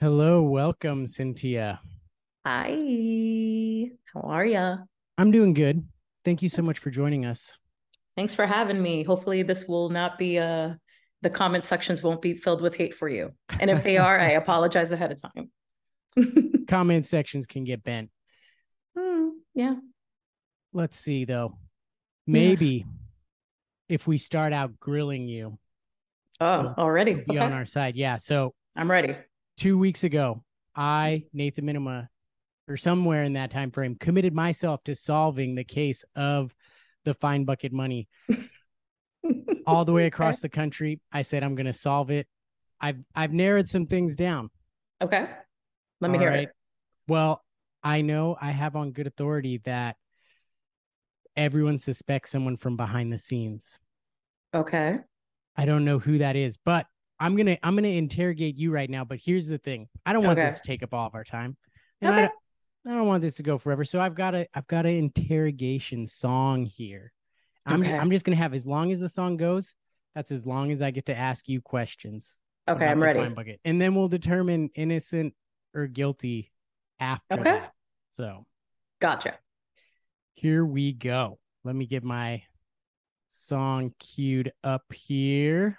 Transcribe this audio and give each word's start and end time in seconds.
Hello, 0.00 0.42
welcome, 0.42 1.06
Cintia. 1.06 1.78
Hi, 2.44 3.90
how 4.14 4.20
are 4.20 4.44
ya? 4.44 4.76
I'm 5.18 5.30
doing 5.30 5.54
good. 5.54 5.86
Thank 6.24 6.42
you 6.42 6.48
so 6.48 6.62
much 6.62 6.78
for 6.78 6.90
joining 6.90 7.24
us. 7.24 7.58
Thanks 8.14 8.34
for 8.34 8.46
having 8.46 8.80
me. 8.80 9.04
Hopefully, 9.04 9.42
this 9.42 9.66
will 9.66 9.88
not 9.88 10.18
be 10.18 10.38
uh 10.38 10.74
the 11.22 11.30
comment 11.30 11.64
sections 11.64 12.02
won't 12.02 12.20
be 12.20 12.34
filled 12.34 12.60
with 12.60 12.76
hate 12.76 12.94
for 12.94 13.08
you. 13.08 13.32
And 13.58 13.70
if 13.70 13.82
they 13.82 13.96
are, 14.06 14.18
I 14.20 14.32
apologize 14.32 14.92
ahead 14.92 15.12
of 15.12 15.20
time. 15.22 15.50
Comment 16.68 17.04
sections 17.06 17.46
can 17.46 17.64
get 17.64 17.82
bent. 17.82 18.10
Hmm, 18.96 19.28
yeah. 19.54 19.76
Let's 20.72 20.98
see 20.98 21.24
though. 21.24 21.56
Maybe 22.26 22.66
Yes. 22.66 22.84
if 23.88 24.06
we 24.06 24.18
start 24.18 24.52
out 24.52 24.78
grilling 24.78 25.26
you, 25.26 25.58
Oh, 26.38 26.74
already. 26.76 27.14
be 27.14 27.22
Okay. 27.30 27.38
on 27.38 27.52
our 27.54 27.64
side. 27.64 27.96
Yeah. 27.96 28.16
So 28.16 28.54
I'm 28.76 28.90
ready. 28.90 29.14
Two 29.56 29.78
weeks 29.78 30.04
ago, 30.04 30.42
I, 30.74 31.22
mm-hmm. 31.24 31.38
Nathan 31.38 31.64
Minima, 31.66 32.08
or 32.68 32.76
somewhere 32.76 33.22
in 33.22 33.34
that 33.34 33.50
time 33.50 33.70
frame, 33.70 33.96
committed 33.96 34.34
myself 34.34 34.82
to 34.84 34.94
solving 34.94 35.54
the 35.54 35.64
case 35.64 36.04
of 36.14 36.54
the 37.04 37.14
fine 37.14 37.44
bucket 37.44 37.72
money 37.72 38.08
all 39.66 39.84
the 39.84 39.92
way 39.92 40.06
across 40.06 40.40
the 40.40 40.48
country. 40.48 41.00
I 41.12 41.22
said 41.22 41.42
I'm 41.42 41.54
going 41.54 41.66
to 41.66 41.72
solve 41.72 42.10
it. 42.10 42.26
I've 42.80 42.98
I've 43.14 43.32
narrowed 43.32 43.68
some 43.68 43.86
things 43.86 44.16
down. 44.16 44.50
Okay. 45.02 45.28
Let 46.00 46.10
me 46.10 46.18
All 46.18 46.22
hear 46.22 46.30
right. 46.30 46.42
it. 46.48 46.50
Well, 47.08 47.42
I 47.82 48.02
know 48.02 48.36
I 48.40 48.50
have 48.50 48.76
on 48.76 48.90
good 48.90 49.06
authority 49.06 49.58
that 49.58 49.96
everyone 51.36 51.78
suspects 51.78 52.32
someone 52.32 52.56
from 52.56 52.76
behind 52.76 53.12
the 53.12 53.18
scenes. 53.18 53.78
Okay. 54.52 54.98
I 55.56 55.64
don't 55.64 55.84
know 55.84 55.98
who 55.98 56.18
that 56.18 56.36
is, 56.36 56.58
but 56.62 56.86
I'm 57.18 57.36
gonna 57.36 57.56
I'm 57.62 57.74
gonna 57.74 57.88
interrogate 57.88 58.56
you 58.56 58.72
right 58.72 58.90
now. 58.90 59.04
But 59.04 59.18
here's 59.22 59.46
the 59.46 59.58
thing: 59.58 59.88
I 60.04 60.12
don't 60.12 60.24
want 60.24 60.38
Okay. 60.38 60.48
this 60.48 60.60
to 60.60 60.66
take 60.66 60.82
up 60.82 60.92
all 60.92 61.06
of 61.06 61.14
our 61.14 61.24
time, 61.24 61.56
and 62.00 62.10
I, 62.10 62.14
Okay. 62.14 62.32
don't, 62.84 62.94
I 62.94 62.98
don't 62.98 63.06
want 63.06 63.22
this 63.22 63.36
to 63.36 63.42
go 63.42 63.58
forever. 63.58 63.84
So 63.84 64.00
I've 64.00 64.14
got 64.14 64.34
a 64.34 64.46
I've 64.54 64.66
got 64.66 64.86
an 64.86 64.94
interrogation 64.94 66.06
song 66.06 66.64
here. 66.64 67.12
I'm 67.64 67.82
Okay. 67.82 67.96
I'm 67.96 68.10
just 68.10 68.24
gonna 68.24 68.36
have 68.36 68.54
as 68.54 68.66
long 68.66 68.92
as 68.92 69.00
the 69.00 69.08
song 69.08 69.36
goes. 69.36 69.74
That's 70.14 70.30
as 70.30 70.46
long 70.46 70.70
as 70.70 70.82
I 70.82 70.90
get 70.90 71.06
to 71.06 71.16
ask 71.16 71.48
you 71.48 71.60
questions. 71.60 72.38
Okay, 72.68 72.86
I'm 72.86 73.02
ready. 73.02 73.32
bucket, 73.34 73.60
and 73.64 73.80
then 73.80 73.94
we'll 73.94 74.08
determine 74.08 74.70
innocent 74.74 75.34
or 75.74 75.86
guilty 75.86 76.52
after 77.00 77.38
Okay. 77.40 77.50
that. 77.50 77.72
So 78.12 78.46
Gotcha. 79.00 79.38
here 80.34 80.64
we 80.64 80.92
go. 80.92 81.38
Let 81.64 81.76
me 81.76 81.86
get 81.86 82.02
my 82.04 82.42
song 83.28 83.92
queued 83.98 84.52
up 84.64 84.92
here. 84.92 85.78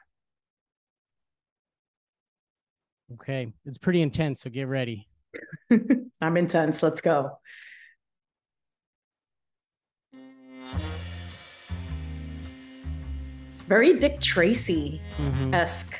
Okay, 3.14 3.52
it's 3.66 3.78
pretty 3.78 4.02
intense, 4.02 4.42
so 4.42 4.50
get 4.50 4.68
ready. 4.68 5.08
I'm 6.22 6.36
intense. 6.38 6.84
Let's 6.84 7.02
go. 7.02 7.38
Very 13.68 14.00
Dick 14.00 14.20
Tracy 14.22 15.02
esque. 15.54 16.00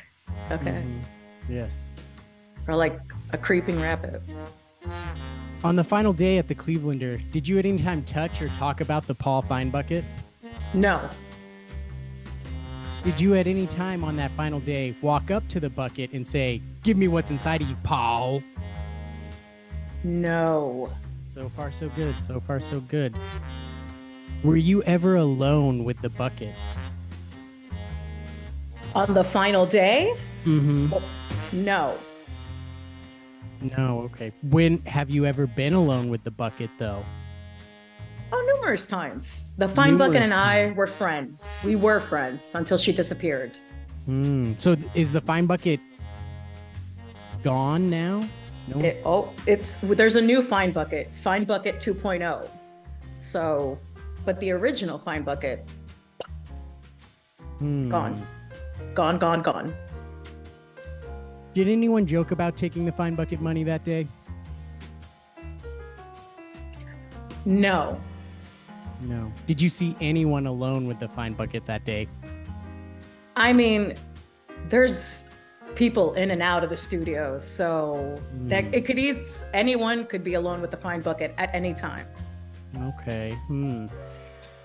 Okay. 0.50 0.82
mhm. 0.82 1.00
Yes. 1.48 1.90
Or 2.66 2.76
like 2.76 2.98
a 3.32 3.38
creeping 3.38 3.80
rabbit. 3.80 4.22
On 5.64 5.76
the 5.76 5.84
final 5.84 6.12
day 6.12 6.38
at 6.38 6.48
the 6.48 6.54
Clevelander, 6.54 7.20
did 7.30 7.46
you 7.48 7.58
at 7.58 7.66
any 7.66 7.82
time 7.82 8.02
touch 8.04 8.40
or 8.40 8.48
talk 8.58 8.80
about 8.80 9.06
the 9.06 9.14
Paul 9.14 9.42
Fine 9.42 9.70
bucket? 9.70 10.04
No. 10.72 11.08
Did 13.04 13.20
you 13.20 13.34
at 13.34 13.46
any 13.46 13.66
time 13.66 14.04
on 14.04 14.16
that 14.16 14.30
final 14.32 14.60
day 14.60 14.94
walk 15.02 15.30
up 15.30 15.46
to 15.48 15.60
the 15.60 15.70
bucket 15.70 16.12
and 16.12 16.26
say, 16.26 16.62
"Give 16.88 16.96
me 16.96 17.06
what's 17.06 17.30
inside 17.30 17.60
of 17.60 17.68
you, 17.68 17.76
Paul"? 17.82 18.42
No. 20.04 20.90
So 21.28 21.50
far, 21.50 21.70
so 21.70 21.90
good. 21.90 22.14
So 22.14 22.40
far, 22.40 22.60
so 22.60 22.80
good. 22.80 23.14
Were 24.42 24.56
you 24.56 24.82
ever 24.84 25.16
alone 25.16 25.84
with 25.84 26.00
the 26.00 26.08
bucket? 26.08 26.54
On 28.94 29.12
the 29.12 29.22
final 29.22 29.66
day? 29.66 30.14
Mm-hmm. 30.46 31.62
No. 31.62 31.98
No, 33.60 34.00
okay. 34.04 34.32
When 34.42 34.78
have 34.86 35.10
you 35.10 35.26
ever 35.26 35.46
been 35.46 35.74
alone 35.74 36.08
with 36.08 36.24
the 36.24 36.30
bucket 36.30 36.70
though? 36.78 37.04
Oh, 38.32 38.54
numerous 38.54 38.86
times. 38.86 39.44
The 39.58 39.68
Fine 39.68 39.98
Bucket 39.98 40.22
and 40.22 40.32
I 40.32 40.72
were 40.72 40.86
friends. 40.86 41.54
We 41.62 41.76
were 41.76 42.00
friends 42.00 42.54
until 42.54 42.78
she 42.78 42.94
disappeared. 42.94 43.58
Hmm. 44.06 44.54
So 44.56 44.74
is 44.94 45.12
the 45.12 45.20
fine 45.20 45.44
bucket 45.44 45.80
gone 47.42 47.88
now? 47.88 48.20
No. 48.74 48.80
It, 48.80 49.00
oh, 49.04 49.32
it's 49.46 49.76
there's 49.76 50.16
a 50.16 50.20
new 50.20 50.42
Fine 50.42 50.72
Bucket, 50.72 51.10
Fine 51.14 51.44
Bucket 51.44 51.76
2.0. 51.80 52.48
So, 53.20 53.78
but 54.24 54.38
the 54.40 54.50
original 54.50 54.98
Fine 54.98 55.22
Bucket, 55.22 55.68
Hmm. 57.58 57.88
gone. 57.88 58.26
gone, 58.94 59.18
gone, 59.18 59.42
gone. 59.42 59.74
Did 61.54 61.66
anyone 61.68 62.06
joke 62.06 62.30
about 62.30 62.56
taking 62.56 62.84
the 62.84 62.92
fine 62.92 63.16
bucket 63.16 63.40
money 63.40 63.64
that 63.64 63.82
day? 63.84 64.06
No. 67.44 68.00
No. 69.00 69.32
Did 69.46 69.60
you 69.60 69.68
see 69.68 69.96
anyone 70.00 70.46
alone 70.46 70.86
with 70.86 70.98
the 71.00 71.08
fine 71.08 71.32
bucket 71.32 71.64
that 71.66 71.84
day? 71.84 72.06
I 73.36 73.52
mean, 73.52 73.94
there's 74.68 75.24
people 75.78 76.12
in 76.14 76.32
and 76.32 76.42
out 76.42 76.64
of 76.64 76.70
the 76.70 76.76
studio, 76.76 77.38
so 77.38 78.20
that 78.48 78.64
Hmm. 78.64 78.74
it 78.74 78.84
could 78.84 78.98
ease 78.98 79.44
anyone 79.54 80.04
could 80.06 80.24
be 80.24 80.34
alone 80.34 80.60
with 80.60 80.72
the 80.72 80.76
Fine 80.76 81.02
Bucket 81.02 81.32
at 81.38 81.54
any 81.54 81.72
time. 81.72 82.06
Okay. 82.82 83.30
Hmm. 83.46 83.86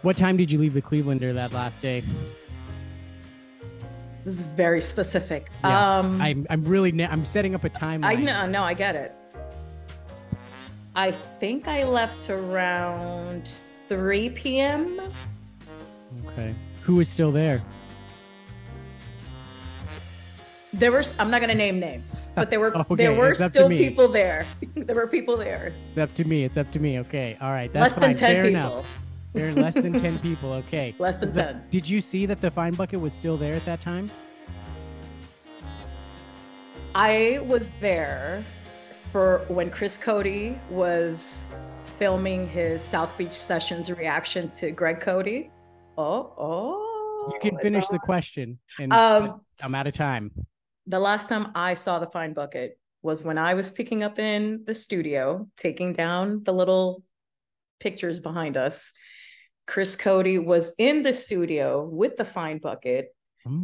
What 0.01 0.17
time 0.17 0.35
did 0.37 0.51
you 0.51 0.57
leave 0.59 0.73
the 0.73 0.81
Clevelander 0.81 1.31
that 1.35 1.53
last 1.53 1.81
day? 1.83 2.03
This 4.25 4.39
is 4.39 4.47
very 4.47 4.81
specific. 4.81 5.51
Yeah, 5.63 5.99
um, 5.99 6.19
I'm 6.21 6.47
I'm 6.49 6.63
really 6.63 6.91
I'm 7.05 7.23
setting 7.25 7.53
up 7.55 7.63
a 7.63 7.69
timeline. 7.69 8.05
I 8.05 8.15
know, 8.15 8.47
no, 8.47 8.63
I 8.63 8.73
get 8.73 8.95
it. 8.95 9.13
I 10.95 11.11
think 11.11 11.67
I 11.67 11.83
left 11.83 12.29
around 12.29 13.51
3 13.87 14.29
p.m. 14.31 14.99
Okay. 16.27 16.53
Who 16.83 16.99
is 16.99 17.07
still 17.09 17.31
there? 17.31 17.61
There 20.73 20.91
were, 20.91 21.03
I'm 21.19 21.29
not 21.29 21.39
going 21.39 21.49
to 21.51 21.55
name 21.55 21.79
names, 21.79 22.31
but 22.35 22.49
there 22.49 22.59
were 22.59 22.75
Okay, 22.77 22.95
there 22.95 23.13
were 23.13 23.31
it's 23.31 23.41
up 23.41 23.51
to 23.53 23.59
still 23.59 23.69
people 23.69 24.07
there. 24.07 24.45
there 24.75 24.95
were 24.95 25.07
people 25.07 25.37
there. 25.37 25.67
It's 25.67 25.97
up 25.97 26.13
to 26.15 26.25
me. 26.25 26.43
It's 26.43 26.57
up 26.57 26.71
to 26.71 26.79
me. 26.79 26.99
Okay. 26.99 27.37
All 27.39 27.51
right. 27.51 27.71
That's 27.71 27.93
Less 27.93 27.93
than 27.93 28.09
fine. 28.09 28.15
10 28.15 28.31
Fair 28.31 28.43
people. 28.45 28.59
enough. 28.59 28.99
There 29.33 29.47
are 29.49 29.53
less 29.53 29.75
than 29.75 29.93
10 29.93 30.19
people. 30.27 30.51
Okay. 30.53 30.95
Less 30.97 31.17
than 31.17 31.29
Is 31.29 31.35
10. 31.35 31.63
Did 31.69 31.87
you 31.87 32.01
see 32.01 32.25
that 32.25 32.41
the 32.41 32.49
fine 32.49 32.73
bucket 32.73 32.99
was 32.99 33.13
still 33.13 33.37
there 33.37 33.55
at 33.55 33.65
that 33.65 33.81
time? 33.81 34.09
I 36.95 37.39
was 37.43 37.69
there 37.79 38.43
for 39.11 39.45
when 39.47 39.69
Chris 39.69 39.97
Cote 39.97 40.55
was 40.69 41.49
filming 41.97 42.47
his 42.47 42.81
South 42.81 43.15
Beach 43.17 43.33
Sessions 43.33 43.91
reaction 43.91 44.49
to 44.49 44.71
Greg 44.71 44.99
Cote. 44.99 45.27
Oh, 45.97 46.33
oh. 46.37 47.31
You 47.31 47.39
can 47.39 47.57
finish 47.59 47.87
the 47.87 47.99
question. 47.99 48.59
And 48.79 48.91
Um, 48.91 49.41
I'm 49.63 49.73
out 49.75 49.87
of 49.87 49.93
time. 49.93 50.31
The 50.87 50.99
last 50.99 51.29
time 51.29 51.51
I 51.55 51.75
saw 51.75 51.99
the 51.99 52.07
fine 52.07 52.33
bucket 52.33 52.77
was 53.01 53.23
when 53.23 53.37
I 53.37 53.53
was 53.53 53.69
picking 53.69 54.03
up 54.03 54.19
in 54.19 54.63
the 54.65 54.75
studio, 54.75 55.47
taking 55.57 55.93
down 55.93 56.43
the 56.43 56.53
little 56.53 57.03
pictures 57.79 58.19
behind 58.19 58.57
us. 58.57 58.91
Chris 59.65 59.95
Cote 59.95 60.43
was 60.45 60.71
in 60.77 61.03
the 61.03 61.13
studio 61.13 61.83
with 61.85 62.17
the 62.17 62.25
fine 62.25 62.57
bucket, 62.59 63.15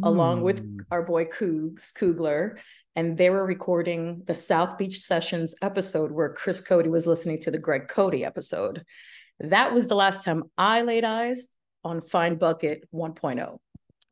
along 0.02 0.42
with 0.42 0.62
Mm. 0.62 0.84
our 0.90 1.02
boy 1.02 1.24
Cougs, 1.26 1.92
Kugler, 1.94 2.58
and 2.96 3.16
they 3.16 3.30
were 3.30 3.44
recording 3.46 4.22
the 4.26 4.34
South 4.34 4.76
Beach 4.78 4.98
Sessions 5.00 5.54
episode 5.62 6.10
where 6.10 6.32
Chris 6.32 6.60
Cote 6.60 6.86
was 6.86 7.06
listening 7.06 7.40
to 7.40 7.50
the 7.50 7.58
Greg 7.58 7.88
Cote 7.88 8.14
episode. 8.22 8.84
That 9.38 9.72
was 9.72 9.86
the 9.88 9.94
last 9.94 10.24
time 10.24 10.44
I 10.58 10.82
laid 10.82 11.04
eyes 11.04 11.48
on 11.84 12.02
Fine 12.02 12.36
Bucket 12.36 12.86
oh. 12.92 12.98
1.0. 12.98 13.58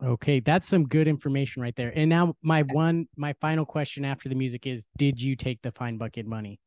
Okay, 0.03 0.41
that's 0.41 0.67
some 0.69 0.85
good 0.85 1.09
information 1.09 1.61
right 1.61 1.75
there. 1.75 1.93
And 1.95 2.09
now 2.09 2.35
my 2.43 2.63
one, 2.63 3.09
my 3.17 3.35
final 3.41 3.67
question 3.67 4.05
after 4.05 4.29
the 4.29 4.37
music 4.37 4.65
is: 4.67 4.87
Did 4.97 5.21
you 5.21 5.35
take 5.35 5.61
the 5.63 5.73
fine 5.73 5.99
bucket 5.99 6.25
money? 6.27 6.61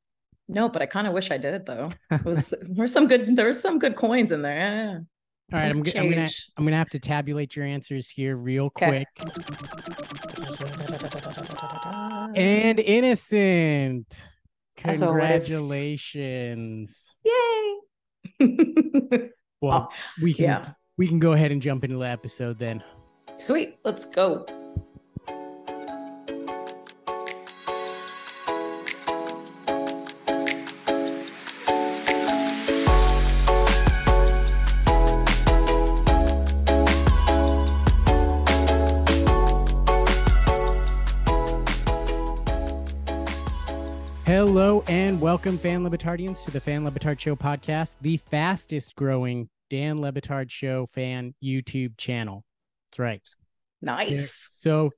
No, 0.50 0.68
but 0.68 0.81
I 0.81 0.86
kind 0.86 1.07
of 1.07 1.13
wish 1.13 1.31
I 1.31 1.38
did 1.38 1.66
though. 1.66 1.94
It 2.12 2.25
was 2.25 2.50
there 2.50 2.83
was 2.83 2.92
some 2.92 3.07
good 3.07 3.33
there 3.38 3.48
was 3.48 3.62
some 3.62 3.80
good 3.80 3.95
coins 3.95 4.33
in 4.33 4.42
there. 4.42 4.57
Yeah. 4.57 5.00
All 5.54 5.60
right, 5.60 5.69
I'm, 5.69 5.78
I'm 5.78 5.83
gonna. 6.10 6.28
I'm 6.57 6.66
gonna 6.66 6.75
have 6.78 6.89
to 6.89 7.00
tabulate 7.00 7.56
your 7.56 7.66
answers 7.66 8.10
here 8.10 8.36
real 8.36 8.66
Okay. 8.66 9.06
quick. 9.16 9.31
And 12.36 12.80
innocent. 12.80 14.22
Congratulations. 14.78 17.16
Yay. 17.25 17.78
Well, 19.62 19.92
we 20.19 20.33
can 20.33 20.45
yeah. 20.45 20.72
we 20.98 21.07
can 21.07 21.19
go 21.19 21.33
ahead 21.33 21.51
and 21.51 21.62
jump 21.62 21.83
into 21.83 21.98
the 21.98 22.07
episode 22.07 22.57
then. 22.57 22.83
Sweet, 23.38 23.77
let's 23.83 24.06
go. 24.06 24.45
Hello 44.25 44.83
and 44.88 45.19
welcome, 45.19 45.57
fan 45.57 45.83
libertardians, 45.83 46.45
to 46.45 46.51
the 46.51 46.59
Fan 46.59 46.85
Le 46.85 46.91
Batard 46.91 47.19
Show 47.19 47.35
podcast, 47.35 47.97
the 48.01 48.18
fastest 48.18 48.95
growing 48.95 49.50
Dan 49.69 50.00
Le 50.00 50.12
Batard 50.12 50.50
Show 50.50 50.88
fan 50.94 51.33
YouTube 51.44 51.97
channel. 51.97 52.44
That's 52.91 52.99
right. 52.99 53.27
They're 53.81 53.95
Nice. 53.95 54.49
so, 54.51 54.91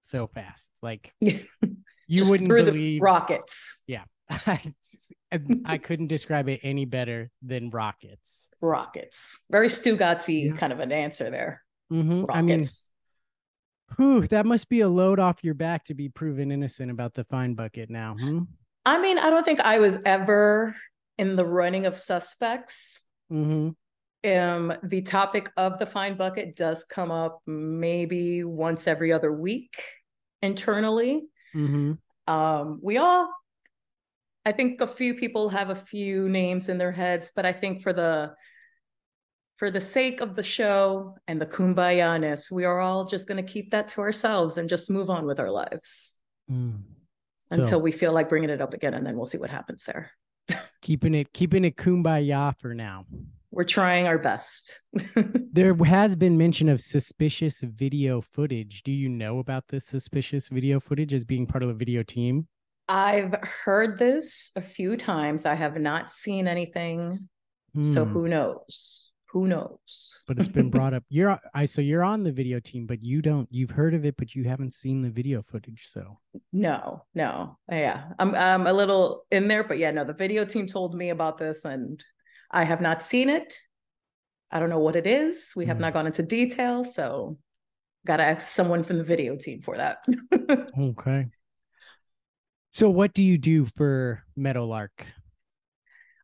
so 0.00 0.26
fast. 0.26 0.70
Like 0.82 1.12
you 1.20 2.28
wouldn't 2.28 2.48
through 2.48 2.64
believe. 2.64 3.00
the 3.00 3.04
rockets. 3.04 3.82
I, 4.30 4.60
I 5.64 5.78
couldn't 5.78 6.08
describe 6.08 6.50
it 6.50 6.60
any 6.62 6.84
better 6.84 7.30
than 7.40 7.70
rockets. 7.70 8.50
Rockets. 8.60 9.38
Very 9.50 9.68
Stugatsy 9.68 10.46
Yeah. 10.48 10.52
kind 10.52 10.70
of 10.72 10.80
an 10.80 10.92
answer 10.92 11.30
there. 11.30 11.62
Mhm. 11.90 12.28
Rockets. 12.28 12.90
I 13.98 14.02
mean, 14.02 14.16
whew, 14.20 14.26
that 14.28 14.44
must 14.44 14.68
be 14.68 14.80
a 14.80 14.88
load 14.88 15.18
off 15.18 15.42
your 15.42 15.54
back 15.54 15.84
to 15.86 15.94
be 15.94 16.10
proven 16.10 16.52
innocent 16.52 16.90
about 16.90 17.14
the 17.14 17.24
fine 17.24 17.54
bucket 17.54 17.88
now. 17.88 18.16
Hmm? 18.20 18.40
I 18.84 19.00
mean, 19.00 19.18
I 19.18 19.30
don't 19.30 19.44
think 19.44 19.60
I 19.60 19.78
was 19.78 19.98
ever 20.04 20.76
in 21.16 21.36
the 21.36 21.46
running 21.46 21.86
of 21.86 21.96
suspects. 21.96 23.00
hmm 23.30 23.70
Um, 24.24 24.72
the 24.82 25.02
topic 25.02 25.50
of 25.56 25.78
the 25.78 25.86
fine 25.86 26.16
bucket 26.16 26.56
does 26.56 26.84
come 26.84 27.10
up 27.10 27.40
maybe 27.46 28.42
once 28.44 28.88
every 28.88 29.12
other 29.12 29.32
week 29.32 29.80
internally. 30.42 31.26
hmm 31.52 31.92
Um, 32.26 32.80
we 32.82 32.98
all, 32.98 33.30
I 34.44 34.52
think 34.52 34.80
a 34.80 34.86
few 34.86 35.14
people 35.14 35.48
have 35.50 35.70
a 35.70 35.76
few 35.76 36.28
names 36.28 36.68
in 36.68 36.78
their 36.78 36.92
heads, 36.92 37.30
but 37.34 37.46
I 37.46 37.52
think 37.52 37.82
for 37.82 37.92
the 37.92 38.34
for 39.56 39.70
the 39.72 39.80
sake 39.80 40.20
of 40.20 40.36
the 40.36 40.42
show 40.42 41.16
and 41.26 41.40
the 41.40 41.46
kumbaya-ness, 41.46 42.48
we 42.50 42.64
are 42.64 42.78
all 42.80 43.04
just 43.04 43.26
going 43.26 43.44
to 43.44 43.52
keep 43.52 43.72
that 43.72 43.88
to 43.88 44.00
ourselves 44.00 44.56
and 44.56 44.68
just 44.68 44.88
move 44.88 45.10
on 45.10 45.26
with 45.26 45.40
our 45.40 45.50
lives 45.50 46.14
Mm. 46.50 46.82
until 47.50 47.80
we 47.80 47.92
feel 47.92 48.12
like 48.12 48.28
bringing 48.28 48.50
it 48.50 48.60
up 48.62 48.72
again, 48.72 48.94
and 48.94 49.04
then 49.06 49.16
we'll 49.16 49.26
see 49.26 49.38
what 49.38 49.50
happens 49.50 49.84
there. 49.84 50.10
keeping 50.80 51.14
it 51.14 51.32
keeping 51.32 51.64
it 51.64 51.76
kumbaya 51.76 52.54
for 52.58 52.74
now. 52.74 53.04
We're 53.50 53.64
trying 53.64 54.06
our 54.06 54.18
best. 54.18 54.82
There 55.52 55.74
has 55.74 56.14
been 56.14 56.36
mention 56.38 56.68
of 56.68 56.80
suspicious 56.80 57.60
video 57.62 58.20
footage. 58.20 58.82
Do 58.84 58.92
you 58.92 59.08
know 59.08 59.38
about 59.38 59.64
this 59.68 59.86
suspicious 59.86 60.48
video 60.48 60.78
footage 60.78 61.12
as 61.14 61.24
being 61.24 61.46
part 61.46 61.62
of 61.64 61.70
a 61.70 61.74
video 61.74 62.02
team? 62.02 62.46
I've 62.88 63.34
heard 63.42 63.98
this 63.98 64.50
a 64.56 64.60
few 64.60 64.96
times. 64.96 65.46
I 65.46 65.54
have 65.54 65.76
not 65.80 66.12
seen 66.12 66.46
anything, 66.46 67.28
so 67.82 68.04
Hmm, 68.04 68.12
who 68.12 68.28
knows? 68.28 69.12
Who 69.30 69.46
knows? 69.46 70.22
but 70.26 70.38
it's 70.38 70.48
been 70.48 70.70
brought 70.70 70.94
up. 70.94 71.04
You're 71.10 71.38
I 71.54 71.64
so 71.64 71.80
you're 71.82 72.04
on 72.04 72.22
the 72.22 72.32
video 72.32 72.60
team, 72.60 72.86
but 72.86 73.02
you 73.02 73.20
don't 73.20 73.48
you've 73.50 73.70
heard 73.70 73.94
of 73.94 74.04
it, 74.04 74.16
but 74.16 74.34
you 74.34 74.44
haven't 74.44 74.74
seen 74.74 75.02
the 75.02 75.10
video 75.10 75.42
footage. 75.42 75.86
So 75.88 76.18
No, 76.52 77.04
no. 77.14 77.58
Yeah. 77.70 78.10
I'm 78.18 78.34
I'm 78.34 78.66
a 78.66 78.72
little 78.72 79.24
in 79.30 79.48
there, 79.48 79.64
but 79.64 79.78
yeah, 79.78 79.90
no, 79.90 80.04
the 80.04 80.14
video 80.14 80.44
team 80.44 80.66
told 80.66 80.94
me 80.94 81.10
about 81.10 81.36
this 81.38 81.64
and 81.64 82.02
I 82.50 82.64
have 82.64 82.80
not 82.80 83.02
seen 83.02 83.28
it. 83.28 83.54
I 84.50 84.58
don't 84.60 84.70
know 84.70 84.78
what 84.78 84.96
it 84.96 85.06
is. 85.06 85.52
We 85.54 85.66
have 85.66 85.76
Hmm. 85.76 85.82
not 85.82 85.92
gone 85.92 86.06
into 86.06 86.22
detail, 86.22 86.84
so 86.84 87.38
gotta 88.06 88.24
ask 88.24 88.46
someone 88.48 88.84
from 88.84 88.98
the 88.98 89.04
video 89.04 89.36
team 89.36 89.60
for 89.60 89.76
that. 89.76 89.98
okay. 90.78 91.26
So 92.70 92.88
what 92.90 93.12
do 93.14 93.22
you 93.24 93.38
do 93.38 93.66
for 93.66 94.22
Meadowlark? 94.36 95.06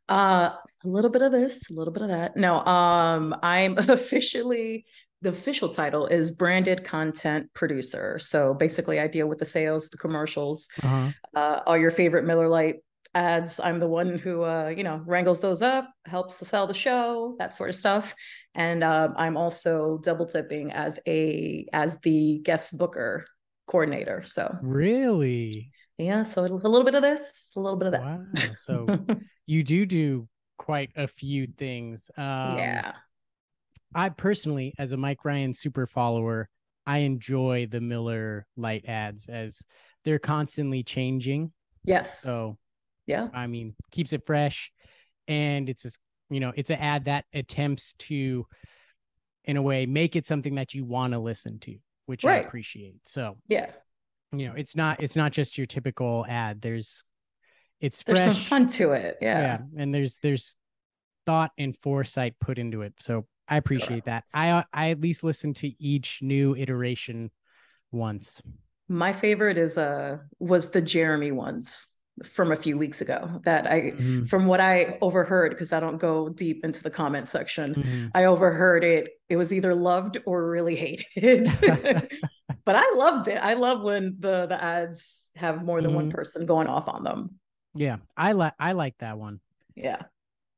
uh 0.08 0.50
a 0.84 0.88
little 0.88 1.10
bit 1.10 1.22
of 1.22 1.32
this, 1.32 1.70
a 1.70 1.72
little 1.74 1.92
bit 1.92 2.02
of 2.02 2.08
that. 2.10 2.36
No, 2.36 2.56
um, 2.66 3.34
I'm 3.42 3.78
officially 3.88 4.84
the 5.22 5.30
official 5.30 5.70
title 5.70 6.06
is 6.06 6.30
branded 6.30 6.84
content 6.84 7.46
producer. 7.54 8.18
So 8.18 8.52
basically 8.52 9.00
I 9.00 9.06
deal 9.06 9.26
with 9.26 9.38
the 9.38 9.46
sales, 9.46 9.88
the 9.88 9.96
commercials, 9.96 10.68
Uh-huh. 10.82 11.10
uh, 11.34 11.60
all 11.66 11.78
your 11.78 11.90
favorite 11.90 12.26
Miller 12.26 12.48
Lite 12.48 12.76
ads. 13.14 13.60
I'm 13.60 13.78
the 13.80 13.86
one 13.86 14.18
who, 14.18 14.42
uh, 14.42 14.68
you 14.68 14.84
know, 14.84 15.02
wrangles 15.06 15.40
those 15.40 15.62
up, 15.62 15.90
helps 16.06 16.38
to 16.38 16.44
sell 16.44 16.66
the 16.66 16.74
show, 16.74 17.36
that 17.38 17.54
sort 17.54 17.70
of 17.70 17.76
stuff. 17.76 18.14
And 18.54 18.84
um, 18.84 19.14
I'm 19.16 19.36
also 19.36 19.98
double 20.02 20.26
tipping 20.26 20.72
as 20.72 20.98
a 21.06 21.66
as 21.72 21.98
the 22.00 22.40
guest 22.42 22.76
booker 22.78 23.26
coordinator. 23.66 24.22
So 24.24 24.56
Really? 24.62 25.70
yeah, 25.98 26.22
so 26.22 26.44
a 26.44 26.48
little 26.48 26.84
bit 26.84 26.94
of 26.94 27.02
this, 27.02 27.50
a 27.56 27.60
little 27.60 27.78
bit 27.78 27.86
of 27.86 27.92
that. 27.92 28.02
Wow. 28.02 28.24
So 28.56 29.06
you 29.46 29.62
do 29.62 29.86
do 29.86 30.28
quite 30.58 30.90
a 30.96 31.06
few 31.06 31.46
things. 31.46 32.10
Um, 32.16 32.56
yeah, 32.56 32.92
I 33.94 34.08
personally, 34.08 34.74
as 34.78 34.92
a 34.92 34.96
Mike 34.96 35.24
Ryan 35.24 35.54
super 35.54 35.86
follower, 35.86 36.48
I 36.86 36.98
enjoy 36.98 37.66
the 37.70 37.80
Miller 37.80 38.46
Lite 38.56 38.86
ads 38.86 39.28
as 39.28 39.64
they're 40.04 40.18
constantly 40.18 40.82
changing. 40.82 41.52
yes, 41.84 42.22
So 42.22 42.58
yeah, 43.06 43.28
I 43.34 43.46
mean, 43.46 43.74
keeps 43.90 44.12
it 44.12 44.24
fresh, 44.24 44.70
and 45.28 45.68
it's 45.68 45.82
just 45.82 45.98
you 46.30 46.40
know, 46.40 46.52
it's 46.54 46.70
an 46.70 46.78
ad 46.78 47.04
that 47.04 47.24
attempts 47.32 47.94
to, 47.98 48.46
in 49.44 49.56
a 49.56 49.62
way, 49.62 49.86
make 49.86 50.16
it 50.16 50.26
something 50.26 50.56
that 50.56 50.74
you 50.74 50.84
want 50.84 51.12
to 51.12 51.18
listen 51.18 51.58
to, 51.60 51.76
which 52.06 52.24
I 52.24 52.36
appreciate. 52.36 52.96
So 53.04 53.36
yeah. 53.46 53.70
you 54.32 54.48
know, 54.48 54.54
it's 54.56 54.74
not 54.74 55.02
it's 55.02 55.16
not 55.16 55.32
just 55.32 55.58
your 55.58 55.66
typical 55.66 56.24
ad. 56.28 56.60
There's 56.60 57.04
it's 57.80 58.02
There's 58.02 58.24
fresh. 58.24 58.34
some 58.36 58.44
fun 58.44 58.68
to 58.68 58.92
it. 58.92 59.18
yeah. 59.20 59.40
Yeah, 59.40 59.58
and 59.82 59.94
there's 59.94 60.18
there's 60.18 60.56
thought 61.26 61.52
and 61.58 61.76
foresight 61.82 62.34
put 62.40 62.58
into 62.58 62.82
it 62.82 62.92
so 62.98 63.26
i 63.48 63.56
appreciate 63.56 64.04
that 64.04 64.24
i 64.34 64.64
i 64.72 64.90
at 64.90 65.00
least 65.00 65.24
listen 65.24 65.54
to 65.54 65.70
each 65.82 66.18
new 66.22 66.54
iteration 66.54 67.30
once 67.92 68.42
my 68.88 69.12
favorite 69.12 69.56
is 69.56 69.78
uh 69.78 70.18
was 70.38 70.70
the 70.70 70.82
Jeremy 70.82 71.32
ones 71.32 71.86
from 72.24 72.52
a 72.52 72.56
few 72.56 72.78
weeks 72.78 73.00
ago 73.00 73.40
that 73.44 73.66
I 73.66 73.92
Mhm, 73.98 74.28
from 74.28 74.46
what 74.46 74.60
I 74.60 74.98
overheard 75.00 75.50
because 75.52 75.72
I 75.72 75.80
don't 75.80 75.98
go 75.98 76.28
deep 76.28 76.64
into 76.64 76.82
the 76.82 76.90
comment 76.90 77.28
section. 77.28 77.74
mhm. 77.74 78.10
I 78.14 78.24
overheard 78.26 78.84
it. 78.84 79.10
It 79.28 79.36
was 79.36 79.52
either 79.52 79.74
loved 79.74 80.18
or 80.26 80.48
really 80.48 80.76
hated. 80.76 81.48
but 82.66 82.76
I 82.76 82.92
loved 82.96 83.28
it. 83.28 83.38
I 83.42 83.54
love 83.54 83.82
when 83.82 84.16
the 84.20 84.46
the 84.46 84.62
ads 84.62 85.32
have 85.36 85.64
more 85.64 85.82
than 85.82 85.92
one 85.94 86.06
Mhm. 86.06 86.10
person 86.10 86.46
going 86.46 86.68
off 86.68 86.88
on 86.88 87.02
them. 87.04 87.40
yeah 87.74 87.96
i 88.16 88.30
like 88.32 88.54
i 88.60 88.70
like 88.72 88.96
that 88.98 89.18
one 89.18 89.40
Yeah. 89.74 90.02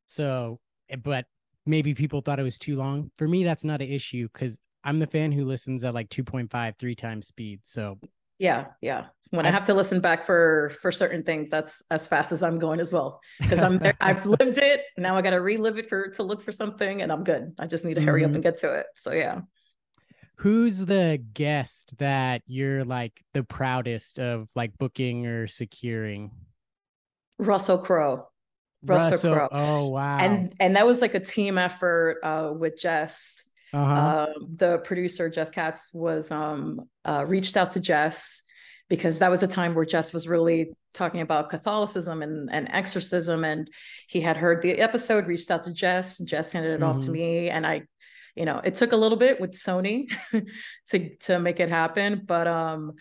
so 0.06 0.60
eh, 0.88 0.96
but 0.96 1.26
maybe 1.64 1.94
people 1.94 2.20
thought 2.20 2.38
it 2.38 2.42
was 2.44 2.58
too 2.58 2.76
long 2.76 3.10
for 3.18 3.26
me 3.26 3.44
that's 3.44 3.64
not 3.64 3.80
an 3.80 3.88
issue 3.90 4.28
because 4.32 4.58
i'm 4.84 4.98
the 4.98 5.06
fan 5.06 5.32
who 5.32 5.44
listens 5.44 5.84
at 5.84 5.94
like 5.94 6.08
2.5 6.10 6.76
three 6.78 6.94
times 6.94 7.26
speed 7.26 7.60
so 7.64 7.98
Yeah, 8.38 8.66
yeah. 8.80 9.06
When 9.30 9.44
I, 9.44 9.48
I- 9.48 9.52
have 9.52 9.64
to 9.66 9.74
listen 9.74 10.00
back 10.00 10.24
for 10.24 10.70
for 10.80 10.92
certain 10.92 11.22
things, 11.24 11.50
that's 11.50 11.82
as 11.90 12.06
fast 12.06 12.32
as 12.32 12.42
I'm 12.42 12.58
going 12.58 12.80
as 12.80 12.92
well. 12.92 13.20
Because 13.40 13.60
I'm 13.60 13.78
there, 13.78 13.94
I've 14.00 14.24
lived 14.38 14.58
it. 14.58 14.82
Now 14.96 15.16
I 15.16 15.22
got 15.22 15.30
to 15.30 15.40
relive 15.40 15.78
it 15.78 15.88
for 15.88 16.08
to 16.10 16.22
look 16.22 16.42
for 16.42 16.52
something, 16.52 17.02
and 17.02 17.10
I'm 17.10 17.24
good. 17.24 17.54
I 17.58 17.66
just 17.66 17.84
need 17.84 17.94
to 17.94 18.02
hurry 18.02 18.24
up 18.24 18.30
Mhm. 18.30 18.34
and 18.36 18.42
get 18.42 18.58
to 18.58 18.72
it. 18.72 18.86
So 18.96 19.12
yeah. 19.12 19.40
who's 20.36 20.84
the 20.84 21.18
guest 21.32 21.96
that 21.98 22.42
you're 22.46 22.84
like 22.84 23.20
the 23.32 23.42
proudest 23.42 24.18
of 24.20 24.48
like 24.54 24.76
booking 24.78 25.26
or 25.26 25.46
securing 25.48 26.30
Russell 27.38 27.78
Crowe. 27.78 28.28
Russell 28.84 29.34
Crowe. 29.34 29.48
oh 29.50 29.88
wow 29.88 30.18
And 30.18 30.54
and 30.60 30.76
that 30.76 30.86
was 30.86 31.00
like 31.00 31.14
a 31.14 31.20
team 31.20 31.58
effort 31.58 32.18
uh, 32.22 32.52
with 32.56 32.78
Jess. 32.78 33.48
Uh-huh. 33.76 34.26
Um, 34.36 34.48
the 34.56 34.78
producer 34.78 35.28
Jeff 35.28 35.52
Katz 35.52 35.92
was 35.92 36.30
um, 36.30 36.88
uh, 37.04 37.24
reached 37.26 37.56
out 37.56 37.72
to 37.72 37.80
Jess 37.80 38.42
because 38.88 39.18
that 39.18 39.30
was 39.30 39.42
a 39.42 39.48
time 39.48 39.74
where 39.74 39.84
Jess 39.84 40.12
was 40.12 40.28
really 40.28 40.70
talking 40.94 41.20
about 41.20 41.50
Catholicism 41.50 42.22
and, 42.22 42.48
and 42.50 42.68
exorcism, 42.70 43.44
and 43.44 43.68
he 44.08 44.20
had 44.20 44.36
heard 44.36 44.62
the 44.62 44.72
episode, 44.80 45.26
reached 45.26 45.50
out 45.50 45.64
to 45.64 45.72
Jess. 45.72 46.18
Jess 46.18 46.52
handed 46.52 46.72
it 46.72 46.82
off 46.82 47.00
to 47.00 47.08
Mhm. 47.08 47.12
me, 47.12 47.50
and 47.50 47.66
I, 47.66 47.82
you 48.34 48.44
know, 48.44 48.60
it 48.62 48.76
took 48.76 48.92
a 48.92 48.96
little 48.96 49.18
bit 49.18 49.40
with 49.40 49.52
Sony 49.52 50.08
to 50.90 51.16
to 51.26 51.38
make 51.38 51.60
it 51.60 51.68
happen, 51.68 52.22
but 52.24 52.46
um. 52.46 52.94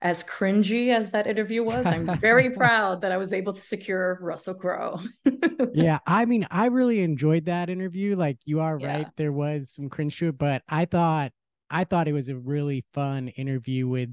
As 0.00 0.22
cringy 0.22 0.94
as 0.94 1.10
that 1.10 1.26
interview 1.26 1.64
was, 1.64 1.84
I'm 1.84 2.06
very 2.20 2.50
proud 2.62 3.00
that 3.02 3.10
I 3.10 3.16
was 3.16 3.32
able 3.32 3.52
to 3.52 3.60
secure 3.60 4.18
Russell 4.20 4.54
Crowe. 4.54 5.00
yeah 5.74 5.98
i 6.06 6.24
mean 6.24 6.46
i 6.50 6.66
really 6.66 7.00
enjoyed 7.02 7.44
that 7.46 7.68
interview 7.68 8.16
like 8.16 8.38
you 8.44 8.60
are 8.60 8.78
Yeah. 8.80 8.96
right 8.96 9.06
there 9.16 9.32
was 9.32 9.70
some 9.72 9.88
cringe 9.90 10.16
to 10.18 10.28
it 10.28 10.38
but 10.38 10.62
i 10.68 10.84
thought 10.86 11.32
i 11.68 11.84
thought 11.84 12.08
it 12.08 12.12
was 12.14 12.28
a 12.30 12.36
really 12.36 12.84
fun 12.94 13.28
interview 13.28 13.86
with 13.86 14.08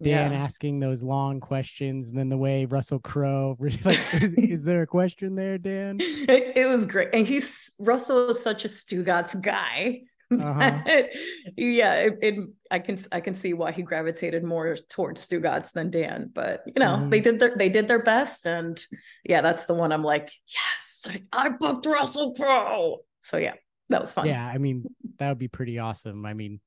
dan 0.00 0.32
Yeah. 0.32 0.38
asking 0.38 0.80
those 0.80 1.02
long 1.04 1.40
questions 1.40 2.08
and 2.08 2.16
then 2.18 2.28
the 2.30 2.38
way 2.38 2.64
russell 2.64 3.00
crowe 3.00 3.56
like 3.84 4.00
is, 4.14 4.32
is 4.34 4.64
there 4.64 4.82
a 4.82 4.86
question 4.86 5.34
there 5.34 5.58
dan 5.58 5.98
it, 6.00 6.56
it 6.56 6.66
was 6.66 6.86
great. 6.86 7.08
And 7.12 7.26
he's 7.26 7.72
Russell 7.78 8.30
is 8.30 8.42
such 8.42 8.64
a 8.64 8.68
Stugatz 8.68 9.40
guy. 9.42 10.02
Uh-huh. 10.30 10.82
yeah, 11.56 11.94
it, 11.94 12.18
it 12.20 12.34
I 12.70 12.78
can 12.80 12.98
I 13.12 13.20
can 13.20 13.34
see 13.34 13.54
why 13.54 13.72
he 13.72 13.82
gravitated 13.82 14.44
more 14.44 14.76
towards 14.90 15.26
Stugatz 15.26 15.72
than 15.72 15.90
Dan. 15.90 16.30
But 16.34 16.62
you 16.66 16.74
know, 16.80 16.96
Mhm. 16.98 17.10
they 17.10 17.20
did 17.20 17.38
their 17.38 17.54
they 17.56 17.68
did 17.68 17.88
their 17.88 18.02
best, 18.02 18.46
and 18.46 18.78
yeah, 19.24 19.40
that's 19.40 19.64
the 19.64 19.74
one 19.74 19.90
I'm 19.92 20.04
like, 20.04 20.30
yes, 20.46 21.06
I, 21.08 21.46
I 21.46 21.48
booked 21.50 21.86
Russell 21.86 22.34
Crowe. 22.34 22.98
So 23.22 23.36
yeah, 23.38 23.54
that 23.90 24.00
was 24.00 24.12
fun. 24.12 24.26
yeah 24.26 24.46
i 24.46 24.58
mean 24.58 24.84
that 25.18 25.30
would 25.30 25.38
be 25.38 25.48
pretty 25.48 25.78
awesome 25.78 26.26
i 26.26 26.34
mean 26.34 26.60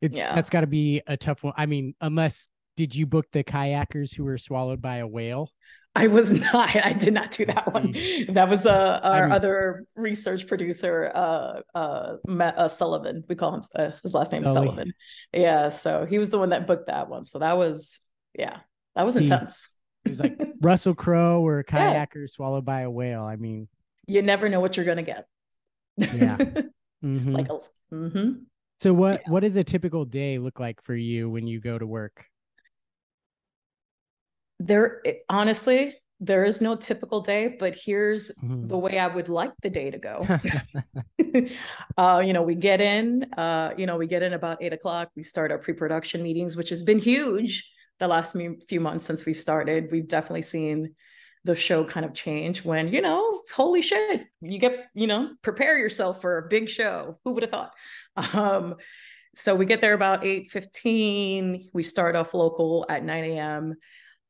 it's 0.00 0.16
Yeah. 0.16 0.34
that's 0.34 0.50
got 0.50 0.62
to 0.62 0.66
be 0.66 1.00
a 1.06 1.16
tough 1.16 1.44
one 1.44 1.54
i 1.56 1.66
mean 1.66 1.94
unless 2.00 2.48
did 2.76 2.96
you 2.96 3.06
book 3.06 3.26
the 3.32 3.44
kayakers 3.44 4.12
who 4.14 4.24
were 4.24 4.38
swallowed 4.38 4.80
by 4.82 4.96
a 4.96 5.06
whale? 5.06 5.50
I 5.94 6.06
was 6.06 6.32
not. 6.52 6.74
I 6.76 6.92
did 6.92 7.14
not 7.14 7.32
do 7.32 7.44
that 7.46 7.72
one. 7.72 7.92
That 8.30 8.48
was 8.48 8.66
uh, 8.66 9.00
our 9.02 9.24
I 9.24 9.26
mean, 9.26 9.32
other 9.32 9.84
research 9.94 10.46
producer, 10.46 11.10
uh, 11.14 11.60
uh, 11.74 12.16
Matt, 12.26 12.58
uh, 12.58 12.68
Sullivan. 12.68 13.24
We 13.28 13.34
call 13.34 13.56
him 13.56 13.62
uh, 13.74 13.90
his 14.02 14.14
last 14.14 14.32
name 14.32 14.44
is 14.44 14.52
Sullivan. 14.52 14.92
Yeah, 15.32 15.68
so 15.68 16.06
he 16.06 16.18
was 16.18 16.30
the 16.30 16.38
one 16.38 16.50
that 16.50 16.66
booked 16.66 16.86
that 16.86 17.08
one. 17.08 17.24
So 17.24 17.40
that 17.40 17.56
was 17.56 18.00
yeah, 18.38 18.60
that 18.96 19.04
was 19.04 19.16
intense. 19.16 19.68
He, 20.04 20.10
was 20.10 20.20
like 20.20 20.40
Russell 20.60 20.94
Crowe 20.94 21.46
or 21.46 21.58
a 21.58 21.64
kayaker 21.64 22.22
yeah. 22.22 22.26
swallowed 22.26 22.64
by 22.64 22.82
a 22.82 22.90
whale. 22.90 23.24
I 23.24 23.36
mean, 23.36 23.68
you 24.06 24.22
never 24.22 24.48
know 24.48 24.60
what 24.60 24.76
you're 24.76 24.86
gonna 24.86 25.02
get. 25.02 25.26
Yeah. 25.96 26.38
Mm-hmm. 27.04 27.32
Like 27.32 27.48
a. 27.48 27.58
Mm-hmm. 27.92 28.30
So 28.78 28.92
what 28.92 29.22
yeah. 29.24 29.32
what 29.32 29.40
does 29.40 29.56
a 29.56 29.64
typical 29.64 30.04
day 30.04 30.38
look 30.38 30.60
like 30.60 30.80
for 30.84 30.94
you 30.94 31.28
when 31.28 31.48
you 31.48 31.58
go 31.58 31.76
to 31.76 31.84
work? 31.84 32.24
There 34.66 35.02
honestly 35.28 35.96
there 36.20 36.44
is 36.44 36.60
no 36.60 36.76
typical 36.76 37.20
day 37.20 37.56
but 37.58 37.74
here's 37.74 38.30
mm-hmm. 38.30 38.68
the 38.68 38.78
way 38.78 38.98
i 38.98 39.06
would 39.06 39.28
like 39.28 39.52
the 39.62 39.70
day 39.70 39.90
to 39.90 39.98
go. 39.98 40.26
Uh, 41.96 42.22
you 42.24 42.34
know 42.34 42.42
we 42.42 42.54
get 42.54 42.80
in 42.80 43.24
uh, 43.38 43.72
you 43.76 43.86
know 43.86 43.96
we 43.96 44.06
get 44.06 44.22
in 44.22 44.34
about 44.34 44.58
eight 44.60 44.72
o'clock 44.72 45.08
we 45.16 45.22
start 45.22 45.50
our 45.50 45.58
pre-production 45.58 46.22
meetings 46.22 46.56
which 46.56 46.68
has 46.68 46.82
been 46.82 46.98
huge 46.98 47.70
the 48.02 48.08
last 48.08 48.36
few 48.68 48.80
months 48.80 49.04
since 49.04 49.24
we 49.24 49.32
started. 49.32 49.88
We've 49.92 50.08
definitely 50.08 50.42
seen 50.42 50.94
the 51.44 51.54
show 51.54 51.84
kind 51.84 52.04
of 52.04 52.14
change 52.14 52.64
when 52.64 52.88
you 52.88 53.00
know 53.00 53.42
holy 53.54 53.82
shit 53.82 54.26
you 54.40 54.58
get 54.58 54.86
you 54.94 55.06
know 55.06 55.30
prepare 55.42 55.78
yourself 55.78 56.20
for 56.20 56.38
a 56.38 56.48
big 56.48 56.68
show. 56.68 57.18
Who 57.24 57.32
would 57.32 57.44
have 57.44 57.50
thought? 57.50 57.72
Um, 58.14 58.74
so 59.34 59.54
we 59.54 59.64
get 59.64 59.80
there 59.80 59.94
about 59.94 60.26
8 60.26 60.50
15 60.50 61.70
we 61.72 61.82
start 61.82 62.14
off 62.14 62.34
local 62.34 62.84
at 62.90 63.02
9 63.02 63.24
a.m 63.24 63.74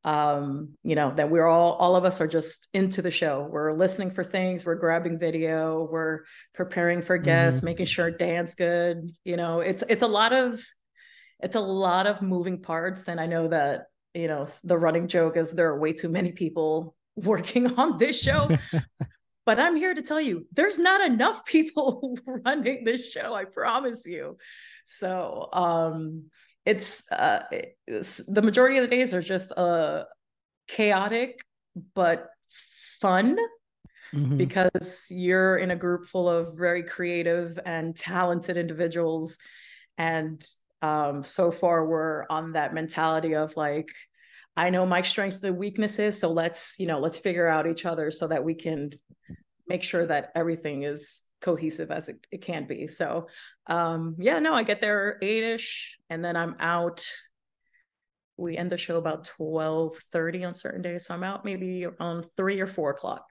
um 0.05 0.71
you 0.83 0.97
know 0.97 1.13
that 1.15 1.31
we're 1.31 1.47
all 1.47 1.75
all 1.75 1.95
of 1.95 2.05
us 2.05 2.21
are 2.21 2.27
just 2.27 2.69
into 2.75 3.03
the 3.03 3.11
show. 3.11 3.47
We're 3.49 3.73
listening 3.73 4.11
for 4.11 4.25
things 4.25 4.65
we're 4.65 4.75
grabbing 4.75 5.19
video 5.19 5.89
we're 5.91 6.21
preparing 6.55 7.03
for 7.03 7.19
guests 7.19 7.61
mm-hmm. 7.61 7.67
making 7.67 7.87
sure 7.87 8.11
Dan's 8.11 8.55
good 8.57 9.13
you 9.25 9.37
know 9.37 9.61
it's 9.61 9.85
it's 9.89 10.03
a 10.03 10.09
lot 10.09 10.33
of 10.33 10.61
it's 11.41 11.57
a 11.57 11.61
lot 11.61 12.07
of 12.07 12.21
moving 12.23 12.63
parts. 12.63 13.07
And 13.07 13.21
i 13.21 13.27
know 13.27 13.49
that 13.49 13.87
you 14.15 14.27
know 14.27 14.47
the 14.65 14.77
running 14.77 15.07
joke 15.07 15.37
is 15.37 15.53
there 15.53 15.69
are 15.69 15.79
way 15.79 15.93
too 15.93 16.09
many 16.09 16.33
people 16.33 16.97
working 17.17 17.79
on 17.79 17.99
this 17.99 18.21
show. 18.21 18.51
But 19.45 19.59
i'm 19.59 19.75
here 19.75 19.93
to 19.93 20.03
tell 20.03 20.21
you 20.21 20.47
there's 20.53 20.79
not 20.79 21.05
enough 21.05 21.45
people 21.57 22.17
running 22.27 22.85
this 22.85 23.11
show 23.11 23.35
i 23.35 23.45
promise 23.45 24.05
you. 24.07 24.37
So 24.87 25.49
um 25.53 26.31
it's 26.65 27.03
uh 27.11 27.41
it's, 27.87 28.19
the 28.27 28.43
majority 28.43 28.79
of 28.79 28.89
the 28.89 28.95
days 28.95 29.13
are 29.13 29.23
just 29.23 29.53
uh 29.57 30.05
chaotic 30.69 31.45
but 31.95 32.29
fun 33.01 33.37
mm-hmm. 34.15 34.37
because 34.37 35.07
you're 35.11 35.57
in 35.57 35.71
a 35.71 35.77
group 35.77 36.07
full 36.07 36.29
of 36.29 36.57
very 36.57 36.83
creative 36.83 37.59
and 37.65 37.97
talented 37.97 38.57
individuals 38.57 39.39
and 39.99 40.47
um 40.83 41.25
so 41.25 41.51
far 41.51 41.85
we're 41.87 42.25
on 42.31 42.53
that 42.53 42.75
mentality 42.75 43.35
of 43.35 43.57
like 43.57 43.91
I 44.55 44.69
know 44.69 44.85
my 44.85 45.01
strengths 45.01 45.43
and 45.43 45.57
weaknesses 45.57 46.21
so 46.21 46.31
let's 46.31 46.77
you 46.79 46.87
know 46.87 47.01
let's 47.01 47.19
figure 47.19 47.49
out 47.49 47.67
each 47.67 47.87
other 47.87 48.11
so 48.11 48.29
that 48.29 48.45
we 48.45 48.55
can 48.55 48.93
make 49.67 49.83
sure 49.83 50.07
that 50.07 50.31
everything 50.35 50.83
is 50.83 51.23
cohesive 51.43 51.91
as 51.91 52.09
it, 52.09 52.27
it 52.31 52.43
can 52.43 52.67
be. 52.67 52.87
So 52.87 53.29
um 53.67 54.17
yeah, 54.19 54.39
no, 54.39 54.55
I 54.55 54.63
get 54.63 54.81
there 54.81 55.19
eight-ish 55.21 55.99
and 56.09 56.25
then 56.25 56.37
I'm 56.37 56.57
out. 56.61 57.07
We 58.37 58.57
end 58.57 58.71
the 58.71 58.79
show 58.79 58.97
about 58.97 59.25
12 59.25 59.97
30 60.13 60.45
on 60.45 60.55
certain 60.55 60.83
days. 60.83 61.07
So 61.07 61.15
I'm 61.15 61.25
out 61.25 61.45
maybe 61.45 61.85
around 61.85 62.27
three 62.37 62.61
or 62.61 62.67
four 62.67 62.91
o'clock. 62.91 63.27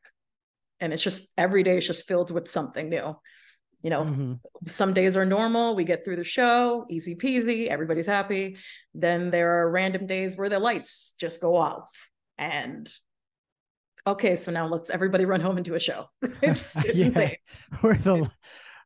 And 0.80 0.94
it's 0.94 1.04
just 1.04 1.28
every 1.38 1.64
day 1.64 1.78
is 1.78 1.88
just 1.88 2.08
filled 2.08 2.32
with 2.32 2.48
something 2.48 2.90
new. 2.90 3.16
You 3.84 3.90
know, 3.90 4.04
mm-hmm. 4.04 4.34
some 4.68 4.94
days 4.94 5.18
are 5.18 5.26
normal. 5.26 5.76
We 5.76 5.84
get 5.84 6.06
through 6.06 6.18
the 6.18 6.24
show, 6.24 6.86
easy 6.90 7.16
peasy, 7.16 7.68
everybody's 7.68 8.06
happy. 8.06 8.58
Then 8.94 9.32
there 9.32 9.62
are 9.62 9.72
random 9.72 10.06
days 10.06 10.38
where 10.38 10.50
the 10.50 10.60
lights 10.60 11.16
just 11.20 11.42
go 11.42 11.56
off 11.56 11.90
and 12.38 12.88
okay, 14.08 14.36
so 14.36 14.52
now 14.52 14.68
let's 14.68 14.90
everybody 14.90 15.26
run 15.26 15.42
home 15.42 15.58
and 15.58 15.66
do 15.66 15.76
a 15.76 15.80
show. 15.80 16.08
it's, 16.42 16.76
it's 16.86 16.96
yeah. 16.96 17.06
insane. 17.06 17.36
We're 17.84 17.96
the 17.96 18.30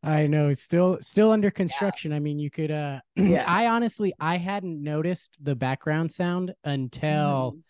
I 0.04 0.28
know 0.28 0.54
still 0.54 1.00
still 1.02 1.32
under 1.32 1.50
construction. 1.50 2.12
Yeah. 2.12 2.18
I 2.18 2.20
mean, 2.20 2.40
you 2.40 2.52
could 2.52 2.72
uh 2.72 3.00
yeah. 3.16 3.46
I 3.48 3.68
honestly 3.68 4.14
I 4.20 4.38
hadn't 4.38 4.82
noticed 4.82 5.38
the 5.42 5.56
background 5.56 6.12
sound 6.12 6.54
until 6.64 7.56
mm. 7.58 7.62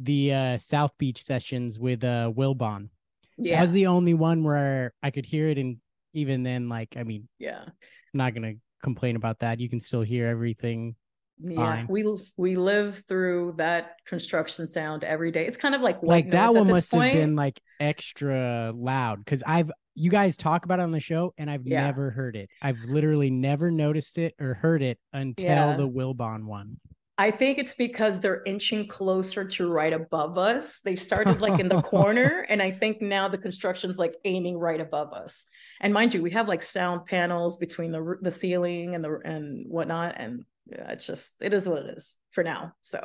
the 0.00 0.32
uh 0.32 0.58
South 0.58 0.92
Beach 0.98 1.22
sessions 1.22 1.78
with 1.78 2.04
uh 2.04 2.32
Wilbon. 2.34 2.88
Yeah. 3.36 3.56
That 3.56 3.60
was 3.62 3.72
the 3.72 3.86
only 3.86 4.14
one 4.14 4.42
where 4.42 4.92
I 5.02 5.10
could 5.10 5.24
hear 5.26 5.48
it 5.48 5.58
and 5.58 5.76
even 6.14 6.42
then 6.42 6.68
like 6.68 6.96
I 6.96 7.04
mean, 7.04 7.28
yeah. 7.38 7.62
I'm 7.64 8.18
not 8.18 8.34
going 8.34 8.54
to 8.54 8.60
complain 8.82 9.16
about 9.16 9.40
that. 9.40 9.60
You 9.60 9.68
can 9.68 9.80
still 9.80 10.02
hear 10.02 10.26
everything 10.26 10.96
yeah 11.40 11.56
Fine. 11.56 11.86
we 11.88 12.04
we 12.36 12.56
live 12.56 13.02
through 13.08 13.54
that 13.58 13.96
construction 14.06 14.66
sound 14.66 15.04
every 15.04 15.30
day 15.30 15.46
it's 15.46 15.56
kind 15.56 15.74
of 15.74 15.80
like 15.80 15.98
like 16.02 16.30
that 16.30 16.54
one 16.54 16.68
must 16.68 16.90
point. 16.90 17.14
have 17.14 17.22
been 17.22 17.36
like 17.36 17.60
extra 17.80 18.72
loud 18.74 19.24
because 19.24 19.42
i've 19.46 19.70
you 19.94 20.10
guys 20.10 20.36
talk 20.36 20.64
about 20.64 20.78
it 20.78 20.82
on 20.82 20.90
the 20.90 21.00
show 21.00 21.32
and 21.38 21.50
i've 21.50 21.66
yeah. 21.66 21.82
never 21.82 22.10
heard 22.10 22.36
it 22.36 22.48
i've 22.62 22.78
literally 22.86 23.30
never 23.30 23.70
noticed 23.70 24.18
it 24.18 24.34
or 24.40 24.54
heard 24.54 24.82
it 24.82 24.98
until 25.12 25.46
yeah. 25.46 25.76
the 25.76 25.88
wilbon 25.88 26.44
one 26.44 26.78
I 27.20 27.32
think 27.32 27.58
it's 27.58 27.74
because 27.74 28.20
they're 28.20 28.44
inching 28.44 28.86
closer 28.86 29.44
to 29.44 29.68
right 29.68 29.92
above 29.92 30.38
us. 30.38 30.78
They 30.84 30.94
started 30.94 31.40
like 31.40 31.58
in 31.58 31.68
the 31.68 31.82
corner, 31.82 32.46
and 32.48 32.62
I 32.62 32.70
think 32.70 33.02
now 33.02 33.26
the 33.26 33.36
construction's 33.36 33.98
like 33.98 34.14
aiming 34.24 34.56
right 34.56 34.80
above 34.80 35.12
us. 35.12 35.44
And 35.80 35.92
mind 35.92 36.14
you, 36.14 36.22
we 36.22 36.30
have 36.30 36.46
like 36.46 36.62
sound 36.62 37.06
panels 37.06 37.56
between 37.56 37.90
the 37.90 38.18
the 38.22 38.30
ceiling 38.30 38.94
and 38.94 39.02
the 39.02 39.18
and 39.24 39.66
whatnot, 39.68 40.14
and 40.16 40.44
yeah, 40.70 40.90
it's 40.90 41.06
just 41.06 41.42
it 41.42 41.54
is 41.54 41.68
what 41.68 41.84
it 41.84 41.96
is 41.96 42.16
for 42.30 42.44
now. 42.44 42.72
So, 42.80 43.00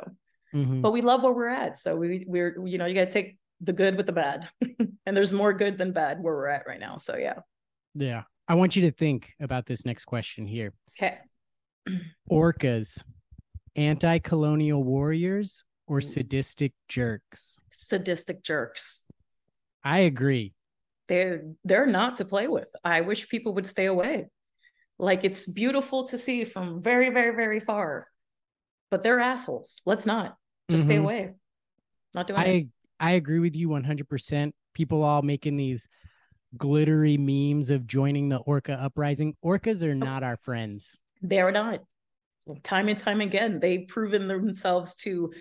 mm-hmm. 0.54 0.80
but 0.80 0.92
we 0.92 1.00
love 1.00 1.22
where 1.22 1.32
we're 1.32 1.48
at. 1.48 1.78
So 1.78 1.96
we 1.96 2.24
we're 2.26 2.56
you 2.66 2.78
know 2.78 2.86
you 2.86 2.94
got 2.94 3.08
to 3.08 3.12
take 3.12 3.38
the 3.60 3.72
good 3.72 3.96
with 3.96 4.06
the 4.06 4.12
bad, 4.12 4.48
and 5.06 5.16
there's 5.16 5.32
more 5.32 5.52
good 5.52 5.78
than 5.78 5.92
bad 5.92 6.22
where 6.22 6.34
we're 6.34 6.48
at 6.48 6.66
right 6.66 6.80
now. 6.80 6.96
So 6.96 7.16
yeah. 7.16 7.40
Yeah, 7.94 8.22
I 8.48 8.54
want 8.54 8.76
you 8.76 8.82
to 8.82 8.90
think 8.90 9.32
about 9.40 9.66
this 9.66 9.84
next 9.84 10.04
question 10.04 10.46
here. 10.46 10.72
Okay. 10.98 11.18
Orcas, 12.30 13.02
anti-colonial 13.76 14.82
warriors 14.82 15.64
or 15.86 16.00
sadistic 16.00 16.72
jerks? 16.88 17.58
Sadistic 17.70 18.42
jerks. 18.42 19.00
I 19.82 20.00
agree. 20.00 20.54
They're 21.08 21.44
they're 21.64 21.86
not 21.86 22.16
to 22.16 22.24
play 22.24 22.48
with. 22.48 22.68
I 22.82 23.02
wish 23.02 23.28
people 23.28 23.54
would 23.54 23.66
stay 23.66 23.86
away. 23.86 24.30
Like 24.98 25.24
it's 25.24 25.46
beautiful 25.46 26.06
to 26.08 26.18
see 26.18 26.44
from 26.44 26.82
very, 26.82 27.10
very, 27.10 27.34
very 27.34 27.60
far, 27.60 28.06
but 28.90 29.02
they're 29.02 29.20
assholes. 29.20 29.80
Let's 29.84 30.06
not 30.06 30.36
just 30.70 30.82
mm-hmm. 30.82 30.90
stay 30.90 30.96
away. 30.98 31.32
Not 32.14 32.26
doing 32.26 32.40
I, 32.40 32.44
it. 32.44 32.66
I 33.00 33.10
agree 33.12 33.40
with 33.40 33.56
you 33.56 33.68
100%. 33.68 34.52
People 34.72 35.02
all 35.02 35.22
making 35.22 35.56
these 35.56 35.88
glittery 36.56 37.16
memes 37.16 37.70
of 37.70 37.86
joining 37.86 38.28
the 38.28 38.38
orca 38.38 38.72
uprising. 38.72 39.34
Orcas 39.44 39.82
are 39.82 39.94
not 39.94 40.22
our 40.22 40.36
friends. 40.36 40.96
They 41.22 41.40
are 41.40 41.52
not. 41.52 41.80
Time 42.62 42.88
and 42.88 42.98
time 42.98 43.20
again, 43.20 43.58
they've 43.58 43.88
proven 43.88 44.28
themselves 44.28 44.96
to 44.96 45.32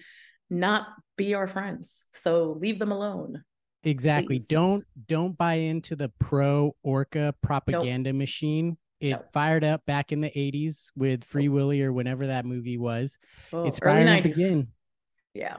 not 0.50 0.88
be 1.18 1.34
our 1.34 1.48
friends. 1.48 2.06
So 2.14 2.58
leave 2.60 2.80
them 2.80 2.92
alone. 2.92 3.44
Exactly. 3.84 4.40
Please. 4.40 4.48
Don't 4.48 4.86
don't 5.08 5.38
buy 5.38 5.56
into 5.56 5.96
the 5.96 6.10
pro 6.20 6.76
orca 6.84 7.36
propaganda 7.42 8.14
nope. 8.14 8.20
machine. 8.20 8.78
It 9.04 9.26
fired 9.34 9.64
up 9.64 9.86
back 9.86 10.12
in 10.12 10.22
the 10.22 10.30
80s 10.30 10.92
with 10.96 11.24
oh. 11.24 11.28
Free 11.28 11.50
Willy 11.50 11.82
or 11.82 11.92
whenever 11.92 12.28
that 12.28 12.46
movie 12.46 12.78
was. 12.78 13.18
Oh, 13.52 13.66
it's 13.66 13.80
firing 13.80 14.08
up 14.08 14.26
again. 14.26 14.68
Yeah. 15.34 15.58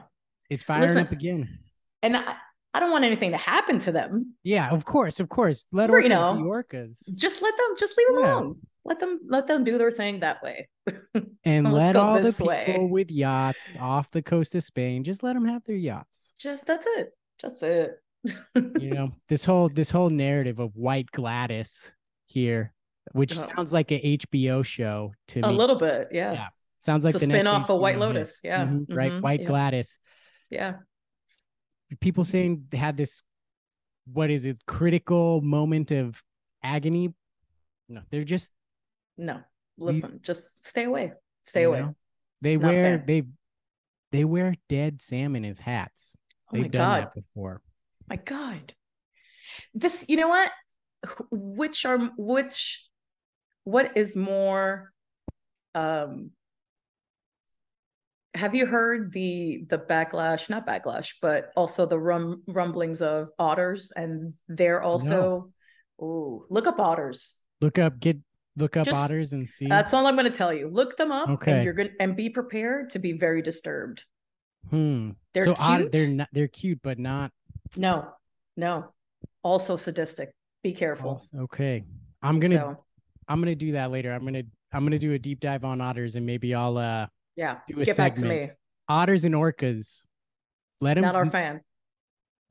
It's 0.49 0.63
firing 0.63 0.83
Listen, 0.83 0.97
up 1.03 1.11
again. 1.11 1.59
And 2.01 2.17
I, 2.17 2.35
I 2.73 2.79
don't 2.79 2.91
want 2.91 3.05
anything 3.05 3.31
to 3.31 3.37
happen 3.37 3.79
to 3.79 3.91
them. 3.91 4.33
Yeah, 4.43 4.69
of 4.69 4.85
course, 4.85 5.19
of 5.19 5.29
course. 5.29 5.67
Let 5.71 5.89
orcas 5.89 6.03
you 6.03 6.09
know, 6.09 6.35
be 6.35 6.41
orcas. 6.41 7.13
Just 7.15 7.41
let 7.41 7.55
them, 7.55 7.75
just 7.77 7.97
leave 7.97 8.07
them 8.07 8.19
yeah. 8.19 8.33
alone. 8.33 8.57
Let 8.83 8.99
them, 8.99 9.19
let 9.27 9.47
them 9.47 9.63
do 9.63 9.77
their 9.77 9.91
thing 9.91 10.19
that 10.19 10.43
way. 10.43 10.67
and 11.43 11.71
let 11.71 11.95
all 11.95 12.21
the 12.21 12.31
people 12.31 12.47
way. 12.47 12.87
with 12.89 13.11
yachts 13.11 13.75
off 13.79 14.11
the 14.11 14.21
coast 14.21 14.53
of 14.55 14.63
Spain 14.63 15.03
just 15.03 15.23
let 15.23 15.33
them 15.33 15.45
have 15.45 15.63
their 15.65 15.75
yachts. 15.75 16.33
Just 16.37 16.65
that's 16.67 16.85
it. 16.87 17.11
Just 17.39 17.63
it. 17.63 17.99
you 18.79 18.89
know 18.89 19.11
this 19.27 19.45
whole 19.45 19.69
this 19.69 19.89
whole 19.91 20.09
narrative 20.09 20.59
of 20.59 20.75
white 20.75 21.11
Gladis 21.11 21.91
here 22.25 22.74
which 23.11 23.37
oh. 23.37 23.45
sounds 23.55 23.71
like 23.71 23.91
an 23.91 23.99
HBO 23.99 24.65
show 24.65 25.13
to 25.29 25.39
a 25.39 25.47
me. 25.47 25.53
A 25.53 25.57
little 25.57 25.75
bit, 25.75 26.09
yeah. 26.11 26.33
Yeah, 26.33 26.47
sounds 26.81 27.05
like 27.05 27.15
it's 27.15 27.23
a 27.23 27.27
spin 27.27 27.47
off 27.47 27.69
of 27.69 27.79
White 27.79 27.99
Lotus. 27.99 28.39
Yeah, 28.43 28.65
mm-hmm. 28.65 28.93
right. 28.93 29.11
Mm-hmm. 29.11 29.21
White 29.21 29.41
yeah. 29.41 29.47
Gladis. 29.47 29.97
Yeah. 30.49 30.73
People 31.99 32.25
saying 32.25 32.65
they 32.69 32.77
had 32.77 32.97
this, 32.97 33.21
what 34.11 34.29
is 34.29 34.45
it? 34.45 34.57
Critical 34.65 35.41
moment 35.41 35.91
of 35.91 36.21
agony. 36.63 37.13
No, 37.87 38.01
they're 38.09 38.23
just. 38.23 38.51
No, 39.17 39.39
listen. 39.77 40.13
You, 40.13 40.19
just 40.19 40.67
stay 40.67 40.83
away. 40.85 41.13
Stay 41.43 41.63
away. 41.63 41.81
Know, 41.81 41.95
they 42.41 42.57
Not 42.57 42.67
wear 42.67 42.97
fair. 42.97 43.03
they 43.05 43.23
They 44.11 44.25
wear 44.25 44.55
dead 44.67 45.01
salmon 45.01 45.45
as 45.45 45.59
hats. 45.59 46.15
Oh 46.51 46.57
my 46.57 46.63
They've 46.63 46.71
done 46.71 46.81
God. 46.81 47.03
that 47.03 47.13
before. 47.13 47.61
My 48.09 48.17
God. 48.17 48.73
This, 49.73 50.05
you 50.07 50.17
know 50.17 50.27
what? 50.27 50.51
Which 51.31 51.85
are 51.85 52.11
which 52.17 52.85
what 53.65 53.97
is 53.97 54.15
more 54.15 54.91
um 55.75 56.31
have 58.33 58.53
you 58.55 58.65
heard 58.65 59.11
the 59.13 59.65
the 59.69 59.77
backlash, 59.77 60.49
not 60.49 60.67
backlash, 60.67 61.13
but 61.21 61.51
also 61.55 61.85
the 61.85 61.97
rum 61.99 62.43
rumblings 62.47 63.01
of 63.01 63.29
otters 63.39 63.91
and 63.95 64.33
they're 64.47 64.81
also 64.81 65.51
oh 66.01 66.45
look 66.49 66.67
up 66.67 66.79
otters. 66.79 67.35
Look 67.61 67.79
up, 67.79 67.99
get 67.99 68.17
look 68.57 68.75
up 68.77 68.85
Just- 68.85 68.99
otters 68.99 69.31
and 69.33 69.47
see. 69.47 69.67
That's 69.67 69.93
all 69.93 70.05
I'm 70.05 70.15
gonna 70.15 70.29
tell 70.29 70.53
you. 70.53 70.69
Look 70.69 70.97
them 70.97 71.11
up 71.11 71.29
Okay. 71.29 71.53
and 71.53 71.63
you're 71.63 71.73
gonna 71.73 71.91
and 71.99 72.15
be 72.15 72.29
prepared 72.29 72.89
to 72.91 72.99
be 72.99 73.13
very 73.13 73.41
disturbed. 73.41 74.03
hmm. 74.69 75.11
They're 75.33 75.45
so 75.45 75.53
cute. 75.55 75.67
otter, 75.67 75.89
they're 75.89 76.07
not 76.07 76.29
they're 76.33 76.47
cute, 76.47 76.79
but 76.83 76.99
not 76.99 77.31
no, 77.77 78.07
no. 78.57 78.93
Also 79.43 79.75
sadistic. 79.75 80.31
Be 80.63 80.73
careful. 80.73 81.21
okay. 81.37 81.83
I'm 82.21 82.39
gonna 82.39 82.55
So 82.57 82.84
I'm 83.27 83.39
gonna 83.41 83.55
do 83.55 83.73
that 83.73 83.91
later. 83.91 84.11
I'm 84.11 84.23
gonna 84.23 84.43
I'm 84.73 84.83
gonna 84.83 84.99
do 84.99 85.13
a 85.13 85.19
deep 85.19 85.39
dive 85.39 85.63
on 85.65 85.81
otters 85.81 86.15
and 86.15 86.25
maybe 86.25 86.53
I'll 86.53 86.77
uh 86.77 87.07
yeah, 87.35 87.57
do 87.67 87.81
a 87.81 87.85
get 87.85 87.97
back 87.97 88.15
to 88.15 88.21
segment. 88.21 88.41
me. 88.43 88.51
otters 88.87 89.25
and 89.25 89.35
orcas. 89.35 90.05
Let 90.81 90.93
them 90.95 91.03
Not 91.03 91.15
our 91.15 91.25
fan. 91.25 91.61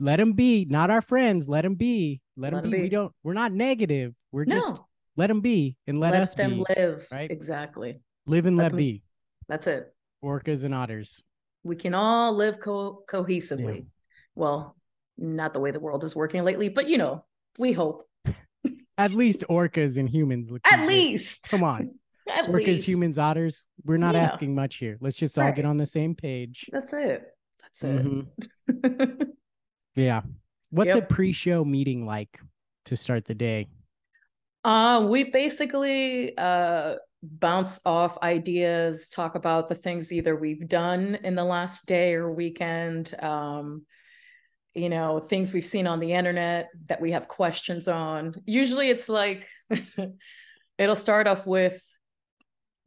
let 0.00 0.16
them 0.16 0.32
be, 0.32 0.66
not 0.68 0.90
our 0.90 1.00
friends. 1.02 1.48
Let 1.48 1.62
them 1.62 1.74
be. 1.74 2.20
Let 2.36 2.50
them 2.50 2.56
Let 2.56 2.64
'em 2.64 2.70
be. 2.70 2.80
We 2.82 2.88
don't. 2.88 3.12
We're 3.22 3.32
not 3.34 3.52
negative. 3.52 4.14
We're 4.32 4.44
No, 4.46 4.56
just 4.56 4.76
let 5.16 5.28
them 5.28 5.40
be 5.40 5.76
and 5.86 6.00
let, 6.00 6.14
us 6.14 6.34
them 6.34 6.56
be. 6.56 6.64
live. 6.76 7.06
right? 7.12 7.30
Exactly. 7.30 8.00
Live 8.26 8.46
and 8.46 8.56
let 8.56 8.64
let, 8.64 8.68
them- 8.70 8.78
be. 8.78 9.02
That's 9.48 9.66
it. 9.66 9.94
Orcas 10.24 10.64
and 10.64 10.74
otters. 10.74 11.22
We 11.62 11.76
can 11.76 11.94
all 11.94 12.34
live 12.34 12.58
co- 12.60 13.04
cohesively. 13.08 13.86
Well, 14.34 14.76
not 15.16 15.52
the 15.52 15.60
way 15.60 15.70
the 15.70 15.80
world 15.80 16.02
is 16.04 16.16
working 16.16 16.42
lately, 16.44 16.68
but 16.68 16.88
you 16.88 16.98
know, 16.98 17.24
we 17.58 17.72
hope. 17.72 18.08
At 18.96 19.12
least 19.12 19.44
orcas 19.50 19.96
and 19.96 20.08
humans. 20.08 20.50
Look 20.50 20.62
At 20.70 20.86
least. 20.86 21.50
Come 21.50 21.62
on. 21.64 21.94
At 22.28 22.46
Orcas, 22.46 22.52
least. 22.66 22.86
humans, 22.88 23.18
otters. 23.18 23.66
We're 23.84 23.96
not 23.98 24.14
Yeah. 24.14 24.22
asking 24.22 24.54
much 24.54 24.76
here. 24.76 24.96
Let's 25.00 25.16
just 25.16 25.38
all 25.38 25.52
get 25.52 25.64
on 25.64 25.76
the 25.76 25.86
same 25.86 26.14
page. 26.14 26.68
That's 26.72 26.92
it. 26.92 27.24
That's 27.60 27.84
it. 27.84 28.04
Mhm. 28.06 29.28
Yeah. 29.96 30.22
What's 30.70 30.94
Yep. 30.94 31.04
a 31.04 31.14
pre-show 31.14 31.64
meeting 31.64 32.04
like 32.04 32.40
to 32.86 32.96
start 32.96 33.26
the 33.26 33.34
day? 33.34 33.68
Uh, 34.64 35.06
we 35.08 35.24
basically 35.24 36.36
uh, 36.36 36.96
bounce 37.22 37.78
off 37.86 38.18
ideas, 38.22 39.08
talk 39.08 39.36
about 39.36 39.68
the 39.68 39.74
things 39.76 40.10
either 40.12 40.34
we've 40.34 40.66
done 40.68 41.16
in 41.22 41.36
the 41.36 41.44
last 41.44 41.86
day 41.86 42.14
or 42.14 42.32
weekend, 42.32 43.14
um, 43.22 43.86
you 44.74 44.88
know, 44.88 45.20
things 45.20 45.52
we've 45.52 45.66
seen 45.66 45.86
on 45.86 46.00
the 46.00 46.12
internet 46.12 46.68
that 46.86 47.00
we 47.00 47.12
have 47.12 47.28
questions 47.28 47.86
on. 47.88 48.34
Usually 48.44 48.90
it's 48.90 49.08
like, 49.08 49.46
it'll 50.78 50.96
start 50.96 51.26
off 51.26 51.46
with, 51.46 51.80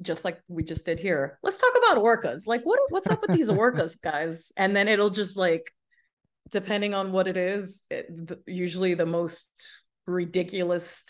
just 0.02 0.24
like 0.24 0.40
we 0.48 0.64
just 0.64 0.86
did 0.86 1.00
here. 1.00 1.40
Let's 1.42 1.58
talk 1.58 1.74
about 1.78 2.04
orcas. 2.04 2.46
Like, 2.46 2.62
what 2.64 2.80
what's 2.90 3.10
up 3.10 3.22
with 3.22 3.36
these 3.36 3.50
orcas, 3.50 4.00
guys? 4.02 4.52
And 4.56 4.76
then 4.76 4.88
it'll 4.88 5.10
just 5.10 5.38
like, 5.38 5.72
depending 6.52 6.94
on 6.94 7.12
what 7.12 7.28
it 7.28 7.38
is, 7.38 7.84
it, 7.90 8.28
the, 8.28 8.40
usually 8.46 8.94
the 8.94 9.06
most 9.06 9.50
ridiculous 10.06 11.04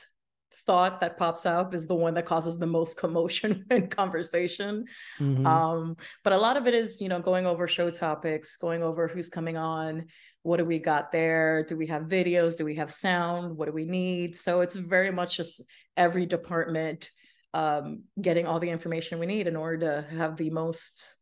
thought 0.66 1.00
that 1.02 1.18
pops 1.18 1.46
up 1.46 1.74
is 1.74 1.88
the 1.88 1.96
one 1.96 2.14
that 2.14 2.26
causes 2.26 2.58
the 2.58 2.68
most 2.68 2.98
commotion 2.98 3.66
and 3.72 3.90
conversation. 3.90 4.86
Mhm. 5.20 5.46
Um, 5.46 5.98
but 6.24 6.34
a 6.34 6.38
lot 6.38 6.58
of 6.58 6.68
it 6.68 6.74
is, 6.74 7.02
you 7.02 7.10
know, 7.10 7.20
going 7.20 7.46
over 7.46 7.68
show 7.68 7.90
topics, 7.90 8.58
going 8.58 8.84
over 8.84 9.08
who's 9.08 9.30
coming 9.30 9.58
on, 9.58 10.06
what 10.48 10.60
do 10.60 10.66
we 10.66 10.80
got 10.80 11.12
there? 11.12 11.62
Do 11.64 11.76
we 11.76 11.88
have 11.88 12.04
videos? 12.04 12.56
Do 12.56 12.64
we 12.64 12.76
have 12.76 12.90
sound? 12.90 13.58
What 13.58 13.66
do 13.66 13.74
we 13.74 13.84
need? 13.84 14.34
So 14.38 14.62
it's 14.62 14.76
very 14.76 15.12
much 15.12 15.36
just 15.36 15.62
every 15.98 16.26
department 16.26 17.12
um, 17.54 18.04
getting 18.22 18.48
all 18.48 18.62
the 18.62 18.70
information 18.70 19.20
we 19.20 19.26
need 19.26 19.48
in 19.48 19.58
order 19.58 19.78
to 19.80 20.16
have 20.16 20.38
the 20.38 20.50
most 20.50 21.16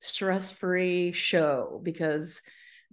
stress-free 0.00 1.12
show 1.12 1.82
because 1.82 2.40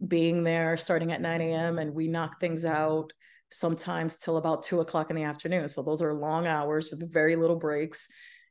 being 0.06 0.44
there 0.44 0.76
starting 0.76 1.14
at 1.14 1.22
9 1.22 1.40
a.m. 1.40 1.80
and 1.80 1.94
we 1.94 2.10
knock 2.10 2.42
things 2.42 2.66
out 2.66 3.14
sometimes 3.50 4.18
till 4.18 4.36
about 4.36 4.64
two 4.64 4.82
o'clock 4.82 5.10
in 5.10 5.16
the 5.16 5.24
afternoon. 5.24 5.70
So 5.70 5.84
those 5.84 6.02
are 6.02 6.14
long 6.14 6.48
hours 6.48 6.92
with 6.92 7.10
very 7.10 7.38
little 7.38 7.56
breaks. 7.56 8.10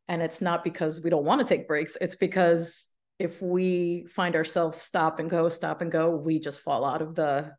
And 0.09 0.23
it's 0.23 0.41
not 0.41 0.65
because 0.65 1.03
we 1.03 1.11
don't 1.11 1.27
want 1.27 1.43
to 1.43 1.47
take 1.47 1.69
breaks, 1.69 1.99
it's 2.01 2.15
because 2.15 2.87
if 3.19 3.41
we 3.41 4.07
find 4.11 4.37
ourselves 4.37 4.79
stop 4.81 5.21
and 5.21 5.31
go, 5.31 5.49
stop 5.49 5.81
and 5.81 5.91
go, 5.91 6.11
we 6.11 6.39
just 6.39 6.63
fall 6.63 6.85
out 6.85 7.03
of 7.03 7.15
the 7.15 7.53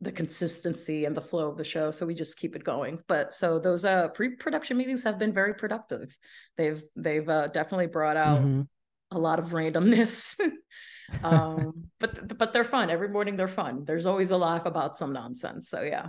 the 0.00 0.12
consistency 0.12 1.04
and 1.04 1.14
the 1.14 1.20
flow 1.20 1.48
of 1.50 1.58
the 1.58 1.64
show. 1.64 1.90
So 1.90 2.06
we 2.06 2.14
just 2.14 2.38
keep 2.38 2.56
it 2.56 2.64
going. 2.64 2.98
But 3.06 3.34
so 3.34 3.58
those 3.58 3.84
uh 3.84 4.08
pre-production 4.08 4.76
meetings 4.78 5.02
have 5.04 5.18
been 5.18 5.32
very 5.32 5.54
productive. 5.54 6.16
They've 6.56 6.82
they've 6.96 7.28
uh, 7.28 7.48
definitely 7.48 7.88
brought 7.88 8.16
out 8.16 8.40
Mhm. 8.42 8.66
a 9.10 9.18
lot 9.18 9.38
of 9.38 9.50
randomness. 9.50 10.36
um 11.22 11.84
but 12.00 12.36
but 12.38 12.52
they're 12.54 12.64
fun. 12.64 12.88
Every 12.90 13.08
morning 13.08 13.36
they're 13.36 13.46
fun. 13.46 13.84
There's 13.84 14.06
always 14.06 14.30
a 14.30 14.38
laugh 14.38 14.64
about 14.64 14.96
some 14.96 15.12
nonsense. 15.12 15.68
So 15.68 15.82
yeah. 15.82 16.08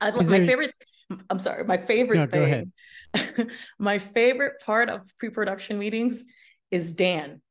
I 0.00 0.10
my 0.12 0.22
there- 0.22 0.46
favorite 0.46 0.72
I'm 1.28 1.40
sorry, 1.40 1.64
my 1.64 1.76
favorite 1.78 2.16
No, 2.16 2.26
thing. 2.26 2.72
my 3.78 3.98
favorite 3.98 4.54
part 4.64 4.88
of 4.88 5.02
pre-production 5.18 5.78
meetings 5.78 6.24
is 6.70 6.92
Dan. 6.92 7.41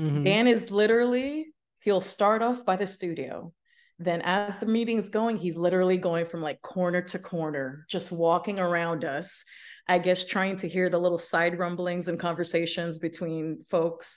Mhm. 0.00 0.24
Dan 0.24 0.46
is 0.48 0.70
literally, 0.70 1.54
he'll 1.80 2.00
start 2.00 2.42
off 2.42 2.64
by 2.64 2.76
the 2.76 2.86
studio. 2.86 3.52
Then, 3.98 4.22
as 4.22 4.58
the 4.58 4.66
meeting's 4.66 5.08
going, 5.08 5.36
he's 5.36 5.56
literally 5.56 5.96
going 5.98 6.26
from 6.26 6.42
like 6.42 6.60
corner 6.62 7.00
to 7.02 7.18
corner, 7.18 7.86
just 7.88 8.10
walking 8.10 8.58
around 8.58 9.04
us. 9.04 9.44
I 9.86 9.98
guess 9.98 10.24
trying 10.24 10.56
to 10.58 10.68
hear 10.68 10.88
the 10.88 10.98
little 10.98 11.18
side 11.18 11.58
rumblings 11.58 12.08
and 12.08 12.18
conversations 12.18 12.98
between 12.98 13.64
folks 13.68 14.16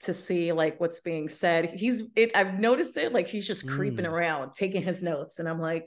to 0.00 0.12
see 0.12 0.52
like 0.52 0.78
what's 0.78 1.00
being 1.00 1.28
said. 1.28 1.74
He's 1.74 2.02
it, 2.14 2.36
I've 2.36 2.60
noticed 2.60 2.96
it, 2.98 3.12
like 3.14 3.26
he's 3.26 3.46
just 3.46 3.66
creeping 3.66 4.04
Mm. 4.04 4.10
around, 4.10 4.54
taking 4.54 4.82
his 4.82 5.02
notes. 5.02 5.38
And 5.38 5.48
I'm 5.48 5.58
like, 5.60 5.86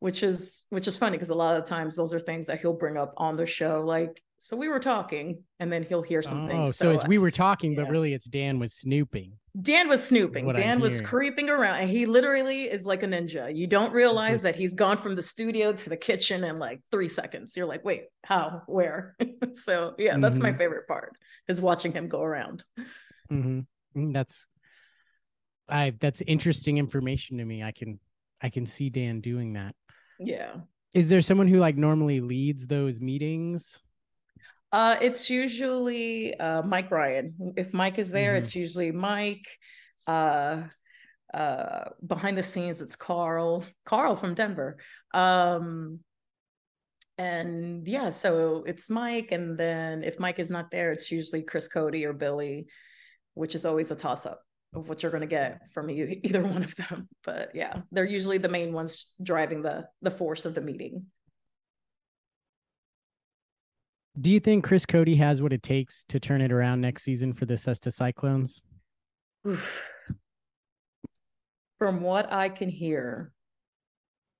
which 0.00 0.22
is 0.22 0.64
which 0.70 0.88
is 0.88 0.96
funny 0.96 1.18
because 1.18 1.28
a 1.28 1.34
lot 1.34 1.56
of 1.58 1.66
times 1.66 1.96
those 1.96 2.14
are 2.14 2.18
things 2.20 2.46
that 2.46 2.60
he'll 2.62 2.72
bring 2.72 2.96
up 2.96 3.12
on 3.18 3.36
the 3.36 3.44
show. 3.46 3.82
Like, 3.84 4.22
so 4.42 4.56
we 4.56 4.68
were 4.68 4.80
talking, 4.80 5.44
and 5.58 5.70
then 5.70 5.82
he'll 5.82 6.02
hear 6.02 6.22
something 6.22 6.60
Oh, 6.62 6.66
so 6.66 6.90
it's 6.90 7.06
we 7.06 7.18
were 7.18 7.30
talking, 7.30 7.74
but 7.76 7.88
really 7.90 8.14
it's 8.14 8.24
Dan 8.26 8.58
was 8.58 8.72
snooping. 8.72 9.34
Dan 9.60 9.88
was 9.88 10.02
snooping. 10.02 10.46
what 10.46 10.56
I'm 10.56 10.62
Dan 10.62 10.80
was 10.80 10.94
hearing. 10.94 11.06
creeping 11.06 11.50
around, 11.50 11.76
and 11.80 11.90
he 11.90 12.06
literally 12.06 12.62
is 12.62 12.86
like 12.86 13.02
a 13.02 13.06
ninja. 13.06 13.54
You 13.54 13.66
don't 13.66 13.92
realize 13.92 14.32
Just- 14.32 14.44
that 14.44 14.56
he's 14.56 14.74
gone 14.74 14.96
from 14.96 15.14
the 15.14 15.22
studio 15.22 15.72
to 15.72 15.88
the 15.90 15.96
kitchen 15.96 16.42
in 16.44 16.56
like 16.56 16.80
three 16.90 17.08
seconds. 17.08 17.56
You're 17.56 17.66
like, 17.66 17.84
wait, 17.84 18.04
how, 18.24 18.62
where? 18.66 19.16
so 19.52 19.94
yeah, 19.98 20.16
that's 20.18 20.38
my 20.38 20.52
Mhm. 20.52 20.58
favorite 20.58 20.88
part 20.88 21.12
is 21.46 21.60
watching 21.60 21.92
him 21.92 22.08
go 22.08 22.22
around. 22.22 22.64
hmm 23.28 23.60
That's 23.94 24.46
I 25.68 25.90
that's 26.00 26.20
interesting 26.22 26.78
information 26.78 27.38
to 27.38 27.44
me. 27.44 27.62
I 27.62 27.72
can 27.72 27.98
I 28.40 28.48
can 28.48 28.64
see 28.66 28.88
Dan 28.90 29.20
doing 29.20 29.52
that. 29.52 29.74
Yeah. 30.18 30.54
Is 30.94 31.08
there 31.08 31.20
someone 31.22 31.46
who 31.46 31.58
like 31.58 31.76
normally 31.76 32.20
leads 32.20 32.66
those 32.66 33.00
meetings? 33.00 33.78
Uh, 34.72 34.96
it's 35.00 35.28
usually 35.28 36.34
uh, 36.38 36.62
Mike 36.62 36.90
Ryan. 36.90 37.54
If 37.56 37.74
Mike 37.74 37.98
is 37.98 38.10
there, 38.10 38.34
Mhm. 38.34 38.38
it's 38.38 38.54
usually 38.54 38.92
Mike. 38.92 39.46
Uh, 40.06 40.64
uh, 41.34 41.90
behind 42.06 42.36
the 42.38 42.42
scenes, 42.42 42.80
it's 42.80 42.96
Carl. 42.96 43.64
Carl 43.84 44.16
from 44.16 44.34
Denver. 44.34 44.78
Um, 45.12 46.00
and 47.18 47.86
yeah, 47.86 48.10
so 48.10 48.64
it's 48.66 48.88
Mike, 48.88 49.30
and 49.32 49.58
then 49.58 50.02
if 50.04 50.18
Mike 50.18 50.38
is 50.38 50.50
not 50.50 50.70
there, 50.70 50.92
it's 50.92 51.10
usually 51.10 51.42
Chris 51.42 51.68
Cote 51.68 51.94
or 51.96 52.12
Billy, 52.12 52.66
which 53.34 53.54
is 53.54 53.66
always 53.66 53.90
a 53.90 53.96
toss 53.96 54.24
up 54.24 54.40
of 54.72 54.88
what 54.88 55.02
you're 55.02 55.12
going 55.12 55.20
to 55.20 55.26
get 55.26 55.60
from 55.74 55.90
either 55.90 56.42
one 56.42 56.62
of 56.64 56.74
them. 56.76 57.08
But 57.24 57.54
yeah, 57.54 57.82
they're 57.92 58.04
usually 58.04 58.38
the 58.38 58.48
main 58.48 58.72
ones 58.72 59.14
driving 59.22 59.62
the 59.62 59.86
the 60.00 60.10
force 60.10 60.46
of 60.46 60.54
the 60.54 60.60
meeting. 60.60 61.06
Do 64.20 64.30
you 64.32 64.40
think 64.40 64.64
Chris 64.64 64.84
Cote 64.84 65.08
has 65.08 65.40
what 65.40 65.52
it 65.52 65.62
takes 65.62 66.04
to 66.04 66.20
turn 66.20 66.40
it 66.42 66.52
around 66.52 66.80
next 66.80 67.04
season 67.04 67.32
for 67.32 67.46
the 67.46 67.54
Cesta 67.54 67.90
Cyclones? 67.92 68.60
Oof. 69.46 69.82
From 71.78 72.02
what 72.02 72.30
I 72.30 72.50
can 72.50 72.68
hear, 72.68 73.32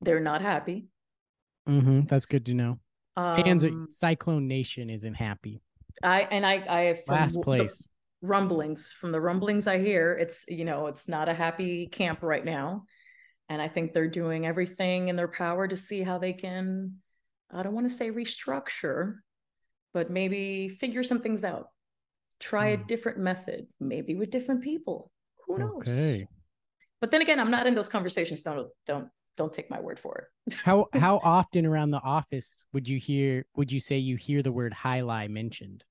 they're 0.03 0.21
not 0.21 0.43
happy. 0.43 0.89
hmm 1.67 2.03
That's 2.03 2.27
good 2.27 2.45
to 2.47 2.55
know. 2.55 2.79
Fans, 3.17 3.65
Um, 3.65 3.87
Cyclone 3.91 4.49
Nation 4.49 4.91
isn't 4.91 5.15
happy. 5.15 5.63
I 6.03 6.23
and 6.31 6.45
I, 6.45 6.55
I 6.69 6.95
from 6.95 7.15
Last 7.15 7.41
place. 7.43 7.87
rumblings 8.23 8.93
from 8.93 9.13
the 9.13 9.21
rumblings 9.21 9.67
I 9.67 9.79
hear, 9.79 10.13
it's 10.13 10.45
you 10.49 10.65
know 10.65 10.87
it's 10.87 11.09
not 11.09 11.29
a 11.29 11.35
happy 11.35 11.87
camp 11.87 12.23
right 12.23 12.45
now, 12.45 12.85
and 13.49 13.61
I 13.61 13.69
think 13.69 13.93
they're 13.93 14.09
doing 14.09 14.47
everything 14.47 15.09
in 15.09 15.17
their 15.17 15.29
power 15.29 15.67
to 15.69 15.77
see 15.77 16.03
how 16.03 16.19
they 16.19 16.33
can. 16.33 16.97
I 17.51 17.63
don't 17.63 17.75
want 17.75 17.89
to 17.91 17.95
say 17.95 18.11
restructure, 18.11 19.17
but 19.93 20.11
maybe 20.11 20.69
figure 20.69 21.03
some 21.03 21.21
things 21.21 21.45
out. 21.45 21.69
try 22.39 22.69
a 22.69 22.77
different 22.77 23.19
method, 23.19 23.67
maybe 23.79 24.15
with 24.15 24.31
different 24.31 24.63
people. 24.63 25.11
Who 25.47 25.59
knows? 25.59 25.83
Okay. 25.83 26.27
But 27.01 27.11
then 27.11 27.23
again, 27.23 27.41
I'm 27.41 27.51
not 27.51 27.67
in 27.67 27.75
those 27.75 27.89
conversations. 27.89 28.43
Don't 28.43 28.69
don't 28.87 29.09
don't 29.37 29.53
take 29.53 29.71
my 29.71 29.81
word 29.81 29.99
for 29.99 30.29
it. 30.47 30.55
How 30.55 30.87
how 30.95 31.21
often 31.23 31.67
around 31.67 31.91
the 31.91 32.03
office 32.03 32.65
would 32.73 32.89
you 32.89 32.99
hear 32.99 33.47
would 33.57 33.73
you 33.73 33.81
say 33.81 33.99
you 33.99 34.17
hear 34.17 34.43
the 34.43 34.53
word 34.53 34.73
high 34.73 34.99
highlight 34.99 35.31
mentioned? 35.31 35.85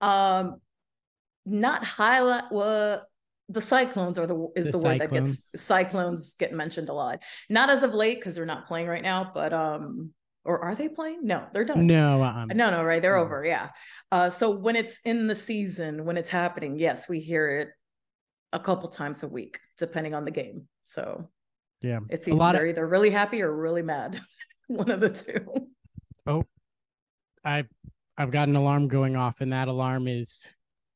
Um 0.00 0.60
not 1.44 1.84
high 1.84 2.16
highlight 2.16 2.44
well 2.50 3.06
the 3.48 3.60
cyclones 3.60 4.18
are 4.18 4.26
the 4.26 4.48
is 4.56 4.66
The 4.66 4.72
the, 4.72 4.78
word 4.78 5.00
that 5.00 5.12
gets 5.12 5.52
cyclones 5.56 6.34
get 6.34 6.52
mentioned 6.52 6.88
a 6.88 6.92
lot. 6.92 7.22
Not 7.48 7.70
as 7.70 7.82
of 7.82 7.94
late 7.94 8.18
because 8.18 8.34
they're 8.34 8.44
not 8.44 8.66
playing 8.66 8.88
right 8.88 9.02
now, 9.02 9.30
but 9.32 9.52
um 9.52 10.12
or 10.46 10.60
are 10.64 10.74
they 10.74 10.88
playing? 10.88 11.26
No, 11.26 11.46
they're 11.52 11.64
done. 11.64 11.86
No, 11.86 12.22
um, 12.22 12.48
No, 12.54 12.68
no, 12.68 12.82
right. 12.84 13.02
They're 13.02 13.16
no. 13.16 13.22
over. 13.22 13.44
Yeah. 13.44 13.70
Uh, 14.12 14.30
so 14.30 14.50
when 14.50 14.76
it's 14.76 15.00
in 15.04 15.26
the 15.26 15.34
season, 15.34 16.04
when 16.04 16.16
it's 16.16 16.30
happening, 16.30 16.78
yes, 16.78 17.08
we 17.08 17.20
hear 17.20 17.48
it 17.58 17.68
a 18.52 18.60
couple 18.60 18.88
times 18.88 19.22
a 19.22 19.28
week, 19.28 19.58
depending 19.78 20.14
on 20.14 20.24
the 20.24 20.30
game. 20.30 20.68
So 20.84 21.28
Yeah. 21.82 22.00
it's 22.08 22.26
A 22.26 22.30
either 22.30 22.38
lot 22.38 22.52
they're 22.54 22.66
either 22.66 22.86
really 22.86 23.10
happy 23.10 23.42
or 23.42 23.54
really 23.54 23.82
mad. 23.82 24.20
One 24.68 24.90
of 24.90 25.00
the 25.00 25.10
two. 25.10 25.46
Oh, 26.26 26.44
I've 27.44 27.68
I've 28.16 28.30
got 28.30 28.48
an 28.48 28.56
alarm 28.56 28.88
going 28.88 29.14
off, 29.14 29.40
and 29.40 29.52
that 29.52 29.68
alarm 29.68 30.08
is 30.08 30.46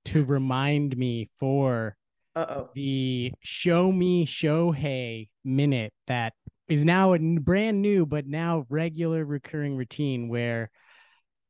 to 0.06 0.24
remind 0.24 0.96
me 0.96 1.28
for 1.38 1.96
Uh 2.34 2.46
oh. 2.48 2.70
the 2.74 3.32
Show 3.42 3.92
Me 3.92 4.24
Shohei 4.26 5.28
minute 5.44 5.92
that 6.06 6.32
is 6.70 6.84
now 6.84 7.12
a 7.12 7.18
brand 7.18 7.82
new 7.82 8.06
but 8.06 8.26
now 8.26 8.64
regular 8.68 9.24
recurring 9.24 9.76
routine 9.76 10.28
where 10.28 10.70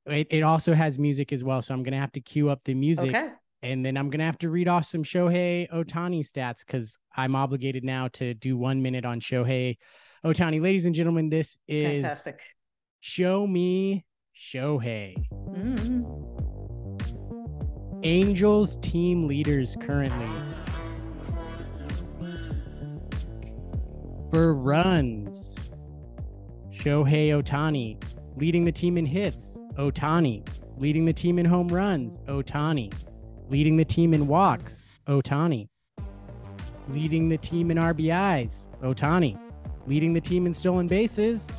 it, 0.07 0.27
it 0.31 0.43
also 0.43 0.73
has 0.75 0.99
music 0.99 1.33
as 1.33 1.45
well. 1.45 1.61
So 1.63 1.75
I'm 1.75 1.83
gonna 1.83 1.99
have 1.99 2.13
to 2.13 2.21
cue 2.21 2.49
up 2.51 2.61
the 2.65 2.75
music 2.75 3.11
Okay. 3.11 3.29
and 3.63 3.85
then 3.85 3.97
I'm 3.97 4.09
gonna 4.11 4.25
have 4.25 4.39
to 4.39 4.49
read 4.49 4.67
off 4.67 4.87
some 4.87 5.05
Shohei 5.05 5.69
Ohtani 5.71 6.21
stats 6.27 6.65
because 6.67 6.99
I'm 7.15 7.37
obligated 7.37 7.85
now 7.85 8.09
to 8.15 8.35
do 8.35 8.57
one 8.57 8.83
minute 8.83 9.05
on 9.05 9.21
Shohei 9.21 9.77
Ohtani. 10.25 10.61
Ladies 10.61 10.87
and 10.87 10.95
gentlemen, 10.95 11.29
this 11.29 11.59
is 11.69 12.03
Fantastic. 12.03 12.41
Show 13.01 13.47
Me 13.47 14.05
Shohei. 14.37 15.15
Mhm. 15.33 16.07
Angels 18.03 18.79
team 18.79 19.27
leaders 19.27 19.77
currently. 19.81 20.27
For 24.31 24.55
runs, 24.55 25.59
Shohei 26.73 27.31
Ohtani. 27.31 28.01
Leading 28.37 28.65
the 28.65 28.71
team 28.71 28.97
in 28.97 29.05
hits, 29.05 29.59
Ohtani. 29.75 30.47
Leading 30.79 31.05
the 31.05 31.13
team 31.13 31.41
in 31.41 31.45
home 31.45 31.67
runs, 31.67 32.19
Ohtani. 32.29 32.93
Leading 33.49 33.77
the 33.77 33.85
team 33.85 34.15
in 34.15 34.29
walks, 34.29 34.87
Ohtani. 35.09 35.67
Leading 36.91 37.29
the 37.29 37.39
team 37.39 37.73
in 37.73 37.77
RBIs, 37.77 38.69
Ohtani. 38.83 39.37
Leading 39.89 40.13
the 40.13 40.21
team 40.21 40.47
in 40.47 40.55
stolen 40.55 40.87
bases, 40.87 41.51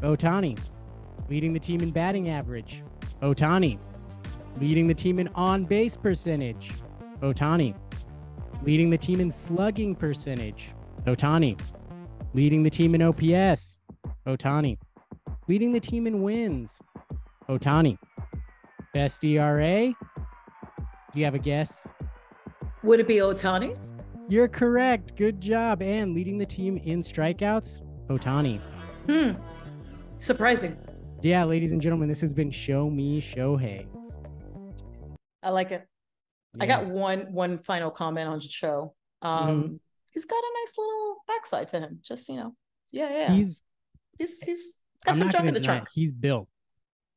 Ohtani. 0.00 0.58
Leading 1.28 1.52
the 1.52 1.60
team 1.60 1.82
in 1.82 1.90
batting 1.90 2.30
average, 2.30 2.82
Ohtani. 3.20 3.78
Leading 4.58 4.88
the 4.88 4.94
team 4.94 5.18
in 5.18 5.28
on 5.34 5.64
base 5.66 5.98
percentage, 5.98 6.72
Ohtani. 7.20 7.74
Leading 8.62 8.88
the 8.88 8.96
team 8.96 9.20
in 9.20 9.30
slugging 9.30 9.94
percentage, 9.94 10.70
Ohtani. 11.04 11.60
Leading 12.36 12.62
the 12.62 12.68
team 12.68 12.94
in 12.94 13.00
OPS, 13.00 13.78
Ohtani. 14.26 14.76
Leading 15.48 15.72
the 15.72 15.80
team 15.80 16.06
in 16.06 16.20
wins, 16.20 16.78
Ohtani. 17.48 17.96
Best 18.92 19.24
ERA? 19.24 19.86
Do 19.86 21.18
you 21.18 21.24
have 21.24 21.34
a 21.34 21.38
guess? 21.38 21.88
Would 22.82 23.00
it 23.00 23.08
be 23.08 23.16
Ohtani? 23.16 23.74
You're 24.28 24.48
correct. 24.48 25.16
Good 25.16 25.40
job. 25.40 25.80
And 25.80 26.14
leading 26.14 26.36
the 26.36 26.44
team 26.44 26.76
in 26.76 27.00
strikeouts, 27.00 27.80
Ohtani. 28.08 28.60
Hmm. 29.06 29.42
Surprising. 30.18 30.76
Yeah, 31.22 31.42
ladies 31.44 31.72
and 31.72 31.80
gentlemen, 31.80 32.06
this 32.06 32.20
has 32.20 32.34
been 32.34 32.50
Show 32.50 32.90
Me 32.90 33.18
Shohei. 33.18 33.86
I 35.42 35.48
like 35.48 35.70
it. 35.70 35.88
I 36.60 36.66
got 36.66 36.84
one 36.84 37.32
one 37.32 37.56
final 37.56 37.90
comment 37.90 38.28
on 38.28 38.34
the 38.34 38.42
show. 38.42 38.94
Um, 39.22 39.80
he's 40.16 40.24
got 40.24 40.36
a 40.38 40.50
nice 40.64 40.72
little 40.78 41.16
backside 41.28 41.68
to 41.68 41.78
him. 41.80 41.98
Just 42.02 42.26
you 42.30 42.36
know, 42.36 42.54
yeah, 42.90 43.10
yeah. 43.10 43.32
He's 43.32 43.62
he's 44.18 44.40
he's 44.40 44.76
got 45.04 45.12
I'm 45.12 45.18
some 45.18 45.30
junk 45.30 45.46
in 45.48 45.52
the 45.54 45.60
trunk. 45.60 45.88
he's 45.92 46.10
built. 46.10 46.48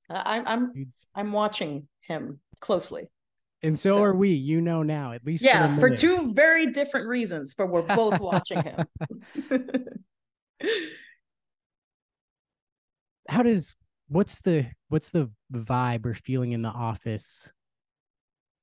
I, 0.09 0.43
I'm 0.45 0.91
I'm 1.15 1.31
watching 1.31 1.87
him 2.01 2.39
closely. 2.59 3.09
And 3.63 3.77
so, 3.79 3.89
So- 3.95 4.03
are 4.03 4.13
we, 4.13 4.31
you 4.31 4.59
know 4.61 4.83
now, 4.83 5.13
at 5.13 5.25
least 5.25 5.43
Yeah, 5.43 5.75
for, 5.75 5.89
for 5.89 5.95
two 5.95 6.33
very 6.33 6.67
different 6.67 7.07
reasons, 7.07 7.55
but 7.55 7.67
we're 7.69 7.81
both 7.83 8.19
watching 8.29 8.61
him. 8.61 8.85
How 13.29 13.43
does 13.43 13.75
what's 14.07 14.41
the 14.41 14.65
what's 14.89 15.09
the 15.11 15.29
vibe 15.53 16.05
or 16.05 16.13
feeling 16.13 16.51
in 16.53 16.61
the 16.61 16.69
office 16.69 17.51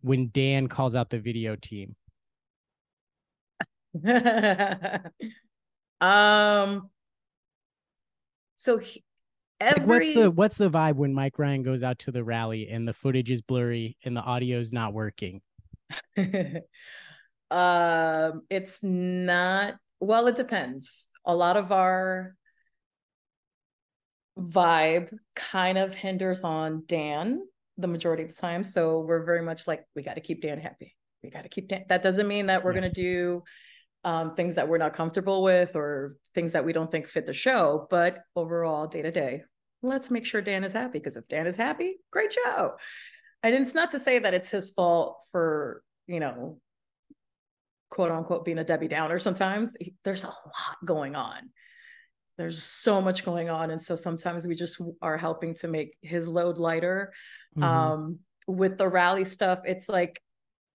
when 0.01 0.31
Dan 0.33 0.67
calls 0.67 0.95
out 0.95 1.11
the 1.11 1.19
video 1.21 1.57
team? 1.57 1.95
um 6.01 6.91
so 8.57 8.79
he, 8.79 9.05
every 9.61 9.81
Like 9.81 9.89
what's 9.89 10.13
the 10.13 10.31
what's 10.31 10.57
the 10.57 10.71
vibe 10.71 10.97
when 10.97 11.15
Mike 11.15 11.39
Ryan 11.39 11.63
goes 11.63 11.83
out 11.83 11.99
to 12.01 12.13
the 12.13 12.25
rally 12.25 12.69
and 12.69 12.87
the 12.87 12.93
footage 12.93 13.31
is 13.31 13.43
blurry 13.43 13.97
and 14.05 14.17
the 14.17 14.23
audio 14.23 14.59
is 14.59 14.73
not 14.73 14.93
working? 14.93 15.41
um 17.51 18.43
it's 18.51 18.83
not 18.83 19.77
well 20.01 20.27
it 20.27 20.37
depends 20.37 21.07
a 21.25 21.35
lot 21.35 21.57
of 21.57 21.71
our 21.71 22.35
vibe 24.39 25.17
kind 25.35 25.79
of 25.79 25.95
hinders 25.95 26.43
on 26.45 26.83
dan 26.87 27.41
the 27.79 27.87
majority 27.87 28.23
of 28.25 28.29
the 28.29 28.35
time 28.35 28.65
so 28.65 29.01
we're 29.01 29.25
very 29.25 29.43
much 29.43 29.67
like 29.67 29.85
we 29.95 30.03
got 30.03 30.15
to 30.15 30.21
keep 30.21 30.43
dan 30.43 30.59
happy 30.59 30.97
we 31.23 31.31
got 31.31 31.43
to 31.43 31.49
keep 31.49 31.69
dan 31.69 31.85
that 31.89 32.03
doesn't 32.03 32.27
mean 32.29 32.47
that 32.47 32.65
we're 32.65 32.73
Yeah. 32.73 32.81
going 32.81 32.93
to 32.93 33.01
do 33.01 33.43
um, 34.07 34.35
things 34.35 34.55
that 34.55 34.69
we're 34.69 34.79
not 34.79 34.95
comfortable 34.95 35.43
with 35.43 35.77
or 35.77 36.17
things 36.35 36.53
that 36.53 36.65
we 36.65 36.73
don't 36.73 36.91
think 36.91 37.07
fit 37.09 37.27
the 37.27 37.33
show 37.35 37.87
but 37.91 38.21
overall 38.35 38.87
day 38.87 39.03
to 39.03 39.11
day 39.11 39.43
let's 39.83 40.11
make 40.11 40.25
sure 40.25 40.41
dan 40.41 40.65
is 40.65 40.73
happy 40.73 40.99
because 40.99 41.17
if 41.17 41.27
dan 41.29 41.47
is 41.47 41.57
happy 41.57 41.97
great 42.11 42.33
show. 42.33 42.73
And 43.43 43.55
it's 43.55 43.75
not 43.75 43.91
to 43.91 43.99
say 43.99 44.19
that 44.19 44.33
it's 44.35 44.51
his 44.51 44.71
fault 44.71 45.19
for 45.31 45.83
you 46.07 46.21
know 46.21 46.59
quote 47.91 48.11
unquote 48.11 48.45
being 48.45 48.59
a 48.59 48.65
debbie 48.65 48.89
downer 48.89 49.19
sometimes. 49.19 49.77
He- 49.79 49.95
there's 50.05 50.25
a 50.25 50.29
lot 50.29 50.77
going 50.85 51.15
on. 51.15 51.51
There's 52.39 52.63
so 52.63 53.01
much 53.01 53.25
going 53.25 53.49
on 53.51 53.71
and 53.71 53.81
so 53.81 53.97
sometimes 53.97 54.47
we 54.47 54.55
just 54.55 54.81
are 55.03 55.17
helping 55.17 55.55
to 55.57 55.69
make 55.69 55.97
his 56.03 56.29
load 56.29 56.59
lighter. 56.59 57.13
Mhm. 57.57 57.63
um 57.65 58.19
with 58.49 58.79
the 58.79 58.89
rally 58.89 59.25
stuff 59.25 59.59
it's 59.65 59.89
like 59.89 60.21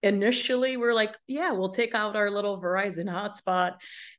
initially 0.03 0.77
we're 0.77 0.93
like 0.93 1.15
yeah 1.27 1.51
we'll 1.51 1.69
take 1.69 1.93
out 1.93 2.15
our 2.15 2.29
little 2.31 2.59
verizon 2.61 3.05
hotspot. 3.09 3.73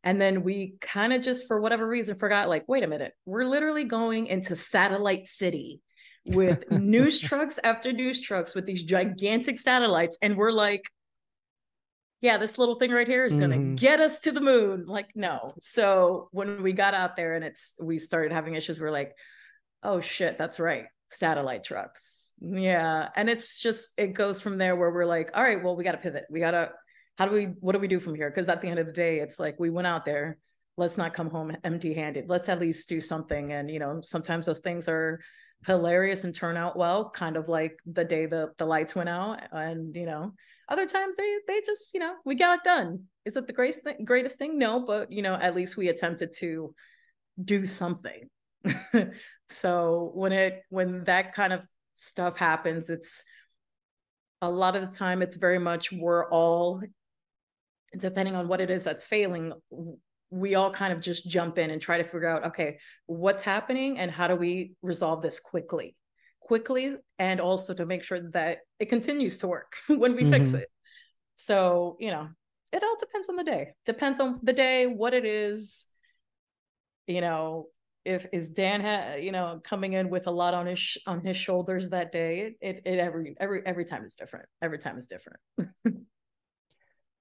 And 0.04 0.20
then 0.20 0.42
we 0.42 0.74
kind 0.80 1.12
of 1.12 1.22
just 1.22 1.46
for 1.48 1.60
whatever 1.60 1.86
reason 1.86 2.16
forgot 2.16 2.48
like 2.48 2.64
wait 2.68 2.84
a 2.84 2.86
minute 2.86 3.12
we're 3.26 3.44
literally 3.44 3.84
going 3.84 4.26
into 4.26 4.54
satellite 4.56 5.26
city 5.26 5.80
with 6.24 6.70
news 6.70 7.18
trucks 7.20 7.58
after 7.64 7.92
news 7.92 8.20
trucks 8.20 8.54
with 8.54 8.64
these 8.66 8.84
gigantic 8.84 9.58
satellites. 9.58 10.16
And 10.22 10.36
we're 10.36 10.52
like 10.52 10.84
yeah 12.20 12.36
this 12.38 12.58
little 12.58 12.76
thing 12.76 12.92
right 12.92 13.08
here 13.08 13.24
is 13.24 13.36
going 13.36 13.50
to 13.50 13.56
Mhm. 13.56 13.76
get 13.76 13.98
us 13.98 14.20
to 14.20 14.30
the 14.30 14.40
moon. 14.40 14.86
Like 14.86 15.10
no. 15.16 15.50
So 15.60 16.28
when 16.30 16.62
we 16.62 16.72
got 16.72 16.94
out 16.94 17.16
there 17.16 17.34
and 17.34 17.44
it's 17.44 17.74
we 17.80 17.98
started 17.98 18.32
having 18.32 18.54
issues 18.54 18.78
we're 18.80 18.92
like 18.92 19.12
oh 19.82 19.98
shit 20.00 20.38
that's 20.38 20.60
right 20.60 20.86
satellite 21.12 21.64
trucks. 21.64 22.32
Yeah 22.40 23.08
and 23.14 23.30
it's 23.30 23.60
just 23.60 23.92
it 23.96 24.14
goes 24.14 24.40
from 24.40 24.58
there 24.58 24.74
where 24.74 24.90
we're 24.90 25.06
like 25.06 25.30
all 25.34 25.42
right 25.42 25.62
well 25.62 25.76
we 25.76 25.84
got 25.84 25.92
to 25.92 25.98
pivot. 25.98 26.24
We 26.30 26.40
got 26.40 26.52
to 26.52 26.70
how 27.18 27.26
do 27.26 27.32
we 27.32 27.44
what 27.60 27.72
do 27.72 27.78
we 27.78 27.88
do 27.88 28.00
from 28.00 28.14
here? 28.14 28.30
Because 28.30 28.48
at 28.48 28.62
the 28.62 28.68
end 28.68 28.78
of 28.78 28.86
the 28.86 28.92
day 28.92 29.20
it's 29.20 29.38
like 29.38 29.60
we 29.60 29.70
went 29.70 29.86
out 29.86 30.04
there 30.04 30.38
let's 30.78 30.96
not 30.96 31.12
come 31.12 31.28
home 31.28 31.54
empty 31.64 31.92
handed 31.92 32.24
let's 32.28 32.48
at 32.48 32.60
least 32.60 32.88
do 32.88 33.00
something. 33.00 33.52
And 33.52 33.70
you 33.70 33.78
know 33.78 34.00
sometimes 34.02 34.46
those 34.46 34.60
things 34.60 34.88
are 34.88 35.20
hilarious 35.66 36.24
and 36.24 36.34
turn 36.34 36.56
out 36.56 36.76
well 36.76 37.10
kind 37.10 37.36
of 37.36 37.48
like 37.48 37.78
the 37.86 38.04
day 38.04 38.26
the 38.26 38.50
the 38.58 38.66
lights 38.66 38.94
went 38.94 39.08
out. 39.08 39.40
And 39.52 39.94
you 39.94 40.06
know 40.06 40.32
other 40.68 40.86
times 40.86 41.16
they 41.16 41.38
they 41.46 41.60
just 41.64 41.94
you 41.94 42.00
know 42.00 42.14
we 42.24 42.34
got 42.34 42.58
it 42.58 42.64
done. 42.64 43.04
Is 43.24 43.36
it 43.36 43.46
the 43.46 43.52
greatest 43.52 43.82
thing 43.82 44.04
greatest 44.04 44.38
thing? 44.38 44.58
No 44.58 44.80
but 44.80 45.12
you 45.12 45.22
know 45.22 45.34
at 45.34 45.54
least 45.54 45.76
we 45.76 45.88
attempted 45.88 46.32
to 46.38 46.74
do 47.42 47.64
something 47.64 48.28
so 49.52 50.10
when 50.14 50.32
it 50.32 50.62
when 50.70 51.04
that 51.04 51.34
kind 51.34 51.52
of 51.52 51.60
stuff 51.96 52.36
happens 52.36 52.90
it's 52.90 53.24
a 54.40 54.50
lot 54.50 54.74
of 54.74 54.82
the 54.82 54.96
time 54.96 55.22
it's 55.22 55.36
very 55.36 55.58
much 55.58 55.92
we're 55.92 56.28
all 56.30 56.82
depending 57.98 58.34
on 58.34 58.48
what 58.48 58.60
it 58.60 58.70
is 58.70 58.84
that's 58.84 59.04
failing 59.04 59.52
we 60.30 60.54
all 60.54 60.70
kind 60.70 60.92
of 60.92 61.00
just 61.00 61.28
jump 61.28 61.58
in 61.58 61.70
and 61.70 61.80
try 61.82 61.98
to 61.98 62.04
figure 62.04 62.28
out 62.28 62.46
okay 62.46 62.78
what's 63.06 63.42
happening 63.42 63.98
and 63.98 64.10
how 64.10 64.26
do 64.26 64.34
we 64.34 64.72
resolve 64.82 65.22
this 65.22 65.38
quickly 65.38 65.94
quickly 66.42 66.96
and 67.18 67.40
also 67.40 67.72
to 67.72 67.86
make 67.86 68.02
sure 68.02 68.20
that 68.32 68.58
it 68.78 68.88
continues 68.88 69.38
to 69.38 69.48
work 69.48 69.74
when 69.86 70.14
we 70.14 70.22
mm-hmm. 70.22 70.32
fix 70.32 70.52
it. 70.54 70.68
So, 71.36 71.96
you 71.98 72.10
know, 72.10 72.28
it 72.72 72.82
all 72.82 72.96
depends 72.98 73.28
on 73.28 73.36
the 73.36 73.44
day. 73.44 73.70
Depends 73.86 74.20
on 74.20 74.40
the 74.42 74.52
day, 74.52 74.86
what 74.86 75.14
it 75.14 75.24
is. 75.24 75.86
You 77.06 77.20
know, 77.20 77.66
if 78.04 78.26
is 78.32 78.50
Dan 78.50 78.80
ha- 78.80 79.14
you 79.14 79.32
know 79.32 79.60
coming 79.64 79.92
in 79.94 80.10
with 80.10 80.26
a 80.26 80.30
lot 80.30 80.54
on 80.54 80.66
his 80.66 80.98
on 81.06 81.20
his 81.24 81.36
shoulders 81.36 81.90
that 81.90 82.12
day, 82.12 82.40
it, 82.40 82.56
it 82.60 82.82
it 82.84 82.98
every 82.98 83.34
every 83.40 83.62
every 83.64 83.84
time 83.84 84.04
is 84.04 84.14
different. 84.14 84.46
Every 84.60 84.78
time 84.78 84.98
is 84.98 85.06
different. 85.06 85.40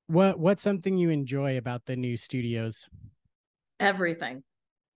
what 0.08 0.39
what's 0.39 0.63
something 0.63 0.98
you 0.98 1.10
enjoy 1.10 1.58
about 1.58 1.86
the 1.86 1.96
new 1.96 2.17
studios? 2.17 2.89
Everything. 3.80 4.44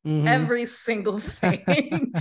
Mm-hmm. 0.06 0.28
Every 0.28 0.66
single 0.88 1.20
thing. 1.20 2.14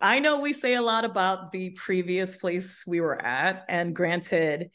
I 0.00 0.18
know 0.18 0.40
we 0.40 0.52
say 0.52 0.74
a 0.74 0.82
lot 0.82 1.04
about 1.04 1.52
the 1.52 1.70
previous 1.70 2.36
place 2.36 2.84
we 2.86 3.00
were 3.00 3.20
at, 3.20 3.64
and 3.68 3.96
granted, 3.96 4.70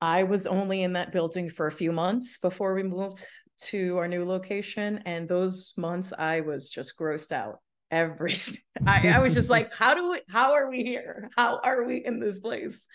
I 0.00 0.24
was 0.24 0.46
only 0.46 0.82
in 0.82 0.94
that 0.94 1.12
building 1.12 1.50
for 1.50 1.66
a 1.66 1.72
few 1.72 1.92
months 1.92 2.38
before 2.38 2.74
we 2.74 2.82
moved 2.82 3.24
to 3.58 3.98
our 3.98 4.08
new 4.08 4.24
location. 4.24 5.02
And 5.06 5.28
those 5.28 5.74
months 5.76 6.12
I 6.16 6.40
was 6.40 6.70
just 6.70 6.98
grossed 6.98 7.32
out. 7.32 7.60
Every 7.90 8.36
I, 8.86 9.08
I 9.08 9.18
was 9.20 9.34
just 9.34 9.50
like, 9.50 9.74
how 9.74 9.94
do 9.94 10.10
we 10.10 10.20
how 10.30 10.54
are 10.54 10.68
we 10.68 10.82
here? 10.82 11.30
How 11.36 11.60
are 11.62 11.84
we 11.84 12.04
in 12.04 12.20
this 12.20 12.38
place? 12.38 12.86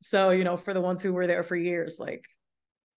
So, 0.00 0.30
you 0.30 0.44
know, 0.44 0.56
for 0.56 0.74
the 0.74 0.80
ones 0.80 1.02
who 1.02 1.12
were 1.12 1.26
there 1.26 1.42
for 1.42 1.56
years, 1.56 1.98
like 1.98 2.24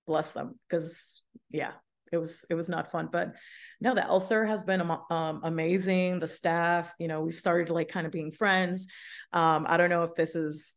bless 0.05 0.31
them. 0.31 0.59
Cause 0.69 1.21
yeah, 1.49 1.71
it 2.11 2.17
was 2.17 2.45
it 2.49 2.55
was 2.55 2.67
not 2.67 2.91
fun. 2.91 3.09
But 3.11 3.35
no, 3.81 3.95
the 3.95 4.01
Elser 4.01 4.45
has 4.47 4.63
been 4.63 4.81
um, 4.81 5.41
amazing. 5.43 6.19
The 6.19 6.27
staff, 6.27 6.93
you 6.99 7.07
know, 7.07 7.21
we've 7.21 7.35
started 7.35 7.69
like 7.69 7.87
kind 7.87 8.05
of 8.05 8.11
being 8.11 8.31
friends. 8.31 8.87
Um, 9.31 9.65
I 9.69 9.77
don't 9.77 9.89
know 9.89 10.03
if 10.03 10.15
this 10.15 10.35
is 10.35 10.73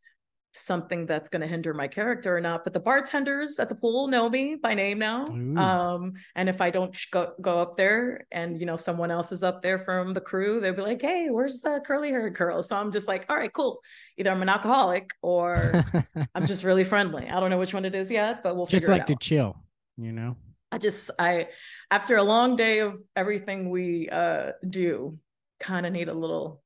something 0.53 1.05
that's 1.05 1.29
going 1.29 1.41
to 1.41 1.47
hinder 1.47 1.73
my 1.73 1.87
character 1.87 2.35
or 2.35 2.39
not 2.39 2.63
but 2.63 2.73
the 2.73 2.79
bartenders 2.79 3.57
at 3.59 3.69
the 3.69 3.75
pool 3.75 4.07
know 4.07 4.29
me 4.29 4.55
by 4.55 4.73
name 4.73 4.99
now 4.99 5.25
Ooh. 5.27 5.57
um 5.57 6.13
and 6.35 6.47
if 6.47 6.61
i 6.61 6.69
don't 6.69 6.95
go 7.11 7.33
go 7.41 7.59
up 7.59 7.75
there 7.75 8.27
and 8.31 8.59
you 8.59 8.65
know 8.65 8.77
someone 8.77 9.09
else 9.09 9.31
is 9.31 9.41
up 9.41 9.63
there 9.63 9.79
from 9.79 10.13
the 10.13 10.21
crew 10.21 10.59
they'll 10.59 10.73
be 10.73 10.81
like 10.81 11.01
hey 11.01 11.27
where's 11.29 11.61
the 11.61 11.81
curly 11.85 12.09
haired 12.09 12.35
girl? 12.35 12.61
So 12.61 12.77
i'm 12.77 12.91
just 12.91 13.07
like 13.07 13.25
all 13.29 13.35
right 13.35 13.51
cool. 13.51 13.79
Either 14.17 14.29
i'm 14.29 14.41
an 14.43 14.49
alcoholic 14.49 15.11
or 15.21 15.83
i'm 16.35 16.45
just 16.45 16.63
really 16.63 16.83
friendly. 16.83 17.27
I 17.27 17.39
don't 17.39 17.49
know 17.49 17.57
which 17.57 17.73
one 17.73 17.85
it 17.85 17.95
is 17.95 18.11
yet 18.11 18.43
but 18.43 18.55
we'll 18.55 18.67
just 18.67 18.87
like 18.87 19.07
to 19.07 19.15
chill 19.15 19.57
you 19.97 20.11
know? 20.11 20.35
I 20.71 20.77
just 20.77 21.11
i 21.19 21.49
after 21.91 22.15
a 22.15 22.23
long 22.23 22.55
day 22.55 22.79
of 22.79 22.95
everything 23.15 23.69
we 23.69 24.09
uh 24.09 24.51
do 24.67 25.17
kind 25.59 25.85
of 25.85 25.93
need 25.93 26.09
a 26.09 26.13
little 26.13 26.63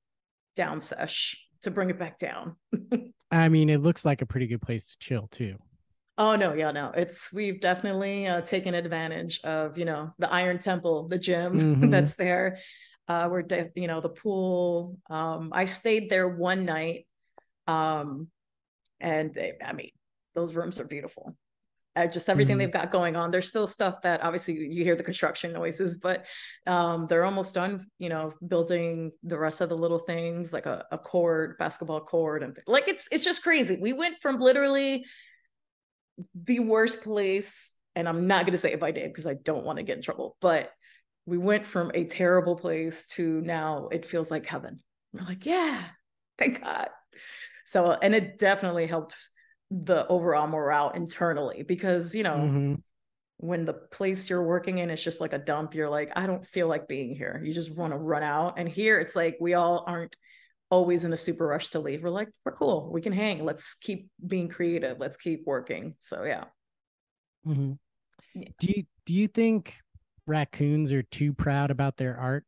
down 0.56 0.80
sesh 0.80 1.41
to 1.62 1.71
bring 1.71 1.89
it 1.89 2.00
back 2.00 2.17
down 2.17 2.56
I 3.31 3.49
mean, 3.49 3.69
it 3.69 3.81
looks 3.81 4.05
like 4.05 4.21
a 4.21 4.25
pretty 4.25 4.47
good 4.47 4.61
place 4.61 4.91
to 4.91 4.97
chill 4.99 5.27
too. 5.27 5.57
Oh 6.17 6.35
no, 6.35 6.53
yeah, 6.53 6.71
no. 6.71 6.91
It's 6.95 7.31
we've 7.31 7.61
definitely 7.61 8.25
uh, 8.25 8.41
taken 8.41 8.73
advantage 8.73 9.39
of 9.43 9.77
you 9.77 9.85
know 9.85 10.13
the 10.17 10.31
Iron 10.31 10.59
Temple, 10.59 11.07
the 11.07 11.19
gym 11.19 11.53
mm-hmm. 11.59 11.89
that's 11.89 12.15
there. 12.15 12.59
Uh, 13.07 13.27
we're 13.29 13.43
de- 13.43 13.71
you 13.75 13.87
know 13.87 14.01
the 14.01 14.09
pool. 14.09 14.97
Um, 15.09 15.49
I 15.53 15.65
stayed 15.65 16.09
there 16.09 16.27
one 16.27 16.65
night, 16.65 17.07
um, 17.67 18.29
and 18.99 19.33
they, 19.33 19.53
I 19.63 19.73
mean 19.73 19.91
those 20.33 20.55
rooms 20.55 20.79
are 20.79 20.87
beautiful 20.87 21.35
uh, 21.97 22.07
just 22.07 22.29
everything 22.29 22.53
mm-hmm. 22.53 22.60
they've 22.60 22.71
got 22.71 22.91
going 22.91 23.15
on. 23.15 23.31
There's 23.31 23.49
still 23.49 23.67
stuff 23.67 24.01
that 24.03 24.23
obviously 24.23 24.55
you 24.55 24.83
hear 24.83 24.95
the 24.95 25.03
construction 25.03 25.51
noises, 25.51 25.95
but 25.95 26.25
um, 26.67 27.07
they're 27.07 27.25
almost 27.25 27.53
done, 27.55 27.88
you 27.97 28.10
know, 28.10 28.33
building 28.47 29.12
the 29.23 29.38
rest 29.38 29.62
of 29.62 29.69
the 29.69 29.77
little 29.77 29.99
things 29.99 30.53
like 30.53 30.67
a, 30.67 30.86
a 30.91 30.97
court, 30.97 31.57
basketball 31.57 32.01
court, 32.01 32.43
and 32.43 32.55
th- 32.55 32.67
like 32.67 32.88
it's 32.88 33.07
it's 33.12 33.25
just 33.25 33.43
crazy. 33.43 33.77
We 33.81 33.93
went 33.93 34.17
from 34.17 34.39
literally 34.39 35.05
the 36.36 36.60
worst 36.60 37.03
place, 37.03 37.71
and 37.95 38.07
I'm 38.07 38.27
not 38.27 38.45
gonna 38.45 38.57
say 38.57 38.73
it 38.73 38.79
by 38.79 38.91
name 38.91 39.07
because 39.07 39.27
I 39.27 39.33
don't 39.33 39.65
want 39.65 39.77
to 39.77 39.83
get 39.83 39.97
in 39.97 40.03
trouble, 40.03 40.38
but 40.39 40.71
we 41.25 41.38
went 41.38 41.65
from 41.65 41.91
a 41.93 42.05
terrible 42.05 42.55
place 42.55 43.07
to 43.07 43.41
now 43.41 43.89
it 43.91 44.05
feels 44.05 44.31
like 44.31 44.45
heaven. 44.45 44.79
We're 45.13 45.25
like, 45.25 45.45
yeah, 45.45 45.83
thank 46.38 46.63
God. 46.63 46.89
So, 47.65 47.91
and 47.91 48.15
it 48.15 48.39
definitely 48.39 48.88
helped 48.88 49.15
the 49.69 50.08
overall 50.08 50.47
morale 50.47 50.91
internally 50.91 51.63
because 51.63 52.15
you 52.15 52.23
know 52.23 52.36
mm-hmm. 52.36 52.75
when 53.38 53.65
the 53.65 53.73
place 53.73 54.30
you're 54.30 54.43
working 54.43 54.77
in 54.77 54.89
is 54.89 55.03
just 55.03 55.19
like 55.19 55.34
a 55.34 55.38
dump 55.38 55.75
you're 55.75 55.89
like 55.89 56.10
i 56.15 56.25
don't 56.25 56.47
feel 56.47 56.67
like 56.67 56.88
being 56.88 57.15
here. 57.15 57.41
You 57.43 57.53
just 57.53 57.75
want 57.75 57.93
to 57.93 57.97
run 57.97 58.23
out. 58.23 58.56
And 58.58 58.67
here 58.67 58.99
it's 58.99 59.15
like 59.15 59.38
we 59.39 59.53
all 59.53 59.84
aren't 59.88 60.15
always 60.69 61.03
in 61.03 61.13
a 61.13 61.17
super 61.17 61.47
rush 61.47 61.69
to 61.69 61.80
leave. 61.80 62.03
We're 62.03 62.10
like 62.10 62.30
we're 62.45 62.56
cool. 62.56 62.89
We 62.91 63.01
can 63.01 63.13
hang. 63.13 63.43
Let's 63.43 63.75
keep 63.75 64.10
being 64.25 64.49
creative. 64.49 64.99
Let's 64.99 65.17
keep 65.17 65.43
working. 65.45 65.95
So 65.99 66.23
yeah, 66.23 66.45
mm-hmm. 67.45 67.73
yeah. 68.34 68.49
do 68.60 68.67
you 68.67 68.84
do 69.06 69.13
you 69.13 69.27
think 69.27 69.75
raccoons 70.25 70.91
are 70.91 71.03
too 71.03 71.34
proud 71.34 71.71
about 71.71 71.97
their 71.97 72.17
art? 72.17 72.43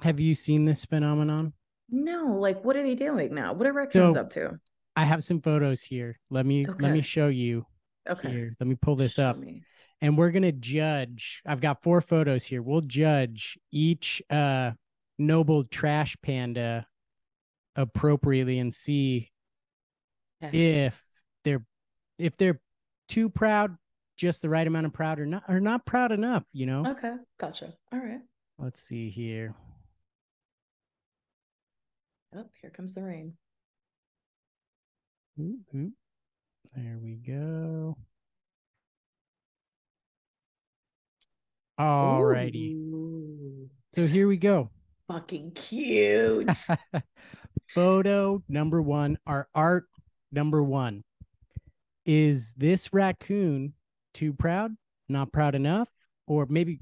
Have 0.00 0.20
you 0.20 0.34
seen 0.34 0.64
this 0.64 0.84
phenomenon 0.84 1.52
no, 1.90 2.36
like 2.38 2.64
what 2.64 2.76
are 2.76 2.82
they 2.82 2.94
doing 2.94 3.34
now? 3.34 3.52
What 3.52 3.66
are 3.66 3.72
raccoons 3.72 4.14
so, 4.14 4.20
up 4.20 4.30
to? 4.30 4.58
I 4.96 5.04
have 5.04 5.22
some 5.22 5.40
photos 5.40 5.82
here. 5.82 6.18
Let 6.30 6.46
me 6.46 6.66
okay. 6.66 6.82
let 6.82 6.92
me 6.92 7.00
show 7.00 7.28
you. 7.28 7.64
Okay. 8.08 8.30
Here. 8.30 8.56
Let 8.58 8.66
me 8.66 8.74
pull 8.74 8.96
this 8.96 9.14
show 9.14 9.24
up. 9.24 9.38
Me. 9.38 9.62
And 10.00 10.16
we're 10.16 10.30
gonna 10.30 10.52
judge. 10.52 11.42
I've 11.46 11.60
got 11.60 11.82
four 11.82 12.00
photos 12.00 12.44
here. 12.44 12.62
We'll 12.62 12.80
judge 12.80 13.58
each 13.70 14.22
uh 14.30 14.72
noble 15.18 15.64
trash 15.64 16.16
panda 16.22 16.86
appropriately 17.76 18.58
and 18.58 18.74
see 18.74 19.30
okay. 20.42 20.84
if 20.84 21.04
they're 21.44 21.64
if 22.18 22.36
they're 22.36 22.60
too 23.08 23.28
proud, 23.28 23.76
just 24.16 24.42
the 24.42 24.48
right 24.48 24.66
amount 24.66 24.86
of 24.86 24.92
proud 24.92 25.18
or 25.20 25.26
not 25.26 25.44
or 25.48 25.60
not 25.60 25.86
proud 25.86 26.12
enough, 26.12 26.44
you 26.52 26.66
know? 26.66 26.86
Okay, 26.86 27.14
gotcha. 27.38 27.74
All 27.92 27.98
right. 27.98 28.20
Let's 28.58 28.80
see 28.80 29.08
here. 29.08 29.54
Oh, 32.34 32.44
here 32.60 32.70
comes 32.70 32.94
the 32.94 33.02
rain. 33.02 33.34
Ooh, 35.40 35.58
ooh. 35.74 35.92
There 36.74 36.98
we 37.02 37.14
go. 37.16 37.96
All 41.76 42.22
righty. 42.22 42.76
So 43.94 44.02
here 44.04 44.28
we 44.28 44.36
go. 44.36 44.70
Fucking 45.08 45.52
cute. 45.52 46.50
Photo 47.74 48.42
number 48.48 48.80
one, 48.80 49.18
our 49.26 49.48
art 49.54 49.86
number 50.30 50.62
one. 50.62 51.02
Is 52.06 52.54
this 52.56 52.92
raccoon 52.92 53.72
too 54.14 54.32
proud? 54.32 54.76
Not 55.08 55.32
proud 55.32 55.56
enough? 55.56 55.88
Or 56.28 56.46
maybe 56.48 56.80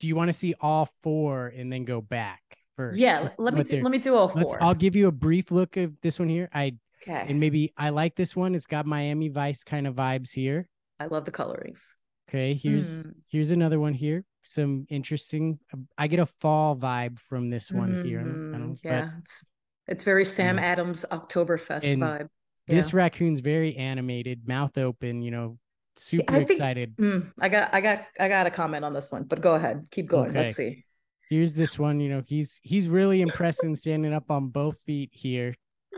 do 0.00 0.08
you 0.08 0.16
want 0.16 0.28
to 0.28 0.34
see 0.34 0.54
all 0.60 0.90
four 1.02 1.46
and 1.46 1.72
then 1.72 1.84
go 1.84 2.02
back? 2.02 2.58
First. 2.76 2.98
Yeah, 2.98 3.28
let 3.38 3.54
me 3.54 3.62
do, 3.62 3.82
let 3.82 3.90
me 3.90 3.98
do 3.98 4.16
all 4.16 4.28
4 4.28 4.62
I'll 4.62 4.74
give 4.74 4.96
you 4.96 5.08
a 5.08 5.12
brief 5.12 5.50
look 5.50 5.76
of 5.76 6.00
this 6.00 6.18
one 6.18 6.28
here. 6.28 6.48
I 6.52 6.74
okay, 7.02 7.26
and 7.28 7.40
maybe 7.40 7.72
I 7.76 7.90
like 7.90 8.14
this 8.14 8.34
one. 8.36 8.54
It's 8.54 8.66
got 8.66 8.86
Miami 8.86 9.28
Vice 9.28 9.64
kind 9.64 9.86
of 9.86 9.94
vibes 9.94 10.32
here. 10.32 10.68
I 11.00 11.06
love 11.06 11.24
the 11.24 11.30
colorings. 11.30 11.92
Okay, 12.28 12.54
here's 12.54 13.06
mm. 13.06 13.14
here's 13.28 13.50
another 13.50 13.80
one 13.80 13.94
here. 13.94 14.24
Some 14.42 14.86
interesting. 14.88 15.58
I 15.96 16.06
get 16.06 16.20
a 16.20 16.26
fall 16.26 16.76
vibe 16.76 17.18
from 17.18 17.50
this 17.50 17.70
one 17.70 17.92
mm-hmm. 17.92 18.04
here. 18.04 18.20
I 18.20 18.58
don't, 18.58 18.78
yeah, 18.82 19.00
but, 19.00 19.10
it's 19.22 19.44
it's 19.86 20.04
very 20.04 20.24
Sam 20.24 20.58
Adams 20.58 21.04
Oktoberfest 21.10 21.98
vibe. 21.98 22.28
Yeah. 22.68 22.76
This 22.76 22.94
raccoon's 22.94 23.40
very 23.40 23.76
animated, 23.76 24.46
mouth 24.46 24.78
open. 24.78 25.22
You 25.22 25.30
know, 25.30 25.58
super 25.96 26.32
think, 26.32 26.50
excited. 26.50 26.96
Mm, 26.96 27.32
I 27.40 27.48
got 27.48 27.74
I 27.74 27.80
got 27.80 28.06
I 28.18 28.28
got 28.28 28.46
a 28.46 28.50
comment 28.50 28.84
on 28.84 28.92
this 28.92 29.10
one, 29.12 29.24
but 29.24 29.40
go 29.40 29.54
ahead, 29.54 29.86
keep 29.90 30.06
going. 30.06 30.30
Okay. 30.30 30.38
Let's 30.38 30.56
see 30.56 30.84
here's 31.32 31.54
this 31.54 31.78
one. 31.78 31.98
You 31.98 32.10
know, 32.10 32.22
he's 32.26 32.60
he's 32.62 32.88
really 32.88 33.22
impressing 33.22 33.74
standing 33.76 34.12
up 34.12 34.30
on 34.30 34.48
both 34.48 34.76
feet 34.86 35.10
here, 35.12 35.54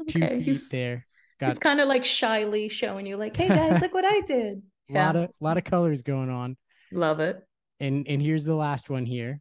two 0.09 0.20
feet 0.20 0.42
he's, 0.42 0.68
there. 0.68 1.07
Got 1.40 1.51
he's 1.51 1.59
kind 1.59 1.81
of 1.81 1.88
like 1.88 2.05
shyly 2.05 2.68
showing 2.68 3.07
you, 3.07 3.16
like, 3.16 3.37
"Hey 3.37 3.49
guys, 3.49 3.81
look 3.81 3.92
what 3.92 4.05
I 4.07 4.20
did." 4.27 4.62
A 4.90 4.92
yeah. 4.92 5.07
lot 5.07 5.16
of 5.16 5.31
lot 5.40 5.59
of 5.59 5.64
colors 5.64 6.03
going 6.03 6.31
on. 6.31 6.57
Love 6.92 7.20
it. 7.20 7.40
And 7.81 8.07
and 8.09 8.23
here's 8.23 8.44
the 8.44 8.55
last 8.55 8.88
one 8.88 9.05
here. 9.05 9.40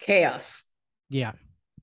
Chaos. 0.00 0.64
Yeah. 1.10 1.32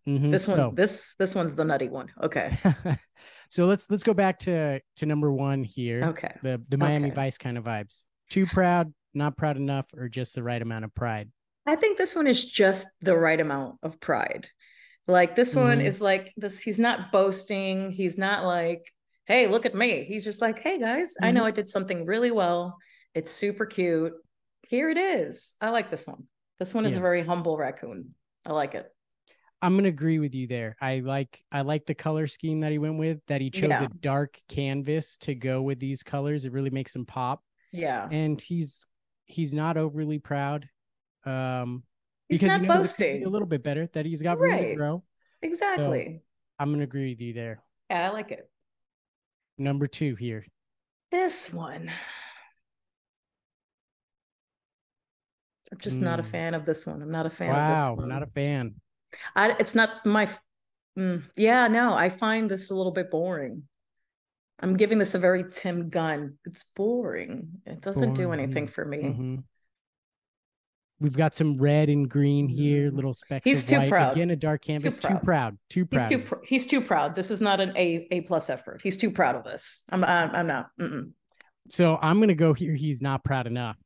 Mm-hmm. 0.08 0.32
This 0.32 0.48
one, 0.48 0.58
so, 0.58 0.74
this 0.74 1.16
this 1.20 1.36
one's 1.36 1.54
the 1.54 1.64
nutty 1.64 1.88
one. 1.88 2.08
Okay. 2.22 2.58
so 3.50 3.68
let's 3.68 3.90
let's 3.92 4.04
go 4.04 4.16
back 4.16 4.40
to 4.40 4.82
to 4.96 5.06
number 5.06 5.32
one 5.32 5.64
here. 5.64 6.06
Okay. 6.06 6.34
The 6.42 6.60
the 6.70 6.78
Miami 6.78 7.08
okay. 7.08 7.16
Vice 7.16 7.38
kind 7.38 7.58
of 7.58 7.66
vibes. 7.66 8.04
Too 8.32 8.48
proud, 8.48 8.92
not 9.14 9.38
proud 9.38 9.58
enough, 9.58 9.86
or 9.96 10.10
just 10.10 10.34
the 10.34 10.42
right 10.42 10.62
amount 10.62 10.86
of 10.86 10.96
pride. 10.96 11.30
I 11.66 11.76
think 11.76 11.98
this 11.98 12.16
one 12.16 12.28
is 12.28 12.44
just 12.44 12.88
the 13.02 13.16
right 13.16 13.40
amount 13.40 13.78
of 13.84 14.00
pride. 14.00 14.48
Like 15.08 15.36
this 15.36 15.52
mm-hmm. 15.52 15.68
one 15.68 15.82
is 15.82 16.02
like 16.02 16.34
this, 16.38 16.62
he's 16.62 16.80
not 16.80 17.12
boasting. 17.12 17.92
He's 17.92 18.18
not 18.18 18.46
like, 18.46 18.92
hey, 19.26 19.48
look 19.48 19.66
at 19.66 19.76
me. 19.76 20.06
He's 20.06 20.24
just 20.24 20.42
like, 20.42 20.60
hey 20.60 20.80
guys, 20.80 21.10
mm-hmm. 21.10 21.26
I 21.26 21.32
know 21.32 21.46
I 21.46 21.52
did 21.52 21.70
something 21.70 22.06
really 22.06 22.32
well. 22.32 22.78
It's 23.14 23.32
super 23.32 23.66
cute. 23.66 24.14
Here 24.68 24.90
it 24.90 24.98
is. 24.98 25.54
I 25.60 25.70
like 25.70 25.92
this 25.92 26.08
one. 26.08 26.28
This 26.60 26.74
one 26.74 26.86
is 26.86 26.94
yeah. 26.94 27.00
a 27.00 27.02
very 27.02 27.24
humble 27.24 27.58
raccoon. 27.58 28.14
I 28.46 28.54
like 28.54 28.76
it. 28.76 28.88
I'm 29.62 29.76
gonna 29.76 29.90
agree 29.90 30.20
with 30.20 30.34
you 30.34 30.48
there. 30.48 30.76
I 30.82 31.00
like 31.00 31.44
I 31.52 31.62
like 31.62 31.86
the 31.86 31.94
color 31.94 32.26
scheme 32.26 32.62
that 32.62 32.72
he 32.72 32.80
went 32.80 32.98
with. 32.98 33.20
That 33.28 33.42
he 33.42 33.52
chose 33.52 33.70
Yeah. 33.70 33.84
a 33.84 33.88
dark 33.90 34.40
canvas 34.50 35.18
to 35.18 35.36
go 35.36 35.62
with 35.62 35.80
these 35.80 36.02
colors. 36.02 36.46
It 36.46 36.52
really 36.52 36.72
makes 36.72 36.96
him 36.96 37.06
pop. 37.06 37.44
Yeah. 37.72 38.08
And 38.10 38.42
he's 38.42 38.88
he's 39.26 39.54
not 39.54 39.78
overly 39.78 40.18
proud. 40.20 40.68
Um, 41.26 41.84
He's 42.30 42.40
because 42.40 42.52
not 42.54 42.62
he 42.62 42.68
knows 42.68 42.84
it 42.84 42.98
could 42.98 42.98
be 43.14 43.24
boasting. 43.24 43.26
a 43.26 43.30
little 43.30 43.48
bit 43.48 43.64
better. 43.64 43.88
That 43.94 44.06
he's 44.06 44.22
got 44.22 44.40
room 44.40 44.52
to 44.52 44.58
Right. 44.58 44.78
grow. 44.78 45.04
Exactly. 45.42 46.22
I'm 46.60 46.72
gonna 46.72 46.84
agree 46.84 47.10
with 47.12 47.22
you 47.22 47.34
there. 47.34 47.62
Yeah, 47.90 48.10
I 48.10 48.14
like 48.14 48.32
it. 48.32 48.50
Number 49.58 49.88
two 49.88 50.16
here. 50.16 50.46
This 51.12 51.54
one. 51.54 51.92
I'm 55.72 55.78
just 55.80 56.02
not 56.02 56.20
a 56.20 56.24
Mm. 56.24 56.32
fan 56.32 56.54
of 56.54 56.66
this 56.66 56.86
one. 56.86 57.02
I'm 57.02 57.12
not 57.12 57.26
a 57.26 57.30
fan 57.30 57.50
of 57.50 57.56
Wow, 57.56 57.90
this 57.96 58.00
one. 58.00 58.10
not 58.10 58.24
a 58.24 58.28
fan. 58.28 58.76
I, 59.36 59.56
it's 59.60 59.76
not 59.76 60.06
my. 60.06 60.30
Mm, 60.98 61.24
yeah, 61.38 61.68
no, 61.68 61.94
I 61.94 62.10
find 62.10 62.50
this 62.52 62.70
a 62.70 62.76
little 62.76 62.92
bit 62.92 63.10
boring. 63.10 63.64
I'm 64.60 64.76
giving 64.78 65.00
this 65.00 65.16
a 65.16 65.20
very 65.20 65.46
Tim 65.50 65.90
Gunn. 65.90 66.38
It's 66.46 66.64
boring. 66.76 67.62
It 67.66 67.82
doesn't 67.82 68.14
do 68.14 68.32
anything 68.32 68.68
for 68.68 68.86
me. 68.86 69.00
Mhm. 69.00 69.44
We've 71.02 71.18
got 71.18 71.34
some 71.34 71.58
red 71.58 71.90
and 71.90 72.08
green 72.08 72.48
here, 72.48 72.92
little 72.92 73.14
specks 73.16 73.44
He's 73.44 73.64
of 73.64 73.70
too 73.70 73.78
white. 73.80 73.90
proud. 73.90 74.14
Again, 74.14 74.30
a 74.30 74.36
dark 74.36 74.62
canvas. 74.62 75.00
Too 75.00 75.18
proud. 75.24 75.58
Too 75.68 75.86
proud. 75.88 76.08
Too 76.08 76.08
proud. 76.08 76.10
He's 76.10 76.10
too 76.10 76.26
pr- 76.28 76.46
he's 76.46 76.68
too 76.68 76.82
proud. 76.82 77.16
This 77.16 77.32
is 77.32 77.42
not 77.42 77.60
an 77.60 77.74
A 77.76 78.08
A 78.12 78.22
plus 78.22 78.52
effort. 78.52 78.82
He's 78.84 78.98
too 78.98 79.10
proud 79.10 79.36
of 79.36 79.44
this. 79.44 79.82
I'm 79.90 80.04
I'm, 80.04 80.30
I'm 80.30 80.48
not. 80.48 80.68
Mm-mm. 80.80 81.12
so 81.70 81.98
I'm 82.00 82.20
gonna 82.20 82.36
go 82.36 82.54
here. 82.54 82.76
He's 82.76 83.02
not 83.02 83.24
proud 83.24 83.48
enough. 83.48 83.78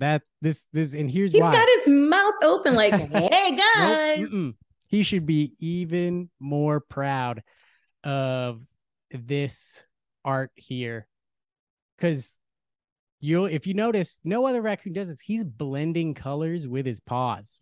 That's 0.00 0.28
this 0.42 0.66
this 0.72 0.94
and 0.94 1.08
here's 1.08 1.30
He's 1.30 1.42
why. 1.42 1.52
got 1.52 1.68
his 1.78 1.88
mouth 1.88 2.34
open 2.42 2.74
like, 2.74 2.92
"Hey 3.12 3.56
guys." 3.56 4.26
mm-mm. 4.26 4.54
He 4.88 5.02
should 5.04 5.26
be 5.26 5.54
even 5.60 6.28
more 6.40 6.80
proud 6.80 7.42
of 8.02 8.60
this 9.12 9.84
art 10.24 10.50
here. 10.56 11.06
Cause 12.00 12.36
you'll 13.20 13.46
if 13.46 13.66
you 13.66 13.74
notice, 13.74 14.20
no 14.24 14.46
other 14.46 14.62
raccoon 14.62 14.92
does 14.92 15.08
this. 15.08 15.20
He's 15.20 15.44
blending 15.44 16.14
colors 16.14 16.66
with 16.68 16.86
his 16.86 17.00
paws. 17.00 17.60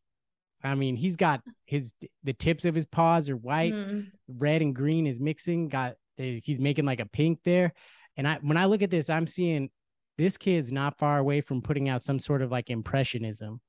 I 0.65 0.75
mean, 0.75 0.97
he's 0.97 1.17
got 1.17 1.43
his 1.65 1.93
the 2.25 2.33
tips 2.33 2.65
of 2.65 2.75
his 2.75 2.87
paws 2.87 3.29
are 3.31 3.37
white, 3.37 3.73
Mm. 3.73 4.07
red 4.29 4.63
and 4.63 4.75
green 4.75 5.07
is 5.07 5.21
mixing. 5.21 5.69
Got 5.69 5.95
he's 6.17 6.59
making 6.59 6.85
like 6.87 7.01
a 7.01 7.07
pink 7.07 7.41
there. 7.45 7.73
And 8.17 8.27
I 8.27 8.39
when 8.41 8.57
I 8.57 8.65
look 8.65 8.83
at 8.83 8.91
this, 8.91 9.11
I'm 9.11 9.27
seeing 9.27 9.71
this 10.19 10.37
kid's 10.39 10.73
not 10.73 10.99
far 10.99 11.19
away 11.19 11.43
from 11.43 11.61
putting 11.61 11.89
out 11.91 12.03
some 12.03 12.19
sort 12.19 12.41
of 12.43 12.51
like 12.51 12.71
impressionism. 12.71 13.61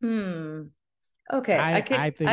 Hmm. 0.00 0.62
Okay, 1.32 1.56
I- 1.56 1.76
I, 1.76 1.80
can 1.80 2.00
I 2.00 2.04
I, 2.06 2.10
think- 2.10 2.30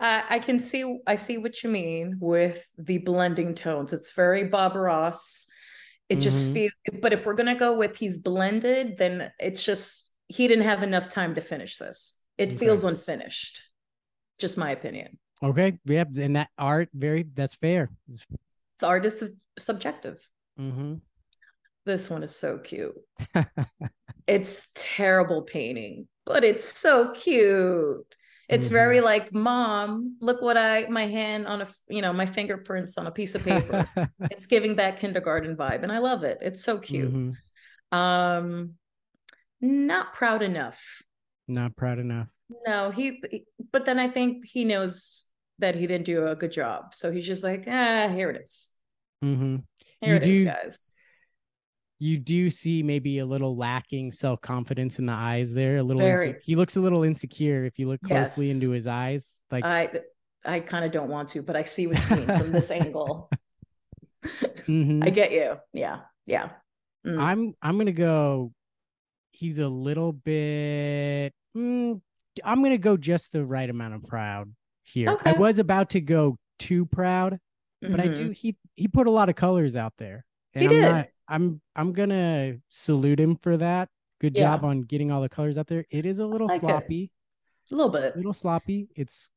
I 0.00 0.24
I 0.28 0.38
can 0.40 0.58
see 0.60 0.98
I 1.06 1.16
see 1.16 1.38
what 1.38 1.62
you 1.62 1.70
mean 1.70 2.18
with 2.20 2.68
the 2.76 2.98
blending 2.98 3.54
tones. 3.54 3.92
It's 3.92 4.12
very 4.12 4.44
Bob 4.44 4.74
Ross. 4.74 5.46
It 6.08 6.16
just 6.20 6.48
Mhm. 6.48 6.52
feels 6.54 6.72
but 7.00 7.12
if 7.12 7.26
we're 7.26 7.34
gonna 7.34 7.56
go 7.58 7.76
with 7.76 7.96
he's 7.96 8.18
blended, 8.18 8.96
then 8.98 9.32
it's 9.38 9.62
just 9.64 10.12
he 10.28 10.46
didn't 10.48 10.64
have 10.64 10.82
enough 10.82 11.08
time 11.08 11.34
to 11.34 11.40
finish 11.40 11.76
this. 11.76 12.18
It 12.38 12.48
Okay. 12.50 12.56
feels 12.58 12.84
unfinished. 12.84 13.62
Just 14.38 14.56
my 14.56 14.70
opinion. 14.70 15.18
Okay. 15.42 15.78
Yep. 15.84 16.08
And 16.18 16.36
that 16.36 16.48
art, 16.58 16.88
very 16.94 17.24
that's 17.24 17.54
fair. 17.54 17.90
It's 18.08 18.82
art 18.82 19.04
is 19.06 19.18
sub- 19.18 19.30
subjective. 19.58 20.18
Mm-hmm. 20.58 20.94
This 21.84 22.10
one 22.10 22.22
is 22.22 22.34
so 22.34 22.58
cute. 22.58 22.94
it's 24.26 24.68
terrible 24.74 25.42
painting, 25.42 26.08
but 26.24 26.42
it's 26.44 26.78
so 26.78 27.12
cute. 27.12 28.16
It's 28.48 28.68
Mhm. 28.68 28.72
very 28.72 29.00
like, 29.00 29.32
mom, 29.32 30.16
look 30.20 30.40
what 30.40 30.56
I 30.56 30.86
my 30.88 31.06
hand 31.06 31.46
on 31.46 31.62
a 31.62 31.68
you 31.88 32.00
know 32.02 32.12
my 32.12 32.26
fingerprints 32.26 32.96
on 32.98 33.06
a 33.06 33.10
piece 33.10 33.34
of 33.34 33.42
paper. 33.42 33.88
it's 34.30 34.46
giving 34.46 34.76
that 34.76 34.98
kindergarten 34.98 35.56
vibe, 35.56 35.82
and 35.82 35.90
I 35.92 35.98
love 35.98 36.22
it. 36.24 36.38
It's 36.42 36.62
so 36.62 36.78
cute. 36.78 37.12
Mhm. 37.12 37.96
Um, 37.96 38.74
not 39.60 40.14
proud 40.14 40.42
enough. 40.42 41.02
Not 41.48 41.76
proud 41.76 41.98
enough. 41.98 42.28
No, 42.66 42.90
he. 42.90 43.22
But 43.72 43.84
then 43.84 43.98
I 43.98 44.08
think 44.08 44.46
he 44.46 44.64
knows 44.64 45.26
that 45.58 45.74
he 45.74 45.86
didn't 45.86 46.04
do 46.06 46.26
a 46.26 46.36
good 46.36 46.52
job, 46.52 46.94
so 46.94 47.10
he's 47.10 47.26
just 47.26 47.42
like, 47.42 47.64
ah, 47.66 48.08
here 48.08 48.30
it 48.30 48.42
is. 48.44 48.70
Mm-hmm. 49.24 49.56
Here 50.02 50.10
You 50.10 50.16
it 50.16 50.26
is, 50.28 50.38
do- 50.38 50.44
guys. 50.44 50.92
You 51.98 52.18
do 52.18 52.50
see 52.50 52.82
maybe 52.82 53.18
a 53.20 53.26
little 53.26 53.56
lacking 53.56 54.12
self 54.12 54.40
confidence 54.42 54.98
in 54.98 55.06
the 55.06 55.12
eyes 55.14 55.54
there. 55.54 55.78
A 55.78 55.82
little. 55.82 56.02
Inse- 56.02 56.36
he 56.42 56.54
looks 56.56 56.76
a 56.76 56.80
little 56.80 57.02
insecure 57.04 57.64
if 57.64 57.78
you 57.78 57.88
look 57.88 58.00
closely 58.02 58.46
Yes. 58.48 58.54
into 58.56 58.70
his 58.70 58.86
eyes. 58.86 59.36
Like. 59.50 59.64
I 59.64 59.90
I 60.44 60.60
kind 60.60 60.84
of 60.84 60.92
don't 60.92 61.08
want 61.08 61.30
to, 61.30 61.42
but 61.42 61.56
I 61.56 61.62
see 61.64 61.86
what 61.88 61.98
you 62.10 62.16
mean 62.16 62.26
from 62.38 62.52
this 62.52 62.70
angle. 62.82 63.30
mhm. 64.68 65.04
I 65.04 65.10
get 65.10 65.32
you. 65.32 65.56
Yeah. 65.72 66.00
Yeah. 66.26 66.50
Mm. 67.06 67.18
I'm. 67.20 67.54
I'm 67.62 67.78
gonna 67.78 67.92
go. 67.92 68.52
He's 69.30 69.58
a 69.58 69.68
little 69.68 70.12
bit. 70.12 71.32
mm, 71.56 72.00
I'm 72.44 72.62
gonna 72.62 72.78
go 72.78 72.96
just 72.96 73.32
the 73.32 73.44
right 73.44 73.68
amount 73.68 73.94
of 73.94 74.04
proud 74.04 74.52
here. 74.84 75.16
I 75.24 75.32
was 75.32 75.58
about 75.58 75.90
to 75.90 76.00
go 76.00 76.36
too 76.58 76.86
proud, 76.86 77.38
but 77.82 78.00
I 78.00 78.08
do 78.08 78.30
he 78.30 78.56
he 78.74 78.88
put 78.88 79.06
a 79.06 79.10
lot 79.10 79.28
of 79.28 79.34
colors 79.36 79.76
out 79.76 79.94
there. 79.98 80.24
He 80.52 80.64
I'm 80.64 80.68
did. 80.68 80.82
not 80.82 81.06
I'm 81.28 81.60
I'm 81.74 81.92
gonna 81.92 82.56
salute 82.70 83.18
him 83.20 83.36
for 83.36 83.56
that. 83.56 83.88
Good 84.20 84.36
Yeah. 84.36 84.42
job 84.56 84.64
on 84.64 84.82
getting 84.82 85.10
all 85.10 85.20
the 85.22 85.28
colors 85.28 85.58
out 85.58 85.66
there. 85.66 85.84
It 85.90 86.06
is 86.06 86.18
a 86.20 86.26
little 86.26 86.46
like 86.48 86.58
it. 86.58 86.60
sloppy, 86.60 87.10
a 87.70 87.74
little 87.74 87.90
bit. 87.90 88.14
a 88.14 88.16
little 88.16 88.32
sloppy. 88.32 88.88
It's 88.96 89.30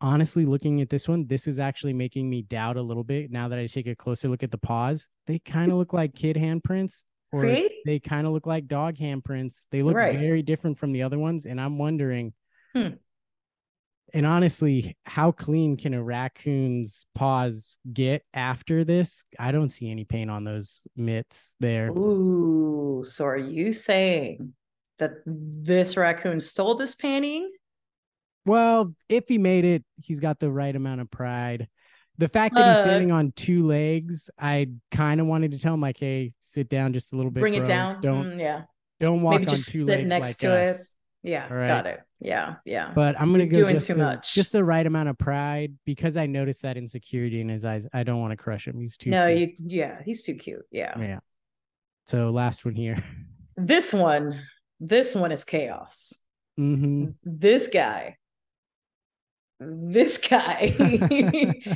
honestly 0.00 0.44
looking 0.44 0.80
at 0.82 0.90
this 0.90 1.08
one, 1.08 1.26
this 1.26 1.46
is 1.46 1.58
actually 1.58 1.94
making 1.94 2.28
me 2.28 2.42
doubt 2.42 2.76
a 2.76 2.82
little 2.82 3.04
bit 3.04 3.30
now 3.30 3.48
that 3.48 3.58
I 3.58 3.66
take 3.66 3.86
a 3.86 3.94
closer 3.96 4.28
look 4.28 4.42
at 4.42 4.50
the 4.50 4.58
paws. 4.58 5.08
They 5.26 5.38
kind 5.38 5.70
of 5.72 5.78
look 5.78 5.92
like 5.94 6.14
kid 6.14 6.36
handprints, 6.36 7.04
or 7.32 7.42
See? 7.42 7.82
they 7.86 7.98
kind 7.98 8.26
of 8.26 8.32
look 8.34 8.46
like 8.46 8.66
dog 8.66 8.96
handprints. 8.96 9.66
They 9.70 9.82
look 9.82 9.96
Right. 9.96 10.18
very 10.18 10.42
different 10.42 10.78
from 10.78 10.92
the 10.92 11.02
other 11.02 11.18
ones, 11.18 11.46
and 11.46 11.58
I'm 11.60 11.78
wondering. 11.78 12.34
Hmm. 12.74 12.88
And 14.14 14.24
honestly, 14.26 14.96
how 15.04 15.32
clean 15.32 15.76
can 15.76 15.92
a 15.92 16.02
raccoon's 16.02 17.06
paws 17.14 17.78
get 17.92 18.22
after 18.32 18.84
this? 18.84 19.24
I 19.38 19.52
don't 19.52 19.70
see 19.70 19.90
any 19.90 20.04
paint 20.04 20.30
on 20.30 20.44
those 20.44 20.86
mitts 20.96 21.54
there. 21.60 21.88
Ooh, 21.90 23.02
so 23.04 23.24
are 23.24 23.36
you 23.36 23.72
saying 23.72 24.54
that 24.98 25.10
this 25.26 25.96
raccoon 25.96 26.40
stole 26.40 26.76
this 26.76 26.94
painting? 26.94 27.50
Well, 28.44 28.94
if 29.08 29.24
he 29.28 29.38
made 29.38 29.64
it, 29.64 29.84
he's 30.00 30.20
got 30.20 30.38
the 30.38 30.50
right 30.50 30.74
amount 30.74 31.00
of 31.00 31.10
pride. 31.10 31.68
The 32.18 32.28
fact 32.28 32.54
that 32.54 32.64
he's 32.64 32.76
Uh, 32.78 32.82
standing 32.82 33.10
on 33.12 33.32
two 33.32 33.66
legs, 33.66 34.30
I 34.38 34.68
kind 34.90 35.20
of 35.20 35.26
wanted 35.26 35.50
to 35.50 35.58
tell 35.58 35.74
him 35.74 35.80
like, 35.80 35.98
"Hey, 35.98 36.32
sit 36.40 36.68
down 36.68 36.92
just 36.92 37.12
a 37.12 37.16
little 37.16 37.30
bit. 37.30 37.40
Bring 37.40 37.54
it 37.54 37.66
down. 37.66 38.00
Don't 38.00 38.26
Mm, 38.26 38.40
yeah. 38.40 38.62
don't 39.00 39.22
walk 39.22 39.40
Maybe 39.40 39.48
on 39.48 39.54
just 39.56 39.68
two 39.68 39.80
sit 39.80 39.88
legs 39.88 40.08
next 40.08 40.28
like 40.28 40.38
to 40.38 40.56
it. 40.56 40.76
Us." 41.26 41.30
Yeah. 41.30 41.52
Right. 41.52 41.66
Got 41.66 41.86
it. 41.86 42.00
Yeah. 42.20 42.56
Yeah. 42.64 42.92
But 42.94 43.20
I'm 43.20 43.30
gonna 43.32 43.46
go 43.46 43.58
doing 43.58 43.74
just 43.74 43.86
too 43.88 43.94
the, 43.94 44.04
much. 44.04 44.34
just 44.34 44.52
the 44.52 44.64
right 44.64 44.86
amount 44.86 45.08
of 45.08 45.18
pride 45.18 45.74
because 45.84 46.16
I 46.16 46.26
noticed 46.26 46.62
that 46.62 46.76
insecurity 46.76 47.40
in 47.40 47.48
his 47.48 47.64
eyes. 47.64 47.86
I 47.92 48.02
don't 48.02 48.20
want 48.20 48.32
to 48.32 48.36
crush 48.36 48.66
him. 48.66 48.80
He's 48.80 48.96
too 48.96 49.10
no, 49.10 49.26
cute. 49.34 49.58
you 49.60 49.78
yeah, 49.80 50.00
he's 50.04 50.22
too 50.22 50.34
cute. 50.34 50.64
Yeah. 50.70 50.98
yeah. 50.98 51.18
So 52.06 52.30
last 52.30 52.64
one 52.64 52.74
here. 52.74 53.02
This 53.56 53.92
one, 53.92 54.42
this 54.80 55.14
one 55.14 55.32
is 55.32 55.42
chaos. 55.44 56.12
hmm 56.56 57.06
This 57.24 57.68
guy, 57.68 58.16
this 59.60 60.18
guy 60.18 60.74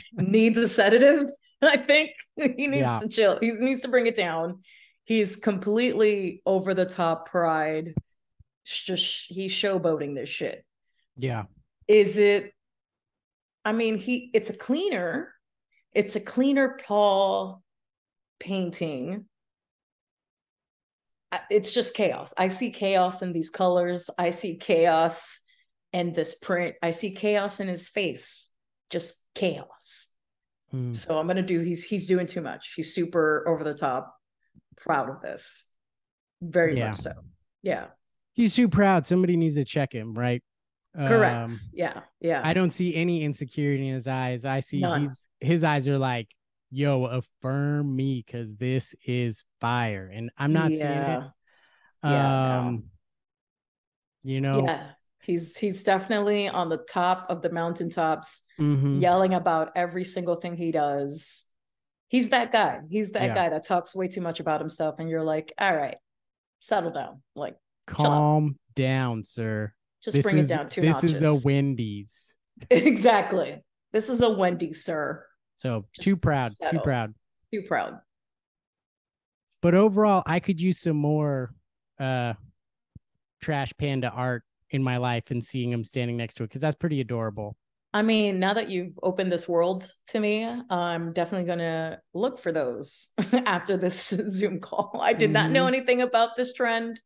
needs 0.12 0.58
a 0.58 0.68
sedative. 0.68 1.30
I 1.62 1.76
think 1.76 2.10
he 2.36 2.66
needs 2.66 2.82
Yeah. 2.82 2.98
to 2.98 3.08
chill. 3.08 3.38
He 3.40 3.50
needs 3.50 3.82
to 3.82 3.88
bring 3.88 4.06
it 4.06 4.16
down. 4.16 4.62
He's 5.04 5.36
completely 5.36 6.42
over 6.46 6.74
the 6.74 6.84
top 6.86 7.30
pride. 7.30 7.94
Just 8.64 9.26
he's 9.32 9.52
showboating 9.52 10.14
this 10.14 10.28
shit. 10.28 10.64
Yeah. 11.16 11.44
Is 11.88 12.18
it? 12.18 12.52
I 13.64 13.72
mean, 13.72 13.96
he. 13.98 14.30
It's 14.32 14.50
a 14.50 14.56
cleaner. 14.56 15.32
It's 15.92 16.16
a 16.16 16.20
cleaner 16.20 16.78
Paul 16.86 17.62
painting. 18.38 19.26
It's 21.48 21.72
just 21.72 21.94
chaos. 21.94 22.34
I 22.36 22.48
see 22.48 22.70
chaos 22.70 23.22
in 23.22 23.32
these 23.32 23.50
colors. 23.50 24.10
I 24.18 24.30
see 24.30 24.56
chaos 24.56 25.40
in 25.92 26.12
this 26.12 26.34
print. 26.34 26.76
I 26.82 26.90
see 26.90 27.14
chaos 27.14 27.60
in 27.60 27.68
his 27.68 27.88
face. 27.88 28.50
Just 28.90 29.14
chaos. 29.34 30.08
Mm. 30.74 30.94
So 30.96 31.18
I'm 31.18 31.26
gonna 31.26 31.42
do. 31.42 31.60
He's 31.60 31.84
he's 31.84 32.08
doing 32.08 32.26
too 32.26 32.40
much. 32.40 32.72
He's 32.76 32.94
super 32.94 33.46
over 33.48 33.64
the 33.64 33.74
top. 33.74 34.14
Proud 34.76 35.10
of 35.10 35.20
this. 35.20 35.66
Very 36.40 36.78
Yeah. 36.78 36.88
much 36.88 36.98
so. 36.98 37.12
Yeah. 37.62 37.88
He's 38.34 38.54
too 38.54 38.68
proud. 38.68 39.06
Somebody 39.06 39.36
needs 39.36 39.56
to 39.56 39.64
check 39.64 39.92
him, 39.92 40.14
right? 40.14 40.42
Correct. 40.96 41.50
Um, 41.50 41.58
yeah. 41.72 42.00
Yeah. 42.20 42.40
I 42.42 42.52
don't 42.54 42.70
see 42.70 42.94
any 42.94 43.22
insecurity 43.22 43.88
in 43.88 43.94
his 43.94 44.08
eyes. 44.08 44.44
I 44.44 44.60
see 44.60 44.80
None. 44.80 45.02
he's 45.02 45.28
his 45.40 45.62
eyes 45.64 45.86
are 45.88 45.98
like, 45.98 46.28
yo, 46.70 47.04
affirm 47.06 47.94
me 47.94 48.22
because 48.26 48.56
this 48.56 48.94
is 49.04 49.44
fire. 49.60 50.10
And 50.12 50.30
I'm 50.36 50.52
not 50.52 50.72
seeing 50.72 50.86
it. 50.86 50.86
Yeah. 50.88 51.28
Yeah. 52.02 52.58
Um, 52.60 52.84
you 54.22 54.40
know, 54.40 54.64
yeah. 54.64 54.86
He's 55.22 55.56
he's 55.56 55.82
definitely 55.82 56.48
on 56.48 56.70
the 56.70 56.78
top 56.78 57.26
of 57.28 57.42
the 57.42 57.50
mountaintops, 57.50 58.42
Mhm. 58.58 59.00
yelling 59.00 59.34
about 59.34 59.70
every 59.76 60.04
single 60.04 60.36
thing 60.36 60.56
he 60.56 60.72
does. 60.72 61.44
He's 62.08 62.30
that 62.30 62.50
guy. 62.50 62.80
He's 62.90 63.12
that 63.12 63.22
Yeah. 63.28 63.34
guy 63.34 63.48
that 63.50 63.64
talks 63.64 63.94
way 63.94 64.08
too 64.08 64.22
much 64.22 64.40
about 64.40 64.60
himself, 64.60 64.96
and 64.98 65.08
you're 65.08 65.22
like, 65.22 65.52
all 65.58 65.76
right, 65.76 65.98
settle 66.58 66.90
down. 66.90 67.22
Like. 67.36 67.56
Calm 67.90 68.56
down, 68.74 69.22
sir. 69.22 69.72
just 70.02 70.14
this 70.14 70.22
bring 70.24 70.38
is 70.38 70.50
it 70.50 70.54
down 70.54 70.68
two 70.68 70.80
this 70.80 71.02
notches. 71.02 71.16
is 71.16 71.22
a 71.22 71.46
Wendy's. 71.46 72.34
exactly. 72.70 73.62
This 73.92 74.08
is 74.08 74.20
a 74.22 74.28
Wendy, 74.30 74.72
sir. 74.72 75.24
So 75.56 75.86
too 76.00 76.12
Just 76.12 76.22
proud, 76.22 76.52
too 76.70 76.78
proud. 76.80 77.14
Too 77.52 77.62
proud. 77.62 77.98
But 79.62 79.74
overall, 79.74 80.22
I 80.26 80.40
could 80.40 80.60
use 80.60 80.78
some 80.80 80.96
more 80.96 81.52
uh 81.98 82.34
trash 83.42 83.72
panda 83.78 84.08
art 84.10 84.42
in 84.70 84.82
my 84.82 84.96
life 84.98 85.30
and 85.30 85.42
seeing 85.44 85.70
him 85.72 85.82
standing 85.84 86.16
next 86.16 86.34
to 86.34 86.44
it 86.44 86.48
because 86.48 86.60
that's 86.60 86.76
pretty 86.76 87.00
adorable. 87.00 87.56
I 87.92 88.02
mean, 88.02 88.38
now 88.38 88.54
that 88.54 88.70
you've 88.70 88.96
opened 89.02 89.32
this 89.32 89.48
world 89.48 89.90
to 90.08 90.20
me, 90.20 90.44
I'm 90.44 91.12
definitely 91.12 91.46
going 91.46 91.58
to 91.58 91.98
look 92.14 92.38
for 92.40 92.52
those 92.52 93.08
after 93.32 93.76
this 93.76 94.08
Zoom 94.30 94.60
call. 94.60 95.00
I 95.02 95.12
did 95.12 95.32
not 95.32 95.50
know 95.50 95.64
Mhm. 95.64 95.68
anything 95.68 96.00
about 96.02 96.36
this 96.36 96.52
trend. 96.54 97.00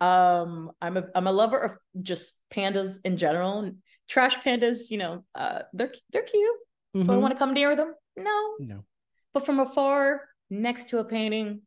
Um, 0.00 0.72
I'm 0.80 0.96
a 0.96 1.04
I'm 1.14 1.26
a 1.26 1.32
lover 1.32 1.58
of 1.58 1.76
just 2.02 2.34
pandas 2.54 2.96
in 3.04 3.16
general. 3.16 3.70
Trash 4.08 4.36
pandas, 4.38 4.90
you 4.90 4.98
know, 4.98 5.24
uh, 5.34 5.62
they're 5.72 5.92
they're 6.12 6.22
cute. 6.22 6.56
Do 6.94 7.00
I 7.02 7.04
Mhm. 7.04 7.20
want 7.20 7.32
to 7.34 7.38
come 7.38 7.54
near 7.54 7.76
them? 7.76 7.94
No, 8.16 8.56
No. 8.58 8.84
but 9.32 9.46
from 9.46 9.60
afar, 9.60 10.22
next 10.48 10.88
to 10.88 10.98
a 10.98 11.04
painting, 11.04 11.62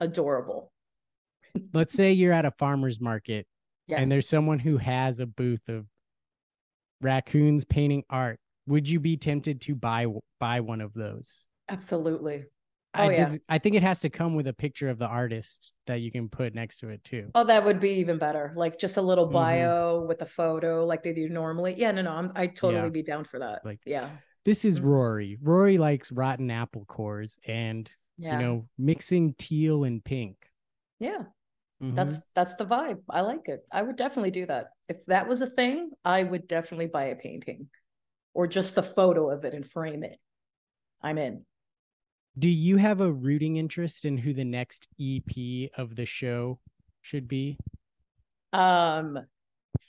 adorable. 0.00 0.72
Let's 1.72 1.94
say 1.94 2.12
you're 2.12 2.32
at 2.32 2.44
a 2.44 2.52
farmer's 2.52 3.00
market 3.00 3.46
Yes. 3.88 4.00
and 4.00 4.12
there's 4.12 4.28
someone 4.28 4.58
who 4.60 4.76
has 4.76 5.18
a 5.18 5.26
booth 5.26 5.68
of 5.68 5.86
raccoons 7.00 7.64
painting 7.64 8.04
art. 8.10 8.38
Would 8.66 8.88
you 8.88 9.00
be 9.00 9.16
tempted 9.16 9.60
to 9.62 9.74
buy 9.74 10.06
buy 10.38 10.60
one 10.60 10.80
of 10.80 10.92
those? 10.94 11.46
absolutely. 11.70 12.44
I, 12.98 13.06
Oh, 13.06 13.10
yeah. 13.10 13.16
does- 13.24 13.40
I 13.48 13.58
think 13.58 13.76
it 13.76 13.82
has 13.82 14.00
to 14.00 14.10
come 14.10 14.34
with 14.34 14.46
a 14.48 14.52
picture 14.52 14.88
of 14.88 14.98
the 14.98 15.06
artist 15.06 15.72
that 15.86 16.00
you 16.00 16.10
can 16.10 16.28
put 16.28 16.54
next 16.54 16.80
to 16.80 16.88
it 16.88 17.02
too. 17.04 17.30
Oh, 17.34 17.44
that 17.44 17.64
would 17.64 17.78
be 17.80 17.90
even 17.92 18.18
better. 18.18 18.52
Like 18.56 18.78
just 18.78 18.96
a 18.96 19.02
little 19.02 19.28
Mhm. 19.28 19.32
bio 19.32 20.02
with 20.04 20.20
a 20.22 20.26
photo, 20.26 20.84
like 20.84 21.02
they 21.02 21.12
do 21.12 21.28
normally. 21.28 21.74
Yeah, 21.76 21.92
no, 21.92 22.02
no, 22.02 22.10
I'm 22.12 22.32
I 22.34 22.48
totally 22.48 22.84
Yeah. 22.84 22.88
be 22.90 23.02
down 23.02 23.24
for 23.24 23.38
that. 23.38 23.64
Like- 23.64 23.80
yeah, 23.86 24.10
This 24.44 24.64
is 24.64 24.80
Mhm. 24.80 24.84
Rory. 24.84 25.38
Rory 25.42 25.78
likes 25.78 26.10
rotten 26.10 26.50
apple 26.50 26.84
cores 26.86 27.38
and 27.46 27.90
yeah, 28.16 28.32
you 28.40 28.44
know 28.46 28.68
mixing 28.78 29.34
teal 29.34 29.84
and 29.84 30.02
pink. 30.02 30.50
yeah. 30.98 31.24
Mhm. 31.82 31.94
That's 31.94 32.18
that's 32.34 32.54
the 32.56 32.64
vibe. 32.66 33.02
I 33.08 33.20
like 33.20 33.48
it. 33.48 33.64
I 33.70 33.82
would 33.82 33.94
definitely 33.96 34.30
do 34.32 34.46
that. 34.46 34.70
If 34.88 35.04
that 35.06 35.28
was 35.28 35.40
a 35.42 35.50
thing, 35.50 35.90
I 36.04 36.24
would 36.24 36.48
definitely 36.48 36.86
buy 36.86 37.04
a 37.06 37.16
painting, 37.16 37.68
or 38.34 38.46
just 38.48 38.76
a 38.78 38.82
photo 38.82 39.30
of 39.30 39.44
it 39.44 39.54
and 39.54 39.64
frame 39.64 40.02
it. 40.02 40.18
I'm 41.02 41.18
in. 41.18 41.44
Do 42.38 42.48
you 42.48 42.76
have 42.76 43.00
a 43.00 43.10
rooting 43.10 43.56
interest 43.56 44.04
in 44.04 44.18
who 44.18 44.32
the 44.32 44.44
next 44.44 44.86
EP 45.00 45.70
of 45.76 45.96
the 45.96 46.06
show 46.06 46.60
should 47.00 47.26
be? 47.26 47.58
Um, 48.52 49.18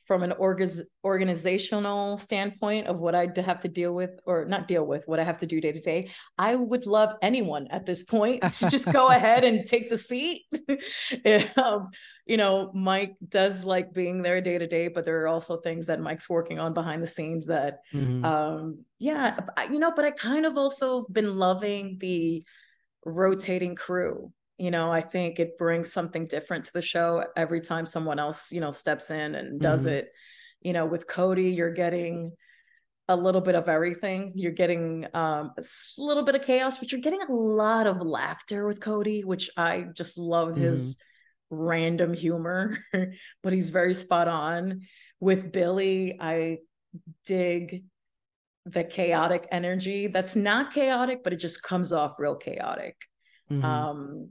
from 0.10 0.24
an 0.24 0.32
orgaz- 0.32 0.84
organizational 1.04 2.18
standpoint 2.18 2.88
of 2.88 2.98
what 2.98 3.14
I 3.14 3.28
have 3.46 3.60
to 3.60 3.68
deal 3.68 3.94
with, 3.94 4.20
or 4.26 4.46
not 4.46 4.68
deal 4.68 4.84
with, 4.84 5.08
what 5.08 5.20
I 5.20 5.24
have 5.24 5.38
to 5.40 5.46
do 5.46 5.62
day 5.62 5.72
to 5.72 5.80
day, 5.80 6.10
I 6.40 6.56
would 6.56 6.88
love 6.88 7.14
anyone 7.22 7.68
at 7.68 7.86
this 7.86 8.02
point 8.02 8.42
to 8.42 8.70
just 8.70 8.92
go 8.92 9.08
ahead 9.12 9.44
and 9.44 9.68
take 9.68 9.92
the 9.92 9.98
seat. 10.00 10.46
um, 11.58 11.90
you 12.30 12.38
know, 12.38 12.72
Mike 12.76 13.16
does 13.28 13.66
like 13.66 13.92
being 13.92 14.22
there 14.22 14.40
day 14.40 14.60
to 14.60 14.68
day, 14.68 14.88
but 14.88 15.04
there 15.04 15.24
are 15.24 15.28
also 15.28 15.58
things 15.58 15.88
that 15.88 16.00
Mike's 16.00 16.30
working 16.30 16.60
on 16.60 16.76
behind 16.76 17.02
the 17.02 17.08
scenes 17.08 17.48
that 17.48 17.80
Mhm. 17.92 18.24
um 18.24 18.86
yeah 19.00 19.40
you 19.72 19.80
know 19.80 19.92
but 19.96 20.06
i 20.06 20.12
kind 20.12 20.46
of 20.46 20.58
also 20.58 21.06
been 21.10 21.38
loving 21.38 21.98
the 22.00 22.44
rotating 23.06 23.76
crew 23.76 24.32
you 24.58 24.70
know 24.70 24.92
i 24.92 25.02
think 25.02 25.40
it 25.40 25.58
brings 25.58 25.92
something 25.92 26.26
different 26.26 26.66
to 26.66 26.74
the 26.74 26.82
show 26.82 27.24
every 27.36 27.62
time 27.62 27.86
someone 27.86 28.20
else 28.20 28.52
you 28.52 28.60
know 28.60 28.74
steps 28.74 29.10
in 29.10 29.36
and 29.36 29.62
does 29.62 29.86
Mhm. 29.86 29.92
it 29.94 30.12
you 30.62 30.74
know 30.74 30.86
with 30.86 31.08
Cote 31.08 31.40
you're 31.40 31.74
getting 31.74 32.34
a 33.08 33.16
little 33.16 33.42
bit 33.42 33.56
of 33.56 33.70
everything 33.70 34.34
you're 34.36 34.52
getting 34.52 35.08
um 35.16 35.54
a 35.58 35.64
little 35.98 36.24
bit 36.24 36.36
of 36.36 36.44
chaos 36.44 36.78
but 36.78 36.92
you're 36.92 37.02
getting 37.02 37.24
a 37.24 37.32
lot 37.32 37.88
of 37.88 38.02
laughter 38.02 38.68
with 38.68 38.80
Cote 38.82 39.24
which 39.24 39.50
i 39.58 39.86
just 39.96 40.18
love 40.18 40.56
his 40.58 40.98
random 41.50 42.14
humor 42.14 42.78
but 43.44 43.54
he's 43.54 43.70
very 43.70 43.94
spot 43.94 44.28
on. 44.28 44.82
With 45.20 45.52
billy 45.52 46.18
i 46.20 46.60
dig 47.26 47.84
the 48.66 48.84
chaotic 48.84 49.48
energy. 49.52 50.08
That's 50.08 50.36
not 50.36 50.74
chaotic 50.74 51.24
but 51.24 51.34
it 51.34 51.38
just 51.38 51.62
comes 51.64 51.92
off 51.94 52.20
real 52.20 52.36
chaotic. 52.36 52.96
Mhm. 53.52 53.64
um 53.64 54.30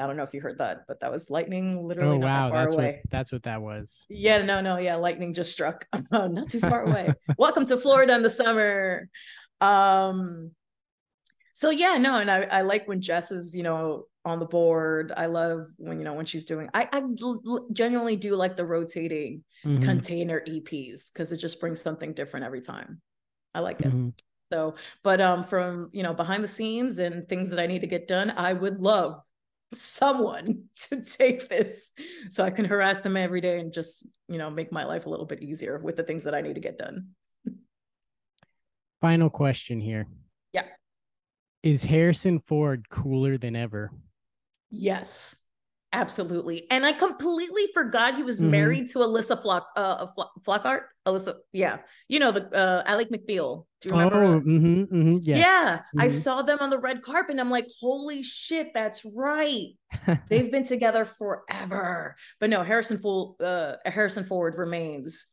i 0.00 0.06
don't 0.06 0.16
know 0.16 0.22
if 0.24 0.32
you 0.34 0.40
heard 0.40 0.58
that 0.58 0.82
but 0.86 1.00
that 1.00 1.10
was 1.12 1.28
lightning 1.30 1.86
literally 1.86 2.16
oh 2.16 2.18
not 2.18 2.26
wow, 2.26 2.50
far 2.50 2.60
that's 2.64 2.74
away. 2.74 2.84
what 3.02 3.10
that's 3.10 3.32
what 3.32 3.42
that 3.44 3.60
was. 3.62 4.04
yeah 4.08 4.38
no 4.38 4.60
no. 4.60 4.78
Yeah 4.78 4.96
lightning 4.96 5.32
just 5.34 5.50
struck. 5.52 5.86
Not 6.12 6.48
too 6.48 6.60
far 6.60 6.82
away. 6.84 7.10
Welcome 7.36 7.66
to 7.66 7.76
florida 7.76 8.14
in 8.14 8.22
the 8.22 8.30
summer. 8.30 9.08
Um 9.60 10.52
so 11.58 11.70
yeah 11.70 11.96
no 11.96 12.18
and 12.20 12.30
i 12.30 12.42
i 12.58 12.60
like 12.62 12.86
when 12.86 13.00
jess 13.00 13.30
is 13.32 13.54
you 13.54 13.64
know 13.64 14.04
on 14.24 14.38
the 14.38 14.46
board 14.46 15.12
i 15.16 15.26
love 15.26 15.66
when 15.76 15.98
you 15.98 16.04
know 16.04 16.14
when 16.14 16.24
she's 16.26 16.44
doing 16.44 16.68
i 16.72 16.88
i 16.92 16.98
l- 17.20 17.66
genuinely 17.72 18.14
do 18.14 18.36
like 18.36 18.56
the 18.56 18.64
rotating 18.64 19.42
Mhm. 19.64 19.82
container 19.82 20.40
EPs 20.46 21.10
because 21.12 21.32
it 21.32 21.38
just 21.38 21.58
brings 21.58 21.80
something 21.80 22.14
different 22.14 22.46
every 22.46 22.60
time. 22.60 23.00
I 23.56 23.58
like 23.60 23.80
it. 23.80 23.88
Mhm. 23.88 24.12
So, 24.52 24.76
but 25.02 25.20
um 25.20 25.42
from 25.44 25.90
you 25.92 26.04
know 26.04 26.14
behind 26.14 26.44
the 26.44 26.48
scenes 26.58 27.00
and 27.00 27.28
things 27.28 27.50
that 27.50 27.58
I 27.58 27.66
need 27.66 27.80
to 27.80 27.88
get 27.96 28.06
done, 28.06 28.30
I 28.30 28.52
would 28.52 28.78
love 28.80 29.20
someone 29.74 30.46
to 30.90 31.02
take 31.02 31.48
this 31.48 31.92
so 32.30 32.44
I 32.44 32.50
can 32.50 32.66
harass 32.66 33.00
them 33.00 33.16
every 33.16 33.40
day 33.40 33.58
and 33.58 33.72
just, 33.72 34.06
you 34.28 34.38
know, 34.38 34.48
make 34.48 34.70
my 34.70 34.84
life 34.84 35.06
a 35.06 35.10
little 35.10 35.26
bit 35.26 35.42
easier 35.42 35.78
with 35.78 35.96
the 35.96 36.04
things 36.04 36.22
that 36.24 36.34
I 36.36 36.40
need 36.40 36.54
to 36.54 36.60
get 36.68 36.78
done. 36.78 37.08
Final 39.00 39.28
question 39.30 39.80
here. 39.80 40.06
Is 41.62 41.84
Harrison 41.84 42.38
Ford 42.38 42.88
cooler 42.88 43.36
than 43.36 43.56
ever? 43.56 43.90
Yes. 44.70 45.34
Absolutely. 45.90 46.70
And 46.70 46.84
I 46.84 46.92
completely 46.92 47.66
forgot 47.72 48.14
he 48.14 48.22
was 48.22 48.40
Mhm. 48.40 48.50
married 48.50 48.90
to 48.90 48.98
Alyssa 48.98 49.40
Flock 49.40 49.68
uh 49.74 50.08
Flock, 50.14 50.32
Flockhart. 50.44 50.82
Alyssa, 51.06 51.36
yeah. 51.52 51.78
You 52.08 52.18
know 52.18 52.30
the 52.30 52.44
uh 52.54 52.82
Ally 52.84 53.04
McBeal. 53.04 53.64
Do 53.80 53.88
you 53.88 53.94
remember? 53.94 54.22
Oh, 54.22 54.40
hmm 54.40 54.82
hmm 54.82 55.16
yes. 55.22 55.38
Yeah, 55.38 55.80
I 55.96 56.06
Mhm. 56.08 56.10
saw 56.10 56.42
them 56.42 56.58
on 56.60 56.68
the 56.68 56.78
red 56.78 57.00
carpet 57.02 57.30
and 57.32 57.40
I'm 57.40 57.50
like, 57.50 57.66
holy 57.80 58.22
shit, 58.22 58.72
that's 58.74 59.02
right. 59.06 59.68
They've 60.28 60.52
been 60.52 60.64
together 60.64 61.06
forever. 61.06 62.16
But 62.38 62.50
no, 62.50 62.62
Harrison 62.62 62.98
Ford, 62.98 63.40
uh, 63.40 63.76
Harrison 63.86 64.24
Ford 64.24 64.56
remains 64.58 65.26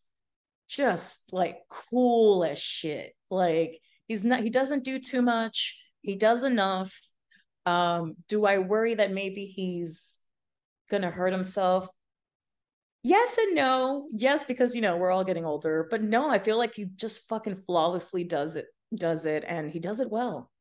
just 0.70 1.22
like 1.34 1.58
cool 1.70 2.46
as 2.46 2.60
shit. 2.60 3.14
Like 3.30 3.82
he's 4.08 4.24
not, 4.24 4.40
he 4.40 4.50
doesn't 4.50 4.86
do 4.86 5.00
too 5.00 5.22
much. 5.22 5.82
He 6.06 6.16
does 6.16 6.44
enough. 6.44 6.96
Um, 7.66 8.16
do 8.30 8.46
I 8.46 8.60
worry 8.60 8.94
that 8.94 9.12
maybe 9.12 9.46
he's 9.46 10.20
gonna 10.90 11.10
hurt 11.10 11.34
himself? 11.34 11.90
Yes 13.02 13.40
and 13.40 13.56
no. 13.56 14.08
Yes, 14.16 14.44
because 14.44 14.76
you 14.76 14.82
know 14.82 14.98
we're 14.98 15.12
all 15.12 15.24
getting 15.24 15.46
older, 15.46 15.88
but 15.90 16.04
no, 16.04 16.30
I 16.30 16.38
feel 16.38 16.60
like 16.60 16.76
he 16.76 16.86
just 16.96 17.28
fucking 17.28 17.64
flawlessly 17.66 18.24
does 18.24 18.56
it, 18.56 18.68
does 18.94 19.26
it, 19.26 19.44
and 19.48 19.72
he 19.72 19.80
does 19.80 20.00
it 20.00 20.12
well. 20.12 20.52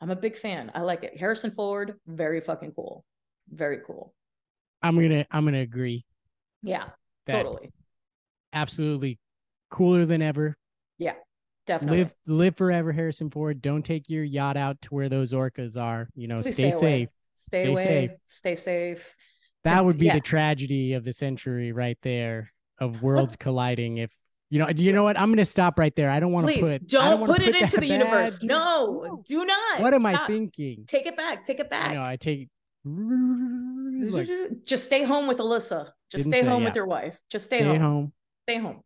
I'm 0.00 0.10
a 0.10 0.16
big 0.16 0.36
fan. 0.36 0.72
I 0.74 0.80
like 0.80 1.04
it. 1.04 1.18
Harrison 1.18 1.50
Ford, 1.50 1.94
very 2.06 2.40
fucking 2.40 2.72
cool. 2.72 3.04
Very 3.50 3.80
cool. 3.86 4.14
I'm 4.80 4.98
gonna 4.98 5.26
I'm 5.30 5.44
gonna 5.44 5.60
agree. 5.60 6.06
Yeah, 6.62 6.88
totally. 7.28 7.72
Absolutely 8.54 9.18
cooler 9.70 10.06
than 10.06 10.22
ever. 10.22 10.56
Definitely. 11.66 11.98
Live 11.98 12.12
live 12.26 12.56
forever, 12.56 12.92
Harrison 12.92 13.30
Ford. 13.30 13.62
Don't 13.62 13.82
take 13.82 14.10
your 14.10 14.24
yacht 14.24 14.56
out 14.56 14.80
to 14.82 14.94
where 14.94 15.08
those 15.08 15.32
orcas 15.32 15.80
are. 15.80 16.08
You 16.14 16.28
know, 16.28 16.36
Please 16.36 16.54
stay, 16.54 16.70
away. 16.70 16.80
safe. 16.80 17.08
Stay, 17.32 17.62
Stay 17.62 17.70
away. 17.70 17.84
safe. 17.84 18.10
Stay 18.26 18.54
safe. 18.54 19.14
That 19.64 19.84
would 19.84 19.98
be 19.98 20.06
yeah. 20.06 20.14
the 20.14 20.20
tragedy 20.20 20.92
of 20.92 21.04
the 21.04 21.12
century 21.12 21.72
right 21.72 21.98
there 22.02 22.52
of 22.78 23.02
worlds 23.02 23.36
colliding. 23.36 23.96
If 23.96 24.10
you 24.50 24.58
know, 24.58 24.68
you 24.68 24.92
know 24.92 25.02
what? 25.02 25.18
I'm 25.18 25.30
gonna 25.30 25.44
stop 25.46 25.78
right 25.78 25.94
there. 25.96 26.10
I 26.10 26.20
don't 26.20 26.32
want 26.32 26.48
to 26.48 26.60
put. 26.60 26.86
Don't, 26.86 27.20
wanna 27.20 27.32
put 27.32 27.42
it 27.42 27.56
into 27.56 27.80
the 27.80 27.88
bad 27.88 28.00
universe. 28.00 28.42
No, 28.42 29.22
do 29.26 29.44
not. 29.44 29.80
What 29.80 29.94
am 29.94 30.04
I 30.04 30.16
thinking? 30.26 30.84
Take 30.86 31.06
it 31.06 31.16
back. 31.16 31.46
Take 31.46 31.60
it 31.60 31.70
back. 31.70 31.94
No, 31.94 32.02
I 32.02 32.16
take. 32.16 32.50
Like, 32.84 34.28
Just 34.64 34.84
stay 34.84 35.02
home 35.04 35.26
with 35.26 35.38
Alyssa. 35.38 35.92
Just 36.10 36.26
stay 36.26 36.42
say, 36.42 36.46
home 36.46 36.64
with 36.64 36.72
yeah. 36.72 36.80
your 36.80 36.86
wife. 36.86 37.18
Just 37.30 37.46
stay, 37.46 37.60
stay 37.60 37.68
home. 37.68 37.80
home. 37.80 38.12
Stay 38.46 38.58
home. 38.58 38.82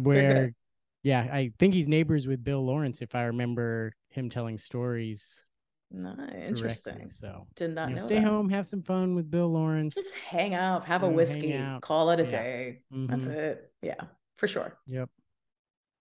Where, 0.00 0.54
yeah, 1.02 1.20
I 1.32 1.52
think 1.58 1.74
he's 1.74 1.88
neighbors 1.88 2.26
with 2.26 2.42
Bill 2.42 2.64
Lawrence. 2.64 3.02
If 3.02 3.14
I 3.14 3.22
remember 3.24 3.92
him 4.10 4.28
telling 4.30 4.58
stories 4.58 5.46
No, 5.90 6.14
interesting. 6.46 7.08
So 7.08 7.46
Did 7.56 7.74
not 7.74 7.88
you 7.88 7.94
know, 7.96 8.00
know. 8.00 8.06
stay 8.06 8.16
that. 8.16 8.24
home, 8.24 8.48
have 8.50 8.66
some 8.66 8.82
fun 8.82 9.14
with 9.14 9.30
Bill 9.30 9.48
Lawrence. 9.48 9.94
Just 9.94 10.16
hang 10.16 10.54
out, 10.54 10.86
have 10.86 11.02
a 11.02 11.06
You 11.06 11.12
know, 11.12 11.16
hang 11.16 11.16
whiskey, 11.16 11.80
call 11.80 12.10
it 12.10 12.20
a 12.20 12.24
Yeah. 12.24 12.30
day. 12.30 12.82
That's 12.92 13.26
Mhm. 13.26 13.34
it. 13.34 13.72
Yeah, 13.82 14.04
for 14.36 14.48
sure. 14.48 14.76
Yep. 14.86 15.10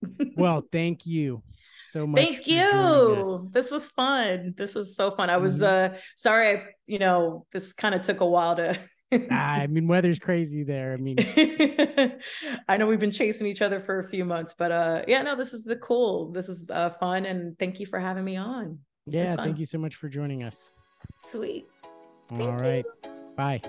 Well, 0.36 0.64
thank 0.72 1.06
you 1.06 1.42
so 1.90 2.06
much. 2.06 2.22
Thank 2.22 2.48
you. 2.48 3.50
This 3.54 3.72
was 3.72 3.88
fun. 3.88 4.54
This 4.58 4.76
was 4.76 4.96
so 4.96 5.12
fun. 5.12 5.30
I 5.30 5.38
was 5.38 5.62
Mhm. 5.62 5.64
uh 5.64 5.98
sorry 6.16 6.50
I, 6.50 6.64
you 6.86 7.00
know, 7.00 7.46
this 7.52 7.74
kind 7.74 7.96
of 7.96 8.02
took 8.02 8.20
a 8.20 8.26
while 8.26 8.56
to 8.58 8.78
I 9.12 9.68
mean, 9.68 9.88
weather's 9.88 10.20
crazy 10.20 10.64
there. 10.64 10.94
I 10.94 10.98
mean, 10.98 11.18
I 12.68 12.78
know 12.78 12.88
we've 12.88 13.00
been 13.00 13.12
chasing 13.12 13.48
each 13.48 13.62
other 13.62 13.80
for 13.80 14.00
a 14.00 14.08
few 14.08 14.26
months, 14.26 14.54
but 14.58 14.72
uh 14.72 15.04
yeah, 15.08 15.22
no, 15.22 15.36
this 15.36 15.54
is 15.54 15.64
the 15.64 15.78
cool. 15.78 16.32
This 16.32 16.50
is 16.50 16.70
uh 16.70 16.92
fun 17.00 17.26
and 17.26 17.58
thank 17.58 17.80
you 17.80 17.86
for 17.86 18.00
having 18.00 18.26
me 18.26 18.36
on. 18.36 18.80
It's 19.06 19.16
yeah, 19.16 19.36
thank 19.36 19.60
you 19.60 19.66
so 19.66 19.78
much 19.78 19.96
for 19.96 20.10
joining 20.10 20.44
us. 20.44 20.74
Sweet. 21.20 21.68
All 22.32 22.38
Thank 22.38 22.62
right. 22.62 22.86
Bye. 23.38 23.62